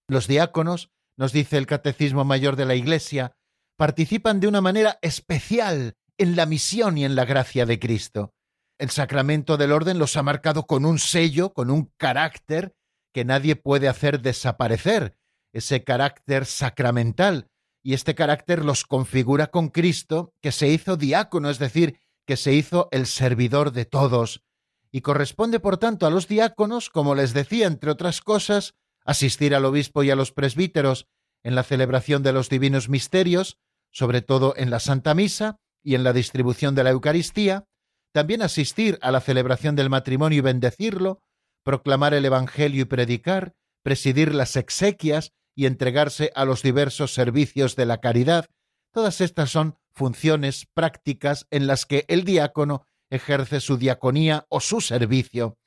Los 0.09 0.27
diáconos, 0.27 0.91
nos 1.17 1.33
dice 1.33 1.57
el 1.57 1.67
Catecismo 1.67 2.25
Mayor 2.25 2.57
de 2.57 2.67
la 2.67 2.75
Iglesia, 2.75 3.33
participan 3.77 4.41
de 4.41 4.49
una 4.49 4.61
manera 4.61 4.99
especial 5.03 5.95
en 6.19 6.37
la 6.37 6.47
misión 6.47 6.99
y 6.99 7.05
en 7.05 7.15
la 7.15 7.25
gracia 7.25 7.67
de 7.67 7.79
Cristo. 7.79 8.35
El 8.79 8.91
sacramento 8.91 9.57
del 9.57 9.73
orden 9.73 9.99
los 9.99 10.17
ha 10.17 10.23
marcado 10.23 10.67
con 10.67 10.85
un 10.85 10.99
sello, 10.99 11.53
con 11.53 11.71
un 11.71 11.93
carácter 11.97 12.75
que 13.13 13.25
nadie 13.25 13.57
puede 13.57 13.89
hacer 13.89 14.21
desaparecer, 14.21 15.17
ese 15.53 15.85
carácter 15.85 16.47
sacramental 16.47 17.49
y 17.85 17.93
este 17.93 18.15
carácter 18.15 18.65
los 18.65 18.85
configura 18.85 19.49
con 19.49 19.69
Cristo, 19.69 20.33
que 20.41 20.53
se 20.53 20.69
hizo 20.69 20.97
diácono, 20.97 21.51
es 21.51 21.59
decir, 21.59 22.01
que 22.27 22.39
se 22.39 22.55
hizo 22.55 22.89
el 22.91 23.07
servidor 23.07 23.73
de 23.73 23.85
todos, 23.85 24.43
y 24.91 25.03
corresponde 25.03 25.61
por 25.61 25.77
tanto 25.77 26.07
a 26.07 26.11
los 26.11 26.27
diáconos, 26.27 26.89
como 26.89 27.15
les 27.15 27.35
decía, 27.35 27.67
entre 27.67 27.91
otras 27.91 28.23
cosas, 28.23 28.75
asistir 29.05 29.55
al 29.55 29.67
obispo 29.67 30.03
y 30.03 30.11
a 30.11 30.17
los 30.17 30.33
presbíteros 30.33 31.07
en 31.43 31.55
la 31.55 31.63
celebración 31.63 32.23
de 32.23 32.33
los 32.33 32.49
divinos 32.49 32.89
misterios, 32.89 33.59
sobre 33.91 34.23
todo 34.23 34.55
en 34.57 34.71
la 34.71 34.81
Santa 34.81 35.15
Misa 35.15 35.59
y 35.83 35.95
en 35.95 36.05
la 36.05 36.15
distribución 36.15 36.75
de 36.75 36.85
la 36.85 36.91
Eucaristía, 36.91 37.67
también 38.13 38.41
asistir 38.41 38.99
a 39.03 39.11
la 39.11 39.21
celebración 39.21 39.77
del 39.77 39.91
matrimonio 39.91 40.39
y 40.39 40.41
bendecirlo, 40.41 41.21
proclamar 41.63 42.15
el 42.15 42.25
Evangelio 42.25 42.83
y 42.83 42.87
predicar, 42.87 43.53
presidir 43.83 44.35
las 44.35 44.57
exequias 44.57 45.33
y 45.55 45.67
entregarse 45.67 46.33
a 46.35 46.45
los 46.45 46.63
diversos 46.63 47.15
servicios 47.15 47.77
de 47.77 47.87
la 47.87 48.01
caridad, 48.01 48.47
todas 48.93 49.21
estas 49.21 49.51
son 49.51 49.77
funciones 49.93 50.67
prácticas 50.75 51.47
en 51.51 51.67
las 51.67 51.87
que 51.87 52.05
el 52.09 52.25
diácono 52.25 52.87
ejerce 53.11 53.61
su 53.61 53.77
diaconía 53.77 54.47
o 54.49 54.61
su 54.61 54.81
servicio. 54.81 55.59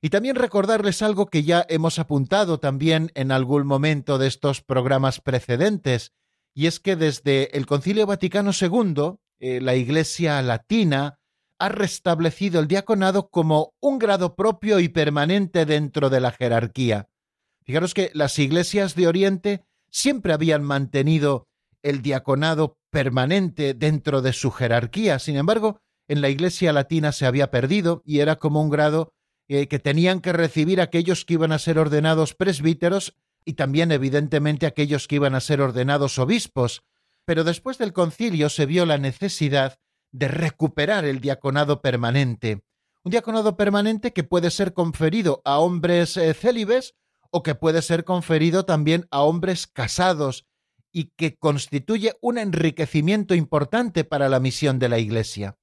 Y 0.00 0.10
también 0.10 0.36
recordarles 0.36 1.02
algo 1.02 1.26
que 1.26 1.42
ya 1.42 1.66
hemos 1.68 1.98
apuntado 1.98 2.60
también 2.60 3.10
en 3.14 3.32
algún 3.32 3.66
momento 3.66 4.18
de 4.18 4.28
estos 4.28 4.62
programas 4.62 5.20
precedentes, 5.20 6.12
y 6.54 6.66
es 6.66 6.80
que 6.80 6.96
desde 6.96 7.56
el 7.56 7.66
Concilio 7.66 8.06
Vaticano 8.06 8.52
II, 8.58 9.16
eh, 9.40 9.60
la 9.60 9.74
Iglesia 9.74 10.40
Latina 10.42 11.18
ha 11.58 11.68
restablecido 11.68 12.60
el 12.60 12.68
diaconado 12.68 13.28
como 13.30 13.74
un 13.80 13.98
grado 13.98 14.36
propio 14.36 14.78
y 14.78 14.88
permanente 14.88 15.66
dentro 15.66 16.10
de 16.10 16.20
la 16.20 16.30
jerarquía. 16.30 17.08
Fijaros 17.68 17.92
que 17.92 18.10
las 18.14 18.38
iglesias 18.38 18.94
de 18.94 19.08
Oriente 19.08 19.62
siempre 19.90 20.32
habían 20.32 20.62
mantenido 20.62 21.48
el 21.82 22.00
diaconado 22.00 22.78
permanente 22.88 23.74
dentro 23.74 24.22
de 24.22 24.32
su 24.32 24.50
jerarquía. 24.50 25.18
Sin 25.18 25.36
embargo, 25.36 25.82
en 26.08 26.22
la 26.22 26.30
iglesia 26.30 26.72
latina 26.72 27.12
se 27.12 27.26
había 27.26 27.50
perdido 27.50 28.00
y 28.06 28.20
era 28.20 28.36
como 28.36 28.62
un 28.62 28.70
grado 28.70 29.12
eh, 29.48 29.68
que 29.68 29.78
tenían 29.78 30.22
que 30.22 30.32
recibir 30.32 30.80
aquellos 30.80 31.26
que 31.26 31.34
iban 31.34 31.52
a 31.52 31.58
ser 31.58 31.78
ordenados 31.78 32.32
presbíteros 32.32 33.18
y 33.44 33.52
también 33.52 33.92
evidentemente 33.92 34.64
aquellos 34.64 35.06
que 35.06 35.16
iban 35.16 35.34
a 35.34 35.40
ser 35.40 35.60
ordenados 35.60 36.18
obispos. 36.18 36.84
Pero 37.26 37.44
después 37.44 37.76
del 37.76 37.92
concilio 37.92 38.48
se 38.48 38.64
vio 38.64 38.86
la 38.86 38.96
necesidad 38.96 39.78
de 40.10 40.28
recuperar 40.28 41.04
el 41.04 41.20
diaconado 41.20 41.82
permanente. 41.82 42.62
Un 43.04 43.10
diaconado 43.10 43.58
permanente 43.58 44.14
que 44.14 44.24
puede 44.24 44.50
ser 44.50 44.72
conferido 44.72 45.42
a 45.44 45.58
hombres 45.58 46.16
eh, 46.16 46.32
célibes 46.32 46.94
o 47.30 47.42
que 47.42 47.54
puede 47.54 47.82
ser 47.82 48.04
conferido 48.04 48.64
también 48.64 49.06
a 49.10 49.22
hombres 49.22 49.66
casados 49.66 50.46
y 50.92 51.12
que 51.16 51.36
constituye 51.36 52.14
un 52.20 52.38
enriquecimiento 52.38 53.34
importante 53.34 54.04
para 54.04 54.28
la 54.28 54.40
misión 54.40 54.78
de 54.78 54.88
la 54.88 54.98
Iglesia. 54.98 55.58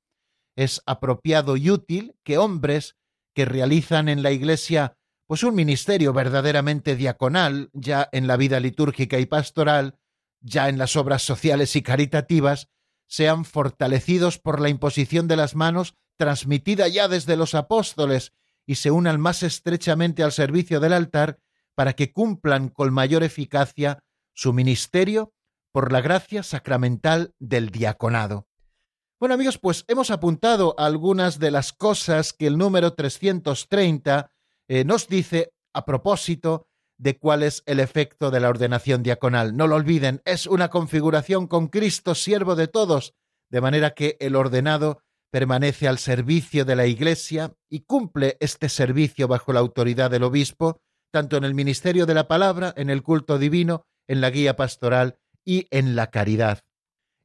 Es 0.56 0.82
apropiado 0.86 1.58
y 1.58 1.72
útil 1.72 2.16
que 2.24 2.38
hombres 2.38 2.96
que 3.34 3.46
realizan 3.46 4.08
en 4.08 4.24
la 4.24 4.32
Iglesia 4.32 4.98
pues 5.28 5.44
un 5.44 5.56
ministerio 5.56 6.14
verdaderamente 6.14 6.96
diaconal, 6.96 7.70
ya 7.74 8.08
en 8.12 8.28
la 8.28 8.38
vida 8.38 8.60
litúrgica 8.60 9.18
y 9.20 9.26
pastoral, 9.26 9.98
ya 10.40 10.70
en 10.70 10.78
las 10.78 10.96
obras 10.96 11.24
sociales 11.24 11.76
y 11.76 11.82
caritativas, 11.82 12.70
sean 13.08 13.44
fortalecidos 13.44 14.38
por 14.38 14.62
la 14.62 14.70
imposición 14.70 15.28
de 15.28 15.36
las 15.36 15.56
manos 15.56 15.96
transmitida 16.18 16.88
ya 16.88 17.08
desde 17.08 17.36
los 17.36 17.56
apóstoles 17.56 18.34
y 18.66 18.76
se 18.76 18.92
unan 18.92 19.20
más 19.20 19.44
estrechamente 19.44 20.24
al 20.24 20.32
servicio 20.32 20.80
del 20.80 20.94
altar 20.94 21.40
para 21.76 21.94
que 21.94 22.12
cumplan 22.12 22.70
con 22.70 22.94
mayor 22.94 23.24
eficacia 23.24 24.00
su 24.34 24.54
ministerio 24.54 25.34
por 25.72 25.92
la 25.92 26.02
gracia 26.02 26.42
sacramental 26.42 27.34
del 27.38 27.70
diaconado. 27.70 28.48
Bueno 29.20 29.36
amigos, 29.36 29.58
pues 29.58 29.86
hemos 29.88 30.12
apuntado 30.12 30.76
algunas 30.78 31.40
de 31.40 31.52
las 31.52 31.74
cosas 31.74 32.34
que 32.34 32.48
el 32.48 32.58
número 32.58 32.94
330 32.94 34.32
eh, 34.68 34.84
nos 34.84 35.08
dice 35.08 35.54
a 35.74 35.86
propósito 35.86 36.68
de 36.98 37.18
cuál 37.18 37.44
es 37.44 37.64
el 37.66 37.80
efecto 37.80 38.32
de 38.32 38.40
la 38.40 38.50
ordenación 38.50 39.04
diaconal. 39.04 39.56
No 39.56 39.68
lo 39.68 39.76
olviden, 39.76 40.22
es 40.26 40.48
una 40.48 40.70
configuración 40.70 41.48
con 41.48 41.68
Cristo, 41.68 42.16
siervo 42.16 42.56
de 42.56 42.68
todos, 42.68 43.14
de 43.50 43.62
manera 43.62 43.92
que 43.92 44.18
el 44.20 44.36
ordenado 44.36 45.02
permanece 45.32 45.88
al 45.88 45.98
servicio 45.98 46.64
de 46.64 46.76
la 46.76 46.86
Iglesia 46.86 47.54
y 47.70 47.82
cumple 47.82 48.38
este 48.40 48.70
servicio 48.70 49.28
bajo 49.28 49.52
la 49.52 49.60
autoridad 49.60 50.10
del 50.10 50.24
obispo, 50.24 50.82
tanto 51.16 51.38
en 51.38 51.46
el 51.46 51.54
ministerio 51.54 52.06
de 52.06 52.14
la 52.14 52.28
palabra, 52.28 52.74
en 52.76 52.90
el 52.90 53.02
culto 53.02 53.40
divino, 53.40 53.86
en 54.06 54.20
la 54.20 54.32
guía 54.32 54.58
pastoral 54.58 55.16
y 55.46 55.66
en 55.72 55.96
la 55.96 56.12
caridad. 56.12 56.66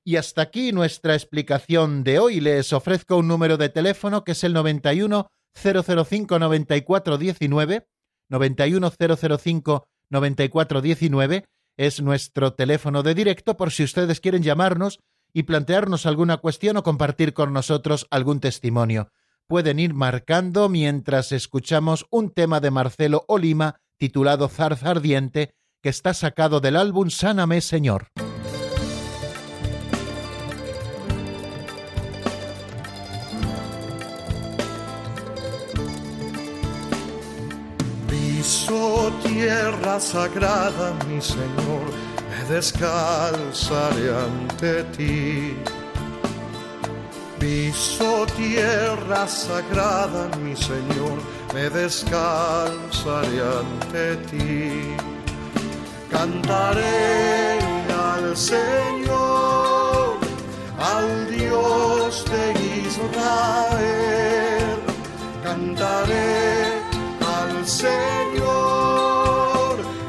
Y 0.05 0.14
hasta 0.14 0.43
aquí 0.43 0.70
nuestra 0.70 1.14
explicación 1.14 2.05
de 2.05 2.20
hoy. 2.20 2.38
Les 2.38 2.72
ofrezco 2.72 3.16
un 3.16 3.26
número 3.26 3.57
de 3.57 3.68
teléfono 3.68 4.22
que 4.22 4.30
es 4.30 4.45
el 4.45 4.53
91 4.53 5.26
005 5.61 6.38
9419, 6.38 7.88
91 8.28 8.93
005 8.93 9.88
9419 10.09 11.45
es 11.76 12.01
nuestro 12.01 12.53
teléfono 12.53 13.03
de 13.03 13.16
directo 13.16 13.57
por 13.57 13.72
si 13.72 13.82
ustedes 13.82 14.20
quieren 14.20 14.45
llamarnos 14.45 15.01
y 15.32 15.43
plantearnos 15.43 16.07
alguna 16.07 16.36
cuestión 16.36 16.76
o 16.76 16.84
compartir 16.84 17.34
con 17.34 17.53
nosotros 17.53 18.07
algún 18.12 18.38
testimonio. 18.38 19.11
Pueden 19.51 19.81
ir 19.81 19.95
marcando 19.95 20.69
mientras 20.69 21.33
escuchamos 21.33 22.07
un 22.13 22.31
tema 22.31 22.61
de 22.61 22.71
Marcelo 22.71 23.25
Olima 23.27 23.81
titulado 23.99 24.47
Zarza 24.47 24.91
Ardiente 24.91 25.57
que 25.83 25.89
está 25.89 26.15
sacado 26.15 26.61
del 26.61 26.77
álbum 26.77 27.11
Sáname 27.11 27.61
Señor. 27.61 28.07
Piso 38.09 39.13
tierra 39.25 39.99
sagrada, 39.99 40.97
mi 41.09 41.21
Señor, 41.21 41.91
me 42.31 42.55
descalzaré 42.55 44.15
ante 44.15 44.85
ti. 44.97 45.80
Piso 47.41 48.26
tierra 48.36 49.26
sagrada, 49.26 50.28
mi 50.45 50.55
Señor, 50.55 51.18
me 51.55 51.70
descalzaré 51.70 53.41
ante 53.61 54.16
ti. 54.28 54.95
Cantaré 56.11 57.59
al 57.88 58.36
Señor, 58.36 60.18
al 60.78 61.30
Dios 61.30 62.26
de 62.26 62.53
Israel. 62.86 64.78
Cantaré 65.43 66.82
al 67.38 67.66
Señor, 67.66 68.61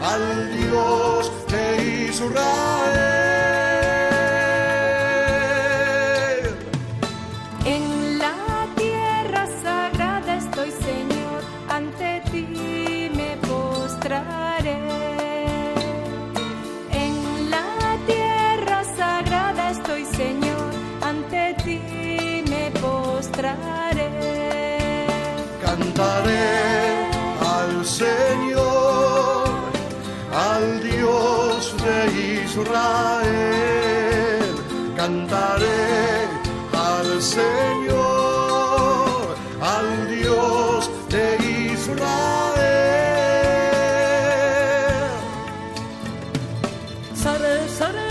al 0.03 0.51
Dios 0.59 1.31
de 1.47 2.07
Israel. 2.09 2.70
Zarza 47.21 47.85
ardiente 47.85 48.10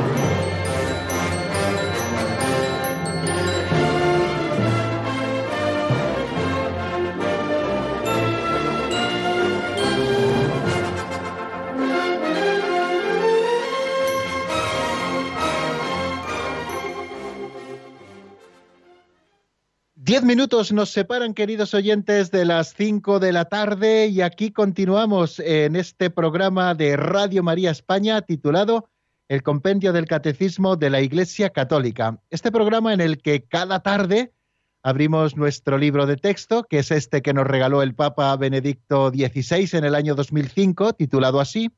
Diez 20.11 20.23
minutos 20.23 20.73
nos 20.73 20.89
separan, 20.89 21.33
queridos 21.33 21.73
oyentes, 21.73 22.31
de 22.31 22.43
las 22.43 22.73
cinco 22.73 23.21
de 23.21 23.31
la 23.31 23.45
tarde 23.45 24.07
y 24.07 24.19
aquí 24.19 24.51
continuamos 24.51 25.39
en 25.39 25.77
este 25.77 26.09
programa 26.09 26.75
de 26.75 26.97
Radio 26.97 27.43
María 27.43 27.71
España 27.71 28.21
titulado 28.21 28.89
El 29.29 29.41
Compendio 29.41 29.93
del 29.93 30.07
Catecismo 30.07 30.75
de 30.75 30.89
la 30.89 30.99
Iglesia 30.99 31.51
Católica. 31.51 32.19
Este 32.29 32.51
programa 32.51 32.91
en 32.93 32.99
el 32.99 33.21
que 33.21 33.45
cada 33.45 33.83
tarde 33.83 34.33
abrimos 34.83 35.37
nuestro 35.37 35.77
libro 35.77 36.05
de 36.05 36.17
texto, 36.17 36.65
que 36.69 36.79
es 36.79 36.91
este 36.91 37.21
que 37.21 37.33
nos 37.33 37.47
regaló 37.47 37.81
el 37.81 37.95
Papa 37.95 38.35
Benedicto 38.35 39.11
XVI 39.11 39.77
en 39.77 39.85
el 39.85 39.95
año 39.95 40.13
2005, 40.13 40.91
titulado 40.91 41.39
así, 41.39 41.71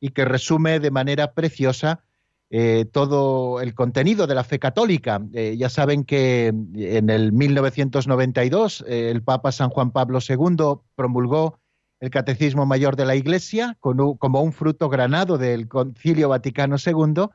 y 0.00 0.12
que 0.12 0.24
resume 0.24 0.80
de 0.80 0.90
manera 0.90 1.34
preciosa 1.34 2.05
eh, 2.48 2.84
todo 2.84 3.60
el 3.60 3.74
contenido 3.74 4.28
de 4.28 4.36
la 4.36 4.44
fe 4.44 4.60
católica. 4.60 5.20
Eh, 5.32 5.56
ya 5.58 5.68
saben 5.68 6.04
que 6.04 6.46
en 6.46 7.10
el 7.10 7.32
1992 7.32 8.84
eh, 8.86 9.10
el 9.10 9.22
Papa 9.22 9.50
San 9.50 9.68
Juan 9.68 9.90
Pablo 9.90 10.20
II 10.26 10.80
promulgó 10.94 11.58
el 11.98 12.10
Catecismo 12.10 12.64
Mayor 12.64 12.94
de 12.94 13.04
la 13.04 13.16
Iglesia 13.16 13.76
como 13.80 14.42
un 14.42 14.52
fruto 14.52 14.88
granado 14.88 15.38
del 15.38 15.66
Concilio 15.66 16.28
Vaticano 16.28 16.76
II 16.84 17.26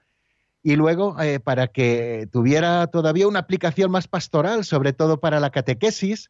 y 0.64 0.76
luego 0.76 1.18
para 1.43 1.68
que 1.68 2.30
tuviera 2.32 2.86
todavía 2.86 3.28
una 3.28 3.39
aplicación 3.39 3.89
más 3.89 4.07
pastoral, 4.07 4.64
sobre 4.64 4.93
todo 4.93 5.20
para 5.20 5.39
la 5.39 5.49
catequesis, 5.49 6.30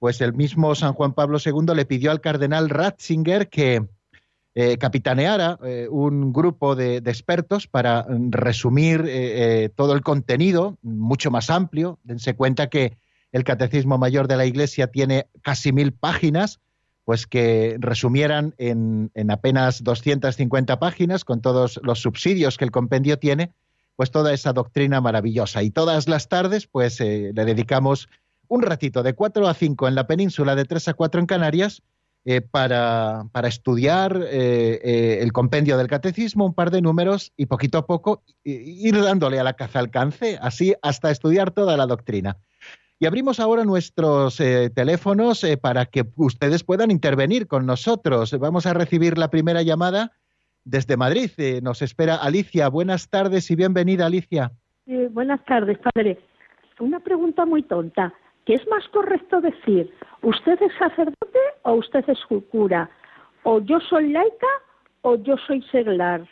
pues 0.00 0.20
el 0.20 0.34
mismo 0.34 0.74
San 0.74 0.92
Juan 0.92 1.14
Pablo 1.14 1.38
II 1.42 1.74
le 1.76 1.86
pidió 1.86 2.10
al 2.10 2.20
cardenal 2.20 2.68
Ratzinger 2.68 3.48
que 3.48 3.86
eh, 4.60 4.76
capitaneara 4.76 5.56
eh, 5.62 5.86
un 5.88 6.32
grupo 6.32 6.74
de, 6.74 6.96
expertos 6.96 7.68
para 7.68 8.02
mm, 8.02 8.32
resumir 8.32 9.04
eh, 9.06 9.70
todo 9.76 9.92
el 9.92 10.02
contenido 10.02 10.76
mucho 10.82 11.30
más 11.30 11.48
amplio. 11.48 12.00
Dense 12.02 12.34
cuenta 12.34 12.68
que 12.68 12.98
el 13.30 13.44
Catecismo 13.44 13.98
Mayor 13.98 14.26
de 14.26 14.36
la 14.36 14.46
Iglesia 14.46 14.88
tiene 14.88 15.28
casi 15.42 15.70
mil 15.70 15.92
páginas, 15.92 16.58
pues 17.04 17.28
que 17.28 17.76
resumieran 17.78 18.52
en, 18.58 19.12
en 19.14 19.30
apenas 19.30 19.84
250 19.84 20.80
páginas, 20.80 21.24
con 21.24 21.40
todos 21.40 21.78
los 21.84 22.00
subsidios 22.00 22.56
que 22.56 22.64
el 22.64 22.72
compendio 22.72 23.16
tiene, 23.16 23.52
pues 23.94 24.10
toda 24.10 24.34
esa 24.34 24.52
doctrina 24.52 25.00
maravillosa. 25.00 25.62
Y 25.62 25.70
todas 25.70 26.08
las 26.08 26.28
tardes, 26.28 26.66
pues 26.66 26.98
le 26.98 27.32
dedicamos 27.32 28.08
un 28.48 28.62
ratito 28.62 29.04
de 29.04 29.14
4 29.14 29.46
a 29.46 29.54
5 29.54 29.86
en 29.86 29.94
la 29.94 30.08
península, 30.08 30.56
de 30.56 30.64
3 30.64 30.88
a 30.88 30.94
4 30.94 31.20
en 31.20 31.26
Canarias, 31.26 31.84
eh, 32.24 32.40
para, 32.42 33.24
para 33.32 33.48
estudiar 33.48 34.20
eh, 34.30 34.80
eh, 34.82 35.18
el 35.22 35.32
compendio 35.32 35.78
del 35.78 35.86
catecismo, 35.86 36.44
un 36.44 36.54
par 36.54 36.70
de 36.70 36.82
números 36.82 37.32
y 37.36 37.46
poquito 37.46 37.78
a 37.78 37.86
poco 37.86 38.22
ir 38.44 39.00
dándole 39.00 39.38
a 39.40 39.44
la 39.44 39.54
caza 39.54 39.78
alcance, 39.78 40.38
así 40.42 40.74
hasta 40.82 41.10
estudiar 41.10 41.52
toda 41.52 41.76
la 41.76 41.86
doctrina. 41.86 42.36
Y 42.98 43.06
abrimos 43.06 43.40
ahora 43.40 43.64
nuestros 43.64 44.36
teléfonos 44.74 45.46
para 45.62 45.86
que 45.86 46.04
ustedes 46.16 46.64
puedan 46.64 46.90
intervenir 46.90 47.46
con 47.46 47.64
nosotros. 47.64 48.36
Vamos 48.38 48.66
a 48.66 48.74
recibir 48.74 49.16
la 49.16 49.30
primera 49.30 49.62
llamada 49.62 50.10
desde 50.64 50.96
Madrid. 50.96 51.30
Nos 51.62 51.80
espera 51.80 52.16
Alicia. 52.16 52.68
Buenas 52.68 53.08
tardes 53.08 53.50
y 53.52 53.54
bienvenida, 53.54 54.06
Alicia. 54.06 54.50
Buenas 55.12 55.44
tardes, 55.44 55.78
padre. 55.78 56.18
Una 56.80 56.98
pregunta 56.98 57.46
muy 57.46 57.62
tonta. 57.62 58.12
¿Qué 58.48 58.54
es 58.54 58.66
más 58.68 58.82
correcto 58.88 59.42
decir? 59.42 59.92
¿Usted 60.22 60.58
es 60.62 60.72
sacerdote 60.78 61.38
o 61.64 61.74
usted 61.74 62.02
es 62.08 62.18
cura? 62.50 62.90
¿O 63.42 63.60
yo 63.60 63.78
soy 63.90 64.10
laica 64.10 64.46
o 65.02 65.16
yo 65.16 65.36
soy 65.46 65.62
seglar? 65.70 66.26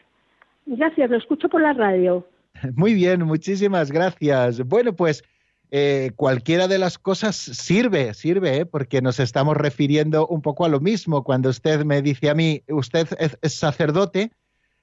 Gracias, 0.64 1.11
lo 1.11 1.19
escucho 1.19 1.51
por 1.51 1.61
la 1.61 1.75
radio. 1.75 2.27
Muy 2.75 2.95
bien, 2.95 3.23
muchísimas 3.25 3.93
gracias. 3.93 4.67
Bueno, 4.67 4.97
pues 4.97 5.25
eh, 5.71 6.12
cualquiera 6.17 6.69
de 6.69 6.79
las 6.79 6.97
cosas 6.99 7.37
sirve, 7.37 8.14
sirve, 8.14 8.61
¿eh? 8.61 8.67
porque 8.67 9.03
nos 9.03 9.21
estamos 9.21 9.55
refiriendo 9.55 10.27
un 10.27 10.41
poco 10.41 10.64
a 10.64 10.71
lo 10.71 10.81
mismo. 10.81 11.23
Cuando 11.23 11.51
usted 11.51 11.85
me 11.85 12.01
dice 12.01 12.31
a 12.31 12.35
mí, 12.35 12.62
usted 12.69 13.09
es 13.43 13.53
sacerdote, 13.53 14.33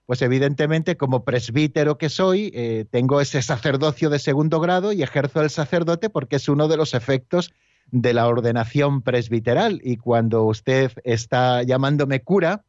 pues 0.05 0.21
evidentemente 0.21 0.97
como 0.97 1.23
presbítero 1.23 1.97
que 1.97 2.09
soy, 2.09 2.51
eh, 2.53 2.85
tengo 2.89 3.21
ese 3.21 3.41
sacerdocio 3.41 4.09
de 4.09 4.19
segundo 4.19 4.59
grado 4.59 4.91
y 4.91 5.01
ejerzo 5.01 5.41
el 5.41 5.49
sacerdote 5.49 6.09
porque 6.09 6.35
es 6.35 6.49
uno 6.49 6.67
de 6.67 6.77
los 6.77 6.93
efectos 6.93 7.53
de 7.91 8.13
la 8.13 8.27
ordenación 8.27 9.01
presbiteral. 9.01 9.79
Y 9.83 9.97
cuando 9.97 10.43
usted 10.43 10.91
está 11.03 11.63
llamándome 11.63 12.21
cura, 12.21 12.63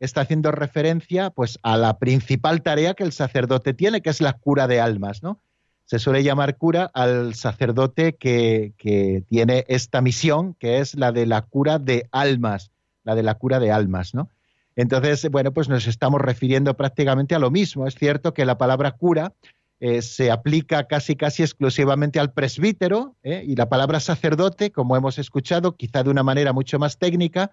está 0.00 0.22
haciendo 0.22 0.50
referencia 0.50 1.30
pues 1.30 1.58
a 1.62 1.76
la 1.76 1.98
principal 1.98 2.62
tarea 2.62 2.94
que 2.94 3.04
el 3.04 3.12
sacerdote 3.12 3.74
tiene, 3.74 4.00
que 4.00 4.10
es 4.10 4.20
la 4.20 4.32
cura 4.32 4.66
de 4.66 4.80
almas, 4.80 5.22
¿no? 5.22 5.40
Se 5.84 5.98
suele 5.98 6.22
llamar 6.22 6.56
cura 6.56 6.90
al 6.94 7.34
sacerdote 7.34 8.14
que, 8.14 8.74
que 8.78 9.24
tiene 9.28 9.64
esta 9.68 10.00
misión, 10.00 10.54
que 10.54 10.78
es 10.78 10.94
la 10.94 11.10
de 11.10 11.26
la 11.26 11.42
cura 11.42 11.78
de 11.80 12.08
almas, 12.12 12.70
la 13.02 13.16
de 13.16 13.24
la 13.24 13.34
cura 13.34 13.58
de 13.58 13.72
almas, 13.72 14.14
¿no? 14.14 14.30
Entonces, 14.76 15.28
bueno, 15.30 15.52
pues 15.52 15.68
nos 15.68 15.86
estamos 15.86 16.20
refiriendo 16.20 16.76
prácticamente 16.76 17.34
a 17.34 17.38
lo 17.38 17.50
mismo. 17.50 17.86
Es 17.86 17.94
cierto 17.94 18.34
que 18.34 18.44
la 18.44 18.58
palabra 18.58 18.92
cura 18.92 19.34
eh, 19.80 20.02
se 20.02 20.30
aplica 20.30 20.86
casi 20.86 21.16
casi 21.16 21.42
exclusivamente 21.42 22.20
al 22.20 22.32
presbítero 22.32 23.16
¿eh? 23.22 23.42
y 23.46 23.56
la 23.56 23.68
palabra 23.68 23.98
sacerdote, 23.98 24.70
como 24.70 24.96
hemos 24.96 25.18
escuchado, 25.18 25.76
quizá 25.76 26.02
de 26.02 26.10
una 26.10 26.22
manera 26.22 26.52
mucho 26.52 26.78
más 26.78 26.98
técnica, 26.98 27.52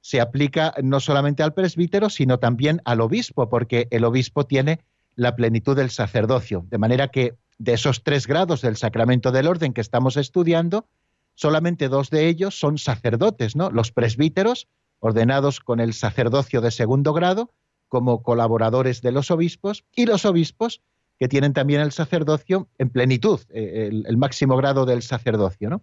se 0.00 0.20
aplica 0.20 0.74
no 0.82 1.00
solamente 1.00 1.42
al 1.42 1.54
presbítero, 1.54 2.10
sino 2.10 2.38
también 2.38 2.80
al 2.84 3.00
obispo, 3.00 3.48
porque 3.48 3.88
el 3.90 4.04
obispo 4.04 4.44
tiene 4.44 4.80
la 5.14 5.36
plenitud 5.36 5.76
del 5.76 5.90
sacerdocio. 5.90 6.64
De 6.68 6.78
manera 6.78 7.08
que 7.08 7.34
de 7.58 7.74
esos 7.74 8.02
tres 8.02 8.26
grados 8.26 8.60
del 8.60 8.76
sacramento 8.76 9.32
del 9.32 9.48
orden 9.48 9.72
que 9.72 9.80
estamos 9.80 10.16
estudiando, 10.16 10.86
solamente 11.34 11.88
dos 11.88 12.10
de 12.10 12.28
ellos 12.28 12.58
son 12.58 12.78
sacerdotes, 12.78 13.54
¿no? 13.54 13.70
Los 13.70 13.92
presbíteros, 13.92 14.68
ordenados 15.00 15.60
con 15.60 15.80
el 15.80 15.94
sacerdocio 15.94 16.60
de 16.60 16.70
segundo 16.70 17.12
grado, 17.12 17.52
como 17.88 18.22
colaboradores 18.22 19.00
de 19.02 19.12
los 19.12 19.30
obispos, 19.30 19.84
y 19.94 20.06
los 20.06 20.24
obispos, 20.24 20.82
que 21.18 21.28
tienen 21.28 21.52
también 21.52 21.80
el 21.80 21.92
sacerdocio 21.92 22.68
en 22.78 22.90
plenitud, 22.90 23.40
eh, 23.50 23.90
el, 23.90 24.16
máximo 24.16 24.56
grado 24.56 24.86
del 24.86 25.02
sacerdocio, 25.02 25.68
¿no? 25.68 25.82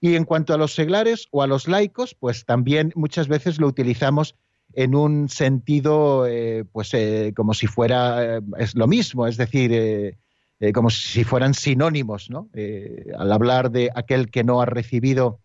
Y 0.00 0.16
en 0.16 0.24
cuanto 0.24 0.52
a 0.52 0.58
los 0.58 0.74
seglares 0.74 1.26
o 1.30 1.42
a 1.42 1.46
los 1.46 1.68
laicos, 1.68 2.14
pues 2.14 2.44
también 2.44 2.92
muchas 2.94 3.28
veces 3.28 3.58
lo 3.58 3.66
utilizamos 3.66 4.36
en 4.74 4.94
un 4.94 5.30
sentido, 5.30 6.26
eh, 6.26 6.64
pues 6.70 6.92
eh, 6.92 7.32
como 7.34 7.54
si 7.54 7.66
fuera, 7.66 8.42
es 8.58 8.74
lo 8.74 8.86
mismo, 8.86 9.26
es 9.26 9.38
decir, 9.38 10.18
como 10.74 10.90
si 10.90 11.24
fueran 11.24 11.54
sinónimos, 11.54 12.28
¿no? 12.28 12.50
Al 13.18 13.32
hablar 13.32 13.70
de 13.70 13.90
aquel 13.94 14.30
que 14.30 14.44
no 14.44 14.60
ha 14.60 14.66
recibido 14.66 15.40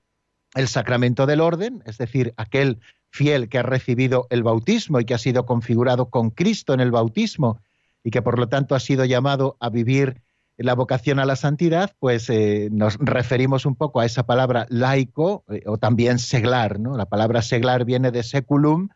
el 0.56 0.68
sacramento 0.68 1.26
del 1.26 1.40
orden, 1.40 1.82
es 1.86 1.98
decir, 1.98 2.34
aquel 2.36 2.80
fiel 3.12 3.50
que 3.50 3.60
ha 3.60 3.64
recibido 3.64 4.26
el 4.30 4.42
bautismo 4.42 5.00
y 5.00 5.06
que 5.06 5.14
ha 5.14 5.20
sido 5.20 5.46
configurado 5.46 6.10
con 6.10 6.32
Cristo 6.32 6.74
en 6.74 6.80
el 6.80 6.92
bautismo 6.92 7.60
y 8.04 8.10
que 8.10 8.22
por 8.22 8.40
lo 8.40 8.48
tanto 8.48 8.74
ha 8.74 8.80
sido 8.80 9.06
llamado 9.06 9.58
a 9.60 9.70
vivir 9.70 10.22
la 10.58 10.76
vocación 10.76 11.20
a 11.20 11.26
la 11.26 11.36
santidad, 11.36 11.94
pues 12.00 12.30
eh, 12.30 12.70
nos 12.72 12.98
referimos 13.00 13.66
un 13.66 13.76
poco 13.76 14.00
a 14.00 14.06
esa 14.06 14.24
palabra 14.24 14.66
laico 14.70 15.44
eh, 15.50 15.64
o 15.66 15.78
también 15.78 16.20
seglar, 16.20 16.80
¿no? 16.80 16.98
La 16.98 17.06
palabra 17.06 17.42
seglar 17.42 17.84
viene 17.84 18.12
de 18.12 18.24
seculum, 18.24 18.90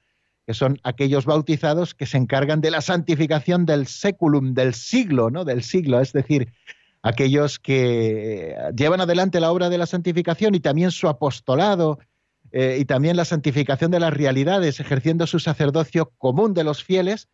que 0.46 0.54
son 0.54 0.80
aquellos 0.84 1.26
bautizados 1.26 1.96
que 1.96 2.06
se 2.06 2.18
encargan 2.18 2.62
de 2.62 2.72
la 2.72 2.82
santificación 2.82 3.66
del 3.66 3.88
seculum, 3.88 4.54
del 4.54 4.76
siglo, 4.76 5.32
¿no? 5.32 5.44
Del 5.44 5.64
siglo, 5.64 6.00
es 6.02 6.14
decir, 6.14 6.54
aquellos 7.02 7.58
que 7.58 8.56
llevan 8.76 9.02
adelante 9.02 9.40
la 9.40 9.52
obra 9.52 9.70
de 9.70 9.80
la 9.80 9.88
santificación 9.88 10.54
y 10.56 10.60
también 10.60 10.92
su 10.92 11.08
apostolado 11.08 12.00
eh, 12.56 12.78
y 12.80 12.86
también 12.86 13.18
la 13.18 13.26
santificación 13.26 13.92
de 13.92 14.00
las 14.00 14.14
realidades, 14.14 14.80
ejerciendo 14.80 15.28
su 15.28 15.40
sacerdocio 15.40 16.12
común 16.18 16.54
de 16.56 16.64
los 16.64 16.84
fieles, 16.84 17.28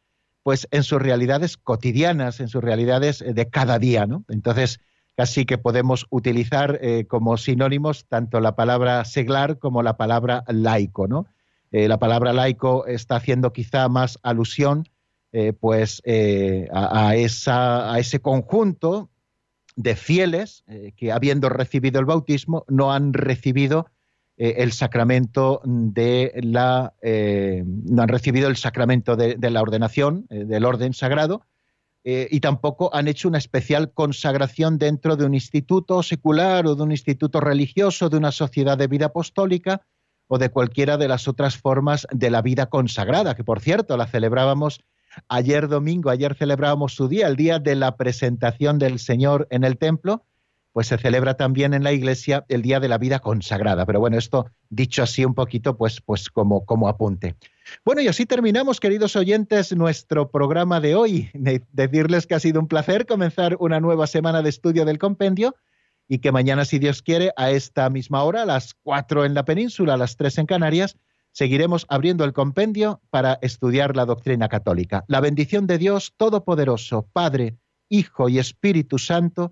pues 0.44 0.68
en 0.72 0.84
sus 0.84 1.02
realidades 1.02 1.56
cotidianas, 1.56 2.40
en 2.40 2.50
sus 2.50 2.62
realidades 2.62 3.24
de 3.26 3.50
cada 3.50 3.80
día, 3.80 4.06
¿no? 4.06 4.26
Entonces, 4.28 4.80
casi 5.16 5.46
que 5.46 5.58
podemos 5.58 6.08
utilizar 6.10 6.80
eh, 6.82 7.06
como 7.08 7.38
sinónimos 7.38 8.06
tanto 8.10 8.40
la 8.40 8.56
palabra 8.56 9.06
seglar 9.06 9.60
como 9.60 9.84
la 9.84 9.96
palabra 9.96 10.44
laico, 10.48 11.08
¿no? 11.08 11.28
Eh, 11.72 11.88
la 11.88 12.00
palabra 12.00 12.34
laico 12.34 12.86
está 12.88 13.16
haciendo 13.16 13.54
quizá 13.54 13.88
más 13.88 14.20
alusión 14.24 14.90
eh, 15.34 15.54
pues 15.54 16.02
eh, 16.04 16.68
a, 16.74 17.08
a, 17.08 17.16
esa, 17.16 17.94
a, 17.94 18.00
ese 18.00 18.20
conjunto 18.20 19.10
de 19.78 19.96
fieles 19.96 20.66
eh, 20.68 20.92
que 20.98 21.14
habiendo 21.14 21.48
recibido 21.48 22.02
el 22.02 22.06
bautismo 22.06 22.66
no 22.68 22.92
han 22.92 23.14
recibido 23.14 23.88
eh, 24.38 24.56
el 24.58 24.72
sacramento 24.72 25.62
de 25.64 26.32
la 26.42 26.94
no 27.02 28.02
han 28.02 28.08
recibido 28.08 28.48
el 28.48 28.58
sacramento 28.58 29.16
de, 29.16 29.36
de 29.36 29.50
la 29.50 29.62
ordenación 29.62 30.26
del 30.30 30.66
orden 30.66 30.94
sagrado 30.94 31.46
y 32.04 32.40
tampoco 32.40 32.94
han 32.96 33.08
hecho 33.08 33.28
una 33.28 33.38
especial 33.38 33.94
consagración 33.94 34.80
dentro 34.80 35.16
de 35.16 35.26
un 35.26 35.36
instituto 35.36 36.02
secular 36.02 36.66
o 36.66 36.76
de 36.76 36.82
un 36.82 36.92
instituto 36.92 37.40
religioso 37.40 38.10
de 38.10 38.18
una 38.18 38.32
sociedad 38.32 38.76
de 38.78 38.88
vida 38.88 39.08
apostólica 39.08 39.84
o 40.34 40.38
de 40.38 40.50
cualquiera 40.50 40.98
de 40.98 41.10
las 41.10 41.28
otras 41.28 41.58
formas 41.58 42.08
de 42.10 42.30
la 42.30 42.42
vida 42.42 42.68
consagrada, 42.68 43.36
que 43.36 43.44
por 43.44 43.60
cierto 43.60 43.98
la 43.98 44.08
celebrábamos 44.08 44.80
ayer 45.28 45.68
domingo, 45.68 46.10
ayer 46.10 46.36
celebrábamos 46.36 46.96
su 46.96 47.10
día, 47.10 47.28
el 47.28 47.36
día 47.36 47.60
de 47.60 47.76
la 47.76 47.98
presentación 47.98 48.80
del 48.80 49.00
Señor 49.00 49.50
en 49.52 49.66
el 49.66 49.78
templo, 49.78 50.24
pues 50.74 50.88
se 50.88 50.98
celebra 50.98 51.36
también 51.36 51.74
en 51.74 51.84
la 51.84 51.92
iglesia 51.92 52.46
el 52.48 52.62
día 52.62 52.80
de 52.80 52.88
la 52.88 52.98
vida 52.98 53.20
consagrada. 53.20 53.86
Pero 53.86 54.00
bueno, 54.00 54.18
esto 54.18 54.46
dicho 54.70 55.04
así 55.04 55.26
un 55.26 55.34
poquito, 55.34 55.76
pues, 55.76 56.02
pues 56.02 56.30
como, 56.30 56.66
como 56.66 56.88
apunte. 56.88 57.36
Bueno, 57.84 58.02
y 58.02 58.08
así 58.08 58.26
terminamos, 58.26 58.80
queridos 58.80 59.16
oyentes, 59.16 59.76
nuestro 59.76 60.32
programa 60.32 60.80
de 60.80 60.96
hoy. 60.96 61.30
Decirles 61.72 62.28
que 62.28 62.36
ha 62.36 62.40
sido 62.40 62.60
un 62.60 62.68
placer 62.68 63.06
comenzar 63.06 63.58
una 63.60 63.80
nueva 63.80 64.08
semana 64.08 64.42
de 64.42 64.50
estudio 64.50 64.86
del 64.86 64.98
compendio 64.98 65.56
y 66.08 66.20
que 66.20 66.32
mañana, 66.32 66.66
si 66.66 66.80
Dios 66.80 67.02
quiere, 67.02 67.32
a 67.38 67.52
esta 67.52 67.90
misma 67.90 68.24
hora, 68.24 68.44
a 68.44 68.46
las 68.46 68.74
cuatro 68.74 69.24
en 69.24 69.34
la 69.34 69.46
península, 69.46 69.94
a 69.94 69.98
las 69.98 70.18
tres 70.18 70.38
en 70.38 70.46
Canarias, 70.46 70.98
seguiremos 71.32 71.86
abriendo 71.88 72.26
el 72.26 72.34
compendio 72.34 73.02
para 73.10 73.40
estudiar 73.42 73.96
la 73.96 74.06
doctrina 74.06 74.50
católica. 74.50 75.06
La 75.08 75.22
bendición 75.22 75.68
de 75.68 75.78
Dios 75.78 76.14
Todopoderoso, 76.18 77.08
Padre, 77.14 77.56
Hijo 77.88 78.28
y 78.28 78.40
Espíritu 78.40 78.98
Santo, 79.00 79.52